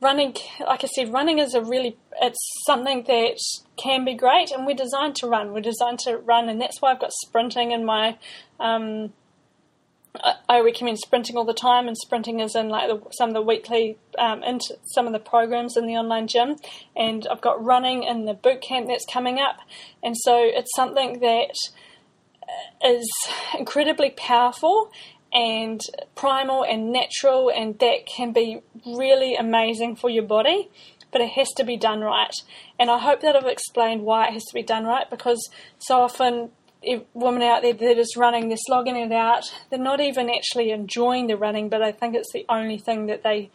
running, 0.00 0.34
like 0.60 0.84
I 0.84 0.86
said, 0.86 1.12
running 1.12 1.38
is 1.38 1.54
a 1.54 1.62
really, 1.62 1.96
it's 2.20 2.38
something 2.66 3.04
that 3.06 3.38
can 3.76 4.04
be 4.04 4.14
great, 4.14 4.50
and 4.50 4.66
we're 4.66 4.74
designed 4.74 5.16
to 5.16 5.26
run. 5.26 5.52
We're 5.52 5.60
designed 5.60 5.98
to 6.00 6.16
run, 6.18 6.48
and 6.48 6.60
that's 6.60 6.80
why 6.80 6.92
I've 6.92 7.00
got 7.00 7.12
sprinting 7.12 7.72
in 7.72 7.84
my. 7.84 8.18
Um, 8.60 9.12
I 10.48 10.60
recommend 10.60 10.98
sprinting 10.98 11.36
all 11.36 11.44
the 11.44 11.54
time, 11.54 11.86
and 11.86 11.96
sprinting 11.96 12.40
is 12.40 12.56
in 12.56 12.68
like 12.68 12.88
the, 12.88 13.00
some 13.12 13.28
of 13.28 13.34
the 13.34 13.42
weekly, 13.42 13.98
um, 14.18 14.42
into 14.42 14.76
some 14.84 15.06
of 15.06 15.12
the 15.12 15.20
programs 15.20 15.76
in 15.76 15.86
the 15.86 15.94
online 15.94 16.26
gym, 16.26 16.56
and 16.96 17.26
I've 17.30 17.40
got 17.40 17.62
running 17.62 18.02
in 18.02 18.24
the 18.24 18.34
boot 18.34 18.60
camp 18.60 18.88
that's 18.88 19.04
coming 19.04 19.38
up, 19.38 19.58
and 20.02 20.16
so 20.16 20.36
it's 20.38 20.74
something 20.74 21.20
that 21.20 21.54
is 22.84 23.08
incredibly 23.58 24.10
powerful 24.10 24.90
and 25.32 25.80
primal 26.14 26.64
and 26.64 26.92
natural, 26.92 27.50
and 27.50 27.78
that 27.78 28.06
can 28.06 28.32
be 28.32 28.60
really 28.86 29.36
amazing 29.36 29.96
for 29.96 30.10
your 30.10 30.24
body. 30.24 30.70
But 31.10 31.22
it 31.22 31.30
has 31.30 31.48
to 31.56 31.64
be 31.64 31.78
done 31.78 32.00
right. 32.00 32.34
And 32.78 32.90
I 32.90 32.98
hope 32.98 33.22
that 33.22 33.34
I've 33.34 33.46
explained 33.46 34.02
why 34.02 34.26
it 34.26 34.34
has 34.34 34.44
to 34.44 34.54
be 34.54 34.62
done 34.62 34.84
right 34.84 35.08
because 35.08 35.40
so 35.78 36.00
often 36.02 36.50
women 37.14 37.42
out 37.42 37.62
there 37.62 37.72
that 37.72 37.90
are 37.90 37.94
just 37.94 38.16
running, 38.16 38.48
they're 38.48 38.58
slogging 38.58 38.96
it 38.96 39.12
out. 39.12 39.42
They're 39.70 39.78
not 39.78 40.00
even 40.00 40.30
actually 40.30 40.70
enjoying 40.70 41.26
the 41.26 41.36
running, 41.36 41.68
but 41.68 41.82
I 41.82 41.92
think 41.92 42.14
it's 42.14 42.32
the 42.32 42.46
only 42.48 42.78
thing 42.78 43.06
that 43.06 43.22
they 43.22 43.50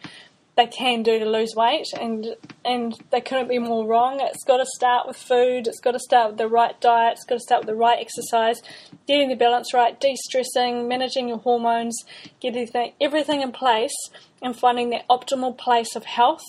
they 0.56 0.66
can 0.66 1.02
do 1.02 1.18
to 1.18 1.24
lose 1.24 1.54
weight, 1.56 1.86
and 2.00 2.36
and 2.64 2.94
they 3.10 3.20
couldn't 3.20 3.48
be 3.48 3.58
more 3.58 3.86
wrong. 3.86 4.20
It's 4.20 4.44
got 4.44 4.58
to 4.58 4.66
start 4.66 5.06
with 5.06 5.16
food. 5.16 5.66
It's 5.66 5.80
got 5.80 5.92
to 5.92 5.98
start 5.98 6.30
with 6.30 6.38
the 6.38 6.48
right 6.48 6.80
diet. 6.80 7.14
It's 7.14 7.24
got 7.24 7.36
to 7.36 7.40
start 7.40 7.62
with 7.62 7.68
the 7.68 7.74
right 7.74 7.98
exercise, 8.00 8.62
getting 9.08 9.28
the 9.28 9.34
balance 9.34 9.74
right, 9.74 9.98
de-stressing, 10.00 10.86
managing 10.86 11.28
your 11.28 11.38
hormones, 11.38 11.96
getting 12.40 12.68
everything 13.00 13.42
in 13.42 13.50
place, 13.50 13.96
and 14.40 14.56
finding 14.56 14.90
that 14.90 15.08
optimal 15.08 15.56
place 15.58 15.96
of 15.96 16.04
health. 16.04 16.44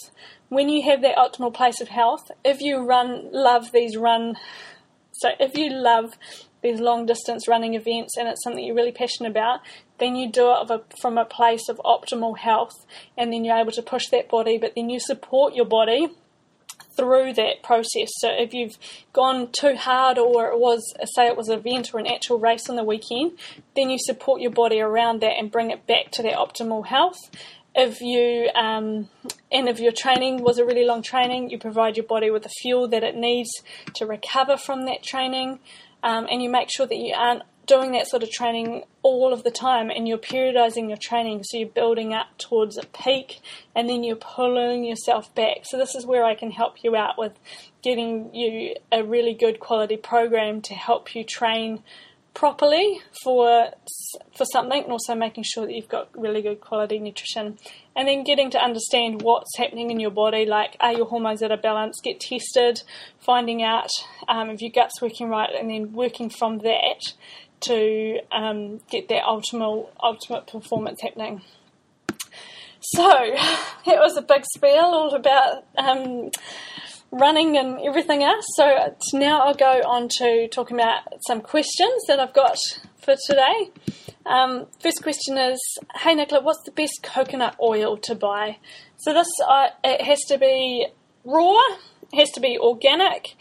When 0.49 0.69
you 0.69 0.83
have 0.83 1.01
that 1.01 1.17
optimal 1.17 1.53
place 1.53 1.81
of 1.81 1.87
health, 1.87 2.29
if 2.43 2.61
you 2.61 2.85
run, 2.85 3.29
love 3.31 3.71
these 3.71 3.97
run. 3.97 4.35
So 5.13 5.29
if 5.39 5.57
you 5.57 5.71
love 5.71 6.13
these 6.61 6.79
long 6.79 7.05
distance 7.05 7.47
running 7.47 7.73
events 7.73 8.17
and 8.17 8.27
it's 8.27 8.43
something 8.43 8.63
you're 8.63 8.75
really 8.75 8.91
passionate 8.91 9.29
about, 9.29 9.61
then 9.99 10.15
you 10.15 10.31
do 10.31 10.51
it 10.51 10.69
a, 10.69 10.81
from 11.01 11.17
a 11.17 11.25
place 11.25 11.69
of 11.69 11.79
optimal 11.85 12.37
health 12.37 12.85
and 13.17 13.31
then 13.31 13.45
you're 13.45 13.57
able 13.57 13.71
to 13.71 13.81
push 13.81 14.07
that 14.09 14.29
body, 14.29 14.57
but 14.57 14.73
then 14.75 14.89
you 14.89 14.99
support 14.99 15.53
your 15.55 15.65
body 15.65 16.09
through 16.95 17.33
that 17.33 17.61
process. 17.61 18.09
So 18.19 18.29
if 18.29 18.53
you've 18.53 18.77
gone 19.13 19.49
too 19.51 19.75
hard 19.75 20.17
or 20.17 20.47
it 20.47 20.59
was 20.59 20.93
say 21.15 21.27
it 21.27 21.37
was 21.37 21.49
an 21.49 21.59
event 21.59 21.93
or 21.93 21.99
an 21.99 22.07
actual 22.07 22.39
race 22.39 22.69
on 22.69 22.75
the 22.75 22.83
weekend, 22.83 23.33
then 23.75 23.89
you 23.89 23.97
support 23.99 24.41
your 24.41 24.51
body 24.51 24.79
around 24.79 25.21
that 25.21 25.37
and 25.37 25.51
bring 25.51 25.71
it 25.71 25.85
back 25.87 26.11
to 26.11 26.23
that 26.23 26.35
optimal 26.35 26.85
health. 26.85 27.17
If 27.77 27.99
you 27.99 28.49
um, 28.55 29.09
and 29.51 29.67
if 29.67 29.79
your 29.79 29.91
training 29.91 30.41
was 30.41 30.57
a 30.57 30.65
really 30.65 30.85
long 30.85 31.01
training, 31.01 31.49
you 31.49 31.59
provide 31.59 31.97
your 31.97 32.05
body 32.05 32.31
with 32.31 32.43
the 32.43 32.49
fuel 32.61 32.87
that 32.87 33.03
it 33.03 33.15
needs 33.15 33.49
to 33.95 34.05
recover 34.05 34.55
from 34.55 34.85
that 34.85 35.03
training, 35.03 35.59
um, 36.01 36.25
and 36.31 36.41
you 36.41 36.49
make 36.49 36.69
sure 36.71 36.87
that 36.87 36.95
you 36.95 37.13
aren't 37.13 37.43
doing 37.65 37.91
that 37.93 38.07
sort 38.07 38.23
of 38.23 38.31
training 38.31 38.83
all 39.01 39.33
of 39.33 39.43
the 39.43 39.51
time 39.51 39.89
and 39.89 40.07
you're 40.07 40.17
periodizing 40.17 40.87
your 40.87 40.97
training. 40.97 41.43
So 41.43 41.57
you're 41.57 41.67
building 41.69 42.13
up 42.13 42.37
towards 42.37 42.77
a 42.77 42.85
peak 42.85 43.39
and 43.75 43.89
then 43.89 44.03
you're 44.03 44.15
pulling 44.15 44.83
yourself 44.83 45.33
back. 45.35 45.59
So 45.63 45.77
this 45.77 45.95
is 45.95 46.05
where 46.05 46.23
i 46.23 46.35
can 46.35 46.51
help 46.51 46.83
you 46.83 46.95
out 46.95 47.17
with 47.17 47.33
getting 47.81 48.33
you 48.33 48.75
a 48.91 49.03
really 49.03 49.33
good 49.33 49.59
quality 49.59 49.97
program 49.97 50.61
to 50.61 50.73
help 50.73 51.15
you 51.15 51.23
train 51.23 51.83
properly 52.35 52.99
for 53.23 53.71
for 54.37 54.45
something 54.45 54.83
and 54.83 54.91
also 54.91 55.15
making 55.15 55.43
sure 55.43 55.65
that 55.65 55.73
you've 55.73 55.87
got 55.87 56.09
really 56.15 56.41
good 56.41 56.61
quality 56.61 56.99
nutrition. 56.99 57.57
And 57.95 58.07
then 58.07 58.25
getting 58.25 58.51
to 58.51 58.59
understand 58.59 59.21
what's 59.21 59.57
happening 59.57 59.89
in 59.89 59.99
your 59.99 60.11
body 60.11 60.45
like 60.45 60.75
are 60.79 60.93
your 60.93 61.05
hormones 61.05 61.41
out 61.41 61.51
of 61.51 61.61
balance? 61.61 61.99
Get 62.03 62.19
tested 62.19 62.83
finding 63.19 63.63
out 63.63 63.89
um, 64.27 64.49
if 64.49 64.61
your 64.61 64.71
gut's 64.71 65.01
working 65.01 65.29
right 65.29 65.49
and 65.57 65.69
then 65.69 65.93
working 65.93 66.29
from 66.29 66.59
that 66.59 67.13
to 67.65 68.19
um, 68.31 68.81
get 68.89 69.09
that 69.09 69.23
ultimate 69.23 69.87
ultimate 70.01 70.47
performance 70.47 71.01
happening. 71.01 71.41
So 72.81 73.21
it 73.85 73.99
was 73.99 74.17
a 74.17 74.21
big 74.21 74.43
spiel 74.55 74.79
all 74.79 75.13
about 75.13 75.63
um, 75.77 76.29
running 77.11 77.57
and 77.57 77.79
everything 77.81 78.23
else. 78.23 78.45
So 78.55 78.95
now 79.13 79.41
I'll 79.41 79.55
go 79.55 79.81
on 79.85 80.09
to 80.19 80.47
talking 80.49 80.77
about 80.77 81.03
some 81.27 81.41
questions 81.41 82.03
that 82.07 82.19
I've 82.19 82.33
got 82.33 82.57
for 82.97 83.15
today. 83.27 83.71
Um, 84.25 84.67
first 84.81 85.03
question 85.03 85.37
is, 85.37 85.59
hey 86.01 86.15
Nicola, 86.15 86.41
what's 86.41 86.63
the 86.65 86.71
best 86.71 87.03
coconut 87.03 87.55
oil 87.61 87.97
to 87.97 88.15
buy? 88.15 88.57
So 88.97 89.13
this 89.13 89.27
uh, 89.47 89.67
it 89.83 90.01
has 90.01 90.19
to 90.29 90.37
be 90.37 90.87
raw, 91.23 91.59
it 92.11 92.19
has 92.19 92.31
to 92.31 92.39
be 92.39 92.57
organic, 92.57 93.35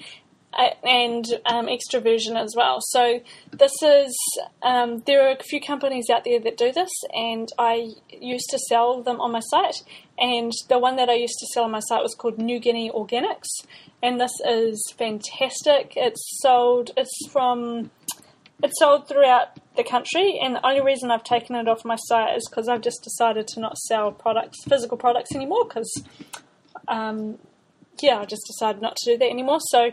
and 0.83 1.25
um, 1.47 1.69
as 1.69 2.55
well. 2.57 2.79
So 2.81 3.21
this 3.53 3.73
is 3.83 4.17
um, 4.63 5.03
there 5.07 5.27
are 5.27 5.33
a 5.33 5.43
few 5.43 5.61
companies 5.61 6.07
out 6.11 6.25
there 6.25 6.41
that 6.41 6.57
do 6.57 6.73
this, 6.73 6.91
and 7.15 7.49
I 7.59 7.91
used 8.11 8.49
to 8.51 8.59
sell 8.69 9.03
them 9.03 9.21
on 9.21 9.33
my 9.33 9.41
site. 9.41 9.83
And 10.19 10.53
the 10.69 10.79
one 10.79 10.97
that 10.97 11.09
I 11.09 11.15
used 11.15 11.39
to 11.41 11.47
sell 11.53 11.65
on 11.65 11.73
my 11.73 11.81
site 11.81 12.03
was 12.03 12.15
called 12.15 12.39
Niugini 12.39 12.93
Organics, 12.93 13.67
and 14.03 14.21
this 14.21 14.33
is 14.47 14.93
fantastic. 14.97 15.95
It's 15.97 16.23
sold. 16.41 16.91
It's 16.97 17.29
from. 17.31 17.91
It's 18.63 18.79
sold 18.79 19.09
throughout 19.09 19.59
the 19.77 19.85
country, 19.85 20.39
and 20.41 20.55
the 20.55 20.67
only 20.67 20.81
reason 20.81 21.11
I've 21.11 21.25
taken 21.25 21.57
it 21.57 21.69
off 21.69 21.85
my 21.85 21.97
site 21.97 22.37
is 22.37 22.49
because 22.49 22.69
I've 22.69 22.81
just 22.81 23.03
decided 23.03 23.47
to 23.49 23.61
not 23.61 23.77
sell 23.77 24.13
products, 24.13 24.63
physical 24.65 24.97
products 24.97 25.35
anymore, 25.35 25.65
because 25.65 26.05
um, 26.89 27.39
yeah, 28.01 28.19
I 28.19 28.25
just 28.25 28.43
decided 28.47 28.81
not 28.81 28.97
to 28.97 29.13
do 29.13 29.19
that 29.19 29.29
anymore. 29.29 29.59
So 29.61 29.91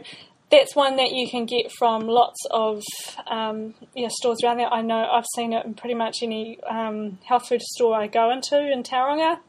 that's 0.52 0.76
one 0.76 0.97
that 0.97 1.12
you 1.12 1.30
can 1.30 1.45
get 1.45 1.72
from 1.72 2.08
lots 2.08 2.39
of 2.52 2.84
um, 3.28 3.74
yeah, 3.95 4.10
stores 4.12 4.39
around 4.43 4.58
there. 4.58 4.72
I 4.72 4.82
know 4.82 5.08
I've 5.10 5.26
seen 5.36 5.54
it 5.54 5.66
in 5.66 5.74
pretty 5.74 5.95
much 5.95 6.18
any 6.22 6.62
um, 6.64 7.20
health 7.24 7.47
food 7.47 7.62
store 7.62 7.95
I 7.95 8.08
go 8.08 8.32
into 8.32 8.60
in 8.60 8.84
Tauranga. 8.84 9.39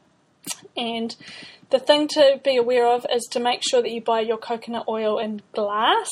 And 0.75 1.15
the 1.69 1.79
thing 1.79 2.07
to 2.09 2.39
be 2.43 2.55
aware 2.55 2.87
of 2.87 3.05
is 3.11 3.27
to 3.31 3.39
make 3.39 3.61
sure 3.69 3.81
that 3.81 3.91
you 3.91 4.01
buy 4.01 4.21
your 4.21 4.37
coconut 4.37 4.85
oil 4.87 5.19
in 5.19 5.41
glass 5.53 6.09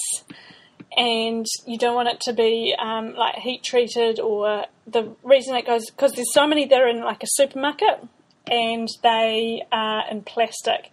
and 0.96 1.46
you 1.66 1.78
don't 1.78 1.96
want 1.96 2.10
it 2.10 2.20
to 2.22 2.34
be 2.34 2.76
um, 2.78 3.16
like 3.16 3.36
heat 3.36 3.64
treated 3.64 4.20
or 4.20 4.66
the 4.86 5.16
reason 5.24 5.56
it 5.56 5.66
goes 5.66 5.90
because 5.90 6.14
there's 6.14 6.34
so 6.34 6.46
many 6.46 6.66
that 6.66 6.82
are 6.82 6.88
in 6.88 7.02
like 7.02 7.24
a 7.24 7.28
supermarket 7.28 8.06
and 8.48 8.90
they 9.04 9.64
are 9.72 10.04
in 10.10 10.22
plastic 10.22 10.92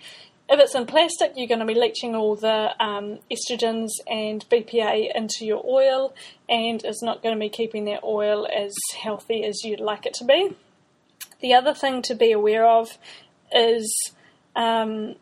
if 0.49 0.59
it's 0.59 0.75
in 0.75 0.87
plastic, 0.87 1.33
you're 1.37 1.47
going 1.47 1.61
to 1.61 1.67
be 1.67 1.75
leaching 1.75 2.15
all 2.15 2.35
the 2.35 2.71
um, 2.83 3.19
estrogens 3.31 3.91
and 4.07 4.49
BPA 4.49 5.15
into 5.15 5.45
your 5.45 5.63
oil, 5.67 6.15
and 6.49 6.83
it's 6.85 7.03
not 7.03 7.23
going 7.23 7.35
to 7.35 7.41
be 7.41 7.51
keeping 7.51 7.85
that 7.85 8.03
oil 8.03 8.47
as 8.47 8.75
healthy 8.99 9.45
as 9.45 9.63
you'd 9.63 9.81
like 9.81 10.07
it 10.07 10.15
to 10.15 10.25
be. 10.25 10.57
The 11.41 11.55
other 11.55 11.75
thing 11.75 12.03
to 12.03 12.15
be 12.15 12.33
aware 12.33 12.67
of 12.67 12.97
is 13.53 14.13
um, 14.57 15.17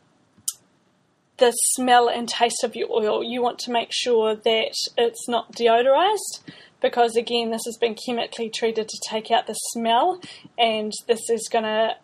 the 1.38 1.50
smell 1.50 2.08
and 2.08 2.28
taste 2.28 2.62
of 2.62 2.76
your 2.76 2.90
oil. 2.90 3.24
You 3.24 3.42
want 3.42 3.58
to 3.60 3.72
make 3.72 3.90
sure 3.92 4.36
that 4.36 4.74
it's 4.96 5.28
not 5.28 5.52
deodorized 5.52 6.40
because, 6.80 7.16
again, 7.16 7.50
this 7.50 7.62
has 7.66 7.76
been 7.78 7.96
chemically 7.96 8.48
treated 8.48 8.88
to 8.88 9.00
take 9.10 9.30
out 9.30 9.46
the 9.46 9.54
smell, 9.54 10.20
and 10.56 10.92
this 11.08 11.28
is 11.30 11.48
going 11.50 11.64
to 11.64 11.96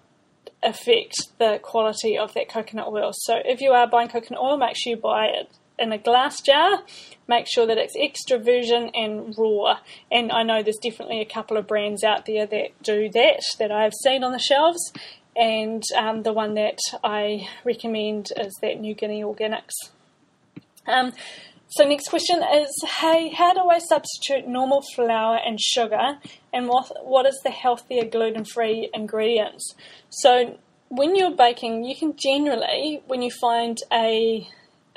affect 0.62 1.14
the 1.38 1.58
quality 1.62 2.16
of 2.16 2.34
that 2.34 2.48
coconut 2.48 2.88
oil. 2.88 3.12
So 3.12 3.40
if 3.44 3.60
you 3.60 3.72
are 3.72 3.86
buying 3.86 4.08
coconut 4.08 4.42
oil, 4.42 4.56
make 4.56 4.76
sure 4.76 4.92
you 4.92 4.96
buy 4.96 5.26
it 5.26 5.50
in 5.78 5.92
a 5.92 5.98
glass 5.98 6.40
jar. 6.40 6.82
Make 7.28 7.46
sure 7.46 7.66
that 7.66 7.78
it's 7.78 7.94
extra 7.98 8.38
virgin 8.38 8.90
and 8.94 9.36
raw. 9.36 9.78
And 10.10 10.30
I 10.30 10.42
know 10.42 10.62
there's 10.62 10.76
definitely 10.76 11.20
a 11.20 11.24
couple 11.24 11.56
of 11.56 11.66
brands 11.66 12.04
out 12.04 12.26
there 12.26 12.46
that 12.46 12.82
do 12.82 13.08
that 13.10 13.42
that 13.58 13.72
I've 13.72 13.94
seen 14.04 14.22
on 14.22 14.32
the 14.32 14.38
shelves. 14.38 14.92
And 15.34 15.82
um, 15.96 16.22
the 16.22 16.32
one 16.32 16.54
that 16.54 16.78
I 17.02 17.48
recommend 17.64 18.32
is 18.38 18.54
that 18.60 18.80
Niugini 18.80 19.22
Organics. 19.22 19.90
Um, 20.86 21.12
So 21.74 21.84
next 21.84 22.10
question 22.10 22.42
is, 22.42 22.70
hey, 23.00 23.30
how 23.30 23.54
do 23.54 23.60
I 23.70 23.78
substitute 23.78 24.46
normal 24.46 24.82
flour 24.94 25.38
and 25.42 25.58
sugar, 25.58 26.18
and 26.52 26.68
what 26.68 26.92
what 27.02 27.24
is 27.24 27.40
the 27.44 27.50
healthier 27.50 28.04
gluten-free 28.04 28.90
ingredients? 28.92 29.74
So 30.10 30.58
when 30.88 31.16
you're 31.16 31.34
baking, 31.34 31.84
you 31.84 31.96
can 31.96 32.14
generally, 32.14 33.00
when 33.06 33.22
you 33.22 33.30
find 33.30 33.78
a 33.90 34.46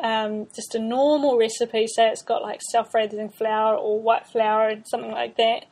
um, 0.03 0.47
just 0.53 0.75
a 0.75 0.79
normal 0.79 1.37
recipe, 1.37 1.87
say 1.87 2.09
it's 2.09 2.21
got 2.21 2.41
like 2.41 2.59
self-raising 2.61 3.29
flour 3.29 3.77
or 3.77 4.01
white 4.01 4.27
flour 4.27 4.67
and 4.67 4.85
something 4.85 5.11
like 5.11 5.37
that, 5.37 5.67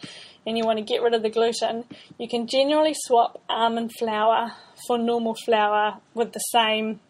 and 0.48 0.58
you 0.58 0.64
want 0.64 0.80
to 0.80 0.86
get 0.86 1.02
rid 1.02 1.14
of 1.14 1.22
the 1.22 1.30
gluten, 1.30 1.84
you 2.18 2.30
can 2.30 2.48
generally 2.48 2.94
swap 2.96 3.42
almond 3.50 3.92
flour 4.00 4.54
for 4.88 4.98
normal 4.98 5.36
flour 5.36 5.98
with 6.14 6.32
the 6.32 6.40
same 6.40 7.02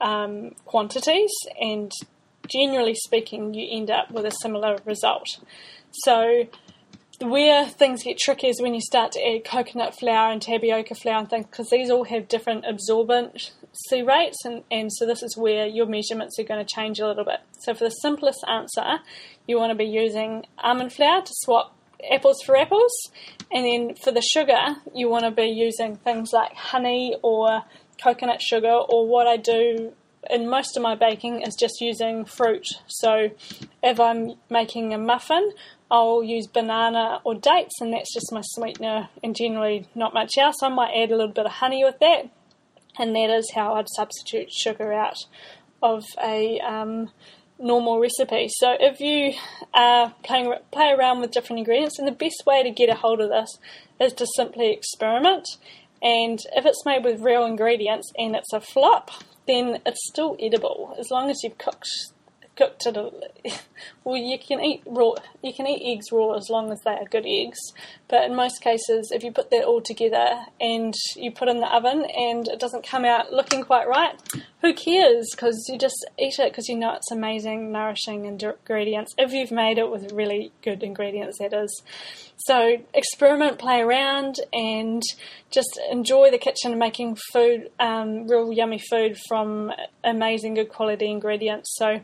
um, 0.00 0.52
quantities 0.64 1.32
and 1.60 1.90
generally 2.50 2.94
speaking, 2.94 3.54
you 3.54 3.66
end 3.70 3.90
up 3.90 4.10
with 4.10 4.24
a 4.24 4.30
similar 4.30 4.78
result. 4.84 5.38
So, 5.92 6.46
where 7.20 7.64
things 7.66 8.02
get 8.02 8.18
tricky 8.18 8.48
is 8.48 8.60
when 8.60 8.74
you 8.74 8.80
start 8.80 9.12
to 9.12 9.26
add 9.26 9.44
coconut 9.44 9.98
flour 9.98 10.30
and 10.30 10.42
tapioca 10.42 10.94
flour 10.94 11.20
and 11.20 11.30
things, 11.30 11.46
because 11.46 11.70
these 11.70 11.90
all 11.90 12.04
have 12.04 12.28
different 12.28 12.64
absorbency 12.64 14.06
rates, 14.06 14.44
and, 14.44 14.64
and 14.70 14.92
so 14.92 15.06
this 15.06 15.22
is 15.22 15.36
where 15.36 15.66
your 15.66 15.86
measurements 15.86 16.38
are 16.38 16.44
going 16.44 16.64
to 16.64 16.74
change 16.74 17.00
a 17.00 17.06
little 17.06 17.24
bit. 17.24 17.40
So, 17.60 17.74
for 17.74 17.84
the 17.84 17.90
simplest 17.90 18.44
answer, 18.46 18.98
you 19.46 19.58
want 19.58 19.70
to 19.70 19.76
be 19.76 19.86
using 19.86 20.44
almond 20.58 20.92
flour 20.92 21.22
to 21.22 21.32
swap 21.32 21.74
apples 22.10 22.42
for 22.44 22.56
apples, 22.56 22.92
and 23.50 23.64
then 23.64 23.94
for 23.94 24.12
the 24.12 24.22
sugar, 24.22 24.76
you 24.94 25.08
want 25.08 25.24
to 25.24 25.30
be 25.30 25.46
using 25.46 25.96
things 25.96 26.32
like 26.32 26.54
honey 26.54 27.16
or 27.22 27.62
coconut 28.02 28.42
sugar, 28.42 28.72
or 28.72 29.06
what 29.06 29.26
I 29.26 29.36
do 29.36 29.92
in 30.30 30.48
most 30.48 30.76
of 30.76 30.82
my 30.82 30.94
baking 30.94 31.42
is 31.42 31.54
just 31.54 31.80
using 31.80 32.24
fruit. 32.24 32.66
So 32.86 33.30
if 33.82 34.00
I'm 34.00 34.34
making 34.50 34.92
a 34.92 34.98
muffin, 34.98 35.52
I'll 35.90 36.22
use 36.22 36.46
banana 36.46 37.20
or 37.24 37.34
dates, 37.34 37.80
and 37.80 37.92
that's 37.92 38.12
just 38.12 38.32
my 38.32 38.42
sweetener, 38.42 39.08
and 39.22 39.36
generally 39.36 39.86
not 39.94 40.14
much 40.14 40.36
else. 40.36 40.56
I 40.62 40.68
might 40.68 40.94
add 40.96 41.10
a 41.10 41.16
little 41.16 41.32
bit 41.32 41.46
of 41.46 41.52
honey 41.52 41.84
with 41.84 41.98
that, 42.00 42.28
and 42.98 43.14
that 43.14 43.30
is 43.30 43.52
how 43.54 43.74
I'd 43.74 43.88
substitute 43.90 44.50
sugar 44.50 44.92
out 44.92 45.18
of 45.82 46.04
a 46.22 46.58
um, 46.60 47.10
normal 47.58 48.00
recipe. 48.00 48.48
So 48.50 48.76
if 48.80 49.00
you 49.00 49.34
are 49.74 50.14
playing 50.24 50.52
play 50.72 50.90
around 50.90 51.20
with 51.20 51.30
different 51.30 51.60
ingredients, 51.60 51.98
and 51.98 52.08
the 52.08 52.12
best 52.12 52.42
way 52.46 52.62
to 52.62 52.70
get 52.70 52.88
a 52.88 52.94
hold 52.94 53.20
of 53.20 53.30
this 53.30 53.58
is 54.00 54.12
to 54.14 54.26
simply 54.36 54.72
experiment. 54.72 55.46
And 56.02 56.38
if 56.54 56.66
it's 56.66 56.84
made 56.84 57.04
with 57.04 57.20
real 57.20 57.44
ingredients 57.44 58.12
and 58.18 58.36
it's 58.36 58.52
a 58.52 58.60
flop, 58.60 59.10
then 59.46 59.80
it's 59.86 60.08
still 60.08 60.36
edible 60.40 60.96
as 60.98 61.10
long 61.10 61.30
as 61.30 61.42
you've 61.42 61.58
cooked 61.58 61.88
cooked 62.56 62.86
it. 62.86 63.62
Well, 64.04 64.16
you 64.16 64.38
can 64.38 64.64
eat 64.64 64.82
raw. 64.86 65.14
You 65.42 65.52
can 65.52 65.66
eat 65.66 65.82
eggs 65.92 66.12
raw 66.12 66.34
as 66.34 66.48
long 66.48 66.70
as 66.70 66.80
they 66.82 66.92
are 66.92 67.04
good 67.04 67.26
eggs. 67.26 67.58
But 68.08 68.24
in 68.24 68.36
most 68.36 68.60
cases, 68.60 69.10
if 69.10 69.24
you 69.24 69.32
put 69.32 69.50
that 69.50 69.64
all 69.64 69.80
together 69.80 70.46
and 70.60 70.94
you 71.16 71.32
put 71.32 71.48
in 71.48 71.58
the 71.58 71.74
oven 71.74 72.04
and 72.16 72.46
it 72.46 72.60
doesn't 72.60 72.86
come 72.86 73.04
out 73.04 73.32
looking 73.32 73.64
quite 73.64 73.88
right, 73.88 74.14
who 74.62 74.72
cares? 74.74 75.28
Because 75.32 75.66
you 75.68 75.76
just 75.78 76.06
eat 76.18 76.38
it 76.38 76.52
because 76.52 76.68
you 76.68 76.76
know 76.76 76.94
it's 76.94 77.10
amazing, 77.10 77.72
nourishing 77.72 78.24
ingredients. 78.24 79.12
If 79.18 79.32
you've 79.32 79.50
made 79.50 79.78
it 79.78 79.90
with 79.90 80.12
really 80.12 80.52
good 80.62 80.82
ingredients, 80.82 81.38
that 81.40 81.52
is. 81.52 81.82
So 82.36 82.78
experiment, 82.94 83.58
play 83.58 83.80
around, 83.80 84.36
and 84.52 85.02
just 85.50 85.80
enjoy 85.90 86.30
the 86.30 86.38
kitchen 86.38 86.78
making 86.78 87.16
food, 87.32 87.70
um, 87.80 88.28
real 88.28 88.52
yummy 88.52 88.78
food 88.78 89.16
from 89.26 89.72
amazing, 90.04 90.54
good 90.54 90.68
quality 90.68 91.10
ingredients. 91.10 91.74
So 91.76 92.00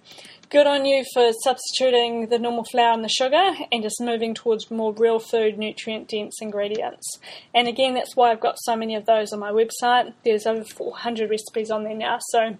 good 0.53 0.67
on 0.67 0.85
you 0.85 1.03
for 1.15 1.33
substituting 1.45 2.29
the 2.29 2.39
normal 2.39 2.63
flour 2.63 2.93
and 2.93 3.03
the 3.03 3.09
sugar 3.09 3.53
and 3.73 3.83
just 3.83 3.99
moving 4.03 4.35
towards 4.35 4.71
more 4.71 4.93
real 4.93 5.19
food, 5.19 5.57
nutrient 5.57 6.09
dense 6.09 6.37
ingredients. 6.43 7.19
And 7.55 7.67
again, 7.67 7.95
that's 7.95 8.15
why 8.15 8.31
I've 8.31 8.41
got 8.41 8.57
so 8.59 8.77
many 8.77 8.95
of 8.95 9.07
those 9.07 9.33
on 9.33 9.41
my 9.41 9.51
website. 9.51 10.13
There's 10.27 10.47
over 10.47 10.63
400 10.63 11.31
recipes 11.31 11.71
on 11.71 11.85
there 11.85 11.95
now, 11.95 12.19
so 12.21 12.59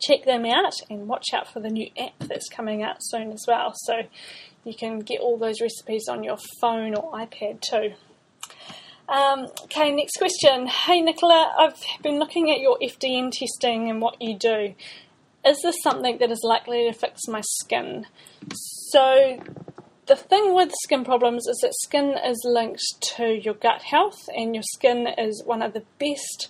check 0.00 0.24
them 0.24 0.44
out 0.44 0.72
and 0.90 1.06
watch 1.06 1.26
out 1.32 1.46
for 1.46 1.60
the 1.60 1.70
new 1.70 1.88
app 1.96 2.18
that's 2.18 2.48
coming 2.48 2.82
out 2.82 2.96
soon 2.98 3.30
as 3.30 3.44
well. 3.46 3.72
So 3.84 4.02
you 4.64 4.74
can 4.74 4.98
get 4.98 5.20
all 5.20 5.38
those 5.38 5.60
recipes 5.60 6.08
on 6.08 6.24
your 6.24 6.38
phone 6.60 6.96
or 6.96 7.12
iPad 7.12 7.60
too. 7.60 7.92
Um, 9.08 9.46
okay, 9.64 9.92
next 9.92 10.16
question. 10.18 10.66
Hey 10.66 11.00
Nicola, 11.00 11.54
I've 11.56 11.80
been 12.02 12.18
looking 12.18 12.50
at 12.50 12.58
your 12.58 12.78
FDN 12.82 13.30
testing 13.30 13.88
and 13.88 14.00
what 14.00 14.20
you 14.20 14.36
do 14.36 14.74
is 15.46 15.60
this 15.62 15.76
something 15.82 16.18
that 16.18 16.30
is 16.30 16.40
likely 16.44 16.90
to 16.90 16.92
fix 16.92 17.22
my 17.28 17.40
skin? 17.40 18.06
So, 18.54 19.42
the 20.06 20.16
thing 20.16 20.54
with 20.54 20.72
skin 20.84 21.04
problems 21.04 21.46
is 21.46 21.58
that 21.62 21.72
skin 21.82 22.16
is 22.24 22.40
linked 22.44 22.82
to 23.16 23.40
your 23.40 23.54
gut 23.54 23.82
health, 23.82 24.28
and 24.36 24.54
your 24.54 24.64
skin 24.74 25.08
is 25.18 25.42
one 25.44 25.62
of 25.62 25.72
the 25.72 25.84
best. 25.98 26.48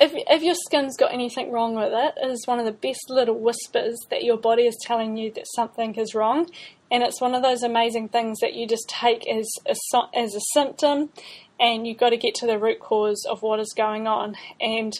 If, 0.00 0.12
if 0.14 0.42
your 0.42 0.56
skin's 0.66 0.96
got 0.96 1.12
anything 1.12 1.52
wrong 1.52 1.76
with 1.76 1.92
it, 1.92 2.14
it 2.20 2.30
is 2.30 2.46
one 2.46 2.58
of 2.58 2.64
the 2.64 2.72
best 2.72 3.08
little 3.08 3.38
whispers 3.38 3.96
that 4.10 4.24
your 4.24 4.36
body 4.36 4.64
is 4.64 4.76
telling 4.82 5.16
you 5.16 5.32
that 5.32 5.46
something 5.54 5.94
is 5.94 6.14
wrong, 6.14 6.48
and 6.90 7.02
it's 7.02 7.20
one 7.20 7.34
of 7.34 7.42
those 7.42 7.62
amazing 7.62 8.08
things 8.08 8.38
that 8.40 8.54
you 8.54 8.66
just 8.66 8.88
take 8.88 9.26
as 9.28 9.48
a, 9.66 9.74
as 10.14 10.34
a 10.34 10.40
symptom, 10.52 11.10
and 11.58 11.86
you've 11.86 11.98
got 11.98 12.10
to 12.10 12.16
get 12.16 12.34
to 12.36 12.46
the 12.46 12.58
root 12.58 12.80
cause 12.80 13.24
of 13.28 13.42
what 13.42 13.60
is 13.60 13.72
going 13.76 14.06
on. 14.06 14.34
And 14.60 14.92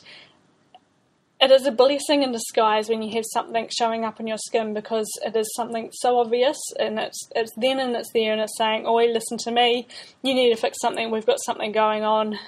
it 1.41 1.51
is 1.51 1.67
a 1.67 1.71
blessing 1.71 2.23
in 2.23 2.33
disguise 2.33 2.89
when 2.89 3.03
you 3.03 3.15
have 3.15 3.25
something 3.33 3.69
showing 3.77 4.05
up 4.05 4.19
in 4.19 4.27
your 4.27 4.39
skin 4.39 4.73
because 4.73 5.07
it 5.25 5.37
is 5.37 5.53
something 5.55 5.91
so 5.93 6.19
obvious 6.19 6.57
and 6.81 6.99
it's 6.99 7.29
it's 7.35 7.53
then 7.57 7.79
and 7.79 7.95
it's 7.95 8.11
there 8.13 8.33
and 8.33 8.41
it's 8.41 8.57
saying, 8.57 8.87
"Oi, 8.87 9.07
listen 9.07 9.37
to 9.39 9.51
me. 9.51 9.87
You 10.23 10.35
need 10.35 10.55
to 10.55 10.61
fix 10.61 10.79
something. 10.81 11.11
We've 11.11 11.27
got 11.27 11.43
something 11.45 11.73
going 11.73 12.05
on 12.05 12.39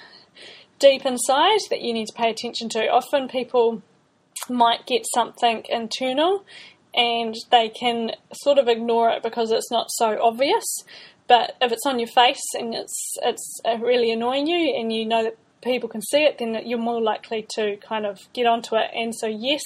deep 0.78 1.04
inside 1.04 1.60
that 1.70 1.82
you 1.82 1.92
need 1.92 2.06
to 2.06 2.14
pay 2.14 2.30
attention 2.30 2.70
to." 2.70 2.88
Often 2.88 3.28
people 3.28 3.82
might 4.48 4.86
get 4.86 5.04
something 5.14 5.64
internal 5.68 6.44
and 6.94 7.34
they 7.50 7.68
can 7.68 8.12
sort 8.32 8.58
of 8.58 8.68
ignore 8.68 9.10
it 9.10 9.22
because 9.22 9.50
it's 9.50 9.70
not 9.70 9.88
so 9.90 10.18
obvious. 10.22 10.64
But 11.26 11.56
if 11.60 11.72
it's 11.72 11.84
on 11.84 11.98
your 11.98 12.08
face 12.08 12.42
and 12.54 12.74
it's 12.74 13.16
it's 13.22 13.60
uh, 13.66 13.76
really 13.76 14.10
annoying 14.10 14.46
you 14.46 14.74
and 14.78 14.90
you 14.90 15.04
know 15.04 15.24
that 15.24 15.36
people 15.62 15.88
can 15.88 16.02
see 16.02 16.24
it, 16.24 16.38
then 16.38 16.60
you're 16.64 16.78
more 16.78 17.00
likely 17.00 17.46
to 17.56 17.76
kind 17.76 18.06
of 18.06 18.20
get 18.32 18.46
onto 18.46 18.76
it. 18.76 18.90
And 18.94 19.14
so, 19.14 19.26
yes, 19.26 19.62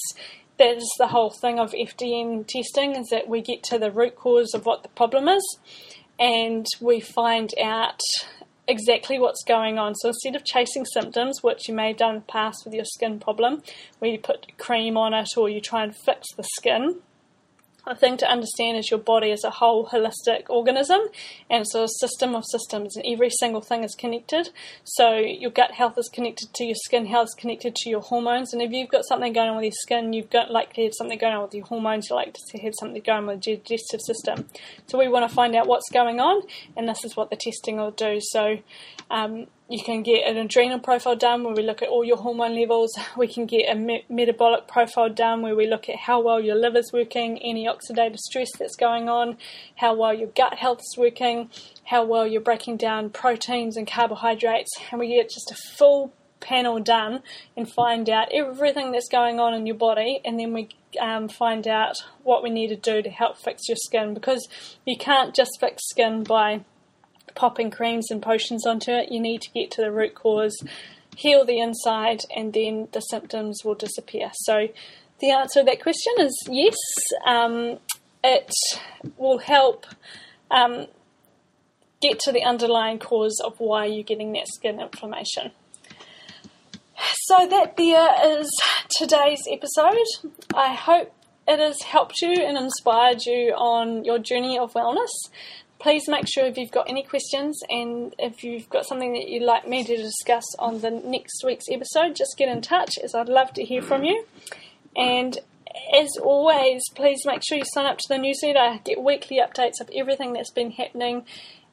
that 0.58 0.76
is 0.76 0.94
the 0.98 1.08
whole 1.08 1.30
thing 1.30 1.58
of 1.58 1.72
FDN 1.72 2.46
testing 2.46 2.94
is 2.96 3.08
that 3.08 3.28
we 3.28 3.40
get 3.40 3.62
to 3.64 3.78
the 3.78 3.90
root 3.90 4.16
cause 4.16 4.54
of 4.54 4.66
what 4.66 4.82
the 4.82 4.88
problem 4.90 5.28
is 5.28 5.58
and 6.18 6.66
we 6.80 7.00
find 7.00 7.50
out 7.60 8.00
exactly 8.68 9.18
what's 9.18 9.42
going 9.44 9.78
on. 9.78 9.94
So 9.96 10.08
instead 10.08 10.36
of 10.36 10.44
chasing 10.44 10.84
symptoms, 10.84 11.42
which 11.42 11.68
you 11.68 11.74
may 11.74 11.88
have 11.88 11.96
done 11.96 12.14
in 12.14 12.20
the 12.20 12.26
past 12.26 12.64
with 12.64 12.74
your 12.74 12.84
skin 12.84 13.18
problem, 13.18 13.62
where 13.98 14.10
you 14.10 14.18
put 14.18 14.56
cream 14.58 14.96
on 14.96 15.14
it 15.14 15.30
or 15.36 15.48
you 15.48 15.60
try 15.60 15.82
and 15.82 15.94
fix 15.94 16.28
the 16.36 16.44
skin, 16.56 17.00
a 17.86 17.96
thing 17.96 18.16
to 18.18 18.30
understand 18.30 18.76
is 18.76 18.90
your 18.90 19.00
body 19.00 19.30
is 19.30 19.42
a 19.44 19.50
whole 19.50 19.86
holistic 19.86 20.48
organism 20.48 21.00
and 21.50 21.62
it's 21.62 21.74
a 21.74 21.88
system 21.88 22.34
of 22.34 22.44
systems 22.44 22.96
and 22.96 23.04
every 23.06 23.30
single 23.30 23.60
thing 23.60 23.82
is 23.82 23.94
connected. 23.94 24.50
So 24.84 25.16
your 25.16 25.50
gut 25.50 25.72
health 25.72 25.98
is 25.98 26.08
connected 26.08 26.54
to 26.54 26.64
your 26.64 26.76
skin 26.84 27.06
health 27.06 27.28
is 27.28 27.34
connected 27.34 27.74
to 27.74 27.90
your 27.90 28.00
hormones 28.00 28.52
and 28.52 28.62
if 28.62 28.70
you've 28.70 28.90
got 28.90 29.04
something 29.04 29.32
going 29.32 29.50
on 29.50 29.56
with 29.56 29.64
your 29.64 29.72
skin 29.72 30.12
you've 30.12 30.30
got 30.30 30.50
likely 30.50 30.84
have 30.84 30.94
something 30.96 31.18
going 31.18 31.34
on 31.34 31.42
with 31.42 31.54
your 31.54 31.66
hormones 31.66 32.08
you 32.08 32.16
like 32.16 32.34
to 32.34 32.58
have 32.58 32.74
something 32.78 33.02
going 33.02 33.18
on 33.18 33.26
with 33.26 33.46
your 33.46 33.56
digestive 33.56 34.00
system. 34.00 34.48
So 34.86 34.98
we 34.98 35.08
want 35.08 35.28
to 35.28 35.34
find 35.34 35.56
out 35.56 35.66
what's 35.66 35.90
going 35.90 36.20
on 36.20 36.42
and 36.76 36.88
this 36.88 37.04
is 37.04 37.16
what 37.16 37.30
the 37.30 37.36
testing 37.36 37.78
will 37.78 37.90
do. 37.90 38.20
So 38.20 38.58
um, 39.10 39.46
you 39.72 39.82
can 39.82 40.02
get 40.02 40.28
an 40.28 40.36
adrenal 40.36 40.78
profile 40.78 41.16
done 41.16 41.42
where 41.44 41.54
we 41.54 41.62
look 41.62 41.80
at 41.80 41.88
all 41.88 42.04
your 42.04 42.18
hormone 42.18 42.54
levels. 42.54 42.92
We 43.16 43.26
can 43.26 43.46
get 43.46 43.70
a 43.70 43.74
me- 43.74 44.04
metabolic 44.08 44.68
profile 44.68 45.08
done 45.08 45.40
where 45.40 45.56
we 45.56 45.66
look 45.66 45.88
at 45.88 45.96
how 45.96 46.20
well 46.20 46.40
your 46.40 46.56
liver's 46.56 46.90
working, 46.92 47.38
any 47.38 47.66
oxidative 47.66 48.18
stress 48.18 48.50
that's 48.58 48.76
going 48.76 49.08
on, 49.08 49.38
how 49.76 49.94
well 49.94 50.12
your 50.12 50.28
gut 50.28 50.58
health 50.58 50.80
is 50.80 50.94
working, 50.98 51.48
how 51.84 52.04
well 52.04 52.26
you're 52.26 52.42
breaking 52.42 52.76
down 52.76 53.08
proteins 53.08 53.78
and 53.78 53.86
carbohydrates, 53.86 54.70
and 54.90 55.00
we 55.00 55.08
get 55.08 55.30
just 55.30 55.50
a 55.50 55.56
full 55.78 56.12
panel 56.40 56.78
done 56.78 57.22
and 57.56 57.72
find 57.72 58.10
out 58.10 58.28
everything 58.30 58.92
that's 58.92 59.08
going 59.08 59.40
on 59.40 59.54
in 59.54 59.64
your 59.64 59.76
body, 59.76 60.20
and 60.22 60.38
then 60.38 60.52
we 60.52 60.68
um, 61.00 61.28
find 61.28 61.66
out 61.66 61.94
what 62.24 62.42
we 62.42 62.50
need 62.50 62.68
to 62.68 62.76
do 62.76 63.00
to 63.00 63.08
help 63.08 63.38
fix 63.38 63.62
your 63.68 63.76
skin. 63.76 64.12
Because 64.12 64.46
you 64.84 64.98
can't 64.98 65.34
just 65.34 65.52
fix 65.60 65.82
skin 65.88 66.24
by 66.24 66.64
popping 67.34 67.70
creams 67.70 68.10
and 68.10 68.22
potions 68.22 68.66
onto 68.66 68.90
it. 68.92 69.10
You 69.10 69.20
need 69.20 69.42
to 69.42 69.50
get 69.50 69.70
to 69.72 69.82
the 69.82 69.92
root 69.92 70.14
cause, 70.14 70.56
heal 71.16 71.44
the 71.44 71.60
inside, 71.60 72.20
and 72.34 72.52
then 72.52 72.88
the 72.92 73.00
symptoms 73.00 73.60
will 73.64 73.74
disappear. 73.74 74.30
So, 74.44 74.68
the 75.20 75.30
answer 75.30 75.60
to 75.60 75.64
that 75.64 75.82
question 75.82 76.12
is 76.18 76.36
yes. 76.48 76.76
Um, 77.26 77.78
it 78.24 78.52
will 79.16 79.38
help 79.38 79.86
um, 80.50 80.86
get 82.00 82.20
to 82.20 82.32
the 82.32 82.44
underlying 82.44 82.98
cause 82.98 83.40
of 83.44 83.58
why 83.58 83.86
you're 83.86 84.04
getting 84.04 84.32
that 84.32 84.46
skin 84.48 84.80
inflammation. 84.80 85.52
So, 87.24 87.48
that 87.48 87.76
there 87.76 88.38
is 88.38 88.50
today's 88.96 89.42
episode. 89.50 90.06
I 90.54 90.74
hope 90.74 91.12
it 91.46 91.58
has 91.58 91.82
helped 91.82 92.20
you 92.22 92.32
and 92.32 92.56
inspired 92.56 93.24
you 93.26 93.52
on 93.52 94.04
your 94.04 94.18
journey 94.18 94.58
of 94.58 94.72
wellness, 94.74 95.10
please 95.82 96.08
make 96.08 96.26
sure 96.32 96.46
if 96.46 96.56
you've 96.56 96.70
got 96.70 96.88
any 96.88 97.02
questions 97.02 97.58
and 97.68 98.14
if 98.18 98.44
you've 98.44 98.68
got 98.70 98.86
something 98.86 99.12
that 99.14 99.28
you'd 99.28 99.42
like 99.42 99.66
me 99.66 99.82
to 99.82 99.96
discuss 99.96 100.44
on 100.60 100.80
the 100.80 100.90
next 100.90 101.42
week's 101.44 101.64
episode, 101.68 102.14
just 102.14 102.36
get 102.38 102.48
in 102.48 102.62
touch 102.62 102.92
as 103.02 103.14
I'd 103.14 103.28
love 103.28 103.52
to 103.54 103.64
hear 103.64 103.82
from 103.82 104.04
you. 104.04 104.24
And 104.96 105.36
as 106.00 106.10
always, 106.22 106.82
please 106.94 107.22
make 107.26 107.42
sure 107.46 107.58
you 107.58 107.64
sign 107.64 107.86
up 107.86 107.98
to 107.98 108.08
the 108.08 108.18
newsletter, 108.18 108.78
get 108.84 109.02
weekly 109.02 109.40
updates 109.40 109.80
of 109.80 109.90
everything 109.94 110.32
that's 110.32 110.52
been 110.52 110.70
happening 110.70 111.24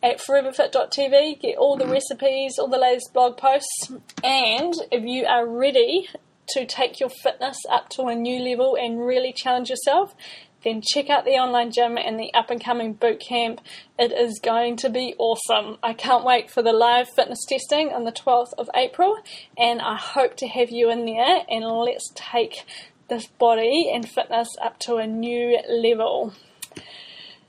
at 0.02 0.20
foreverfit.tv, 0.20 1.40
get 1.40 1.58
all 1.58 1.78
the 1.78 1.86
recipes, 1.86 2.58
all 2.58 2.68
the 2.68 2.78
latest 2.78 3.14
blog 3.14 3.38
posts, 3.38 3.92
and 4.24 4.74
if 4.92 5.04
you 5.04 5.26
are 5.26 5.46
ready 5.46 6.08
to 6.48 6.66
take 6.66 7.00
your 7.00 7.10
fitness 7.10 7.58
up 7.70 7.90
to 7.90 8.04
a 8.04 8.16
new 8.16 8.42
level 8.42 8.76
and 8.76 9.06
really 9.06 9.34
challenge 9.34 9.70
yourself, 9.70 10.16
then 10.64 10.82
check 10.82 11.10
out 11.10 11.26
the 11.26 11.32
online 11.32 11.72
gym 11.72 11.98
and 11.98 12.20
the 12.20 12.34
up 12.34 12.50
and 12.50 12.64
coming 12.64 12.94
boot 12.94 13.20
camp. 13.20 13.62
It 13.98 14.12
is 14.12 14.40
going 14.44 14.78
to 14.78 14.90
be 14.90 15.16
awesome. 15.18 15.78
I 15.82 15.94
can't 15.94 16.26
wait 16.26 16.52
for 16.52 16.62
the 16.62 16.74
live 16.74 17.10
fitness 17.10 17.46
testing 17.48 17.90
on 17.90 18.04
the 18.04 18.12
12th 18.12 18.54
of 18.58 18.70
April, 18.76 19.18
and 19.58 19.82
I 19.82 19.96
hope 19.96 20.36
to 20.38 20.48
have 20.48 20.70
you 20.70 20.90
in 20.90 21.06
there 21.06 21.44
and 21.50 21.66
let's 21.66 22.12
take 22.16 22.66
this 23.10 23.28
body 23.28 23.90
and 23.94 24.08
fitness 24.08 24.50
up 24.62 24.80
to 24.80 24.96
a 24.96 25.08
new 25.08 25.60
level. 25.68 26.34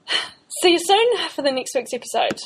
See 0.62 0.72
you 0.72 0.78
soon 0.78 1.28
for 1.28 1.42
the 1.42 1.52
next 1.52 1.74
week's 1.74 1.92
episode. 1.92 2.40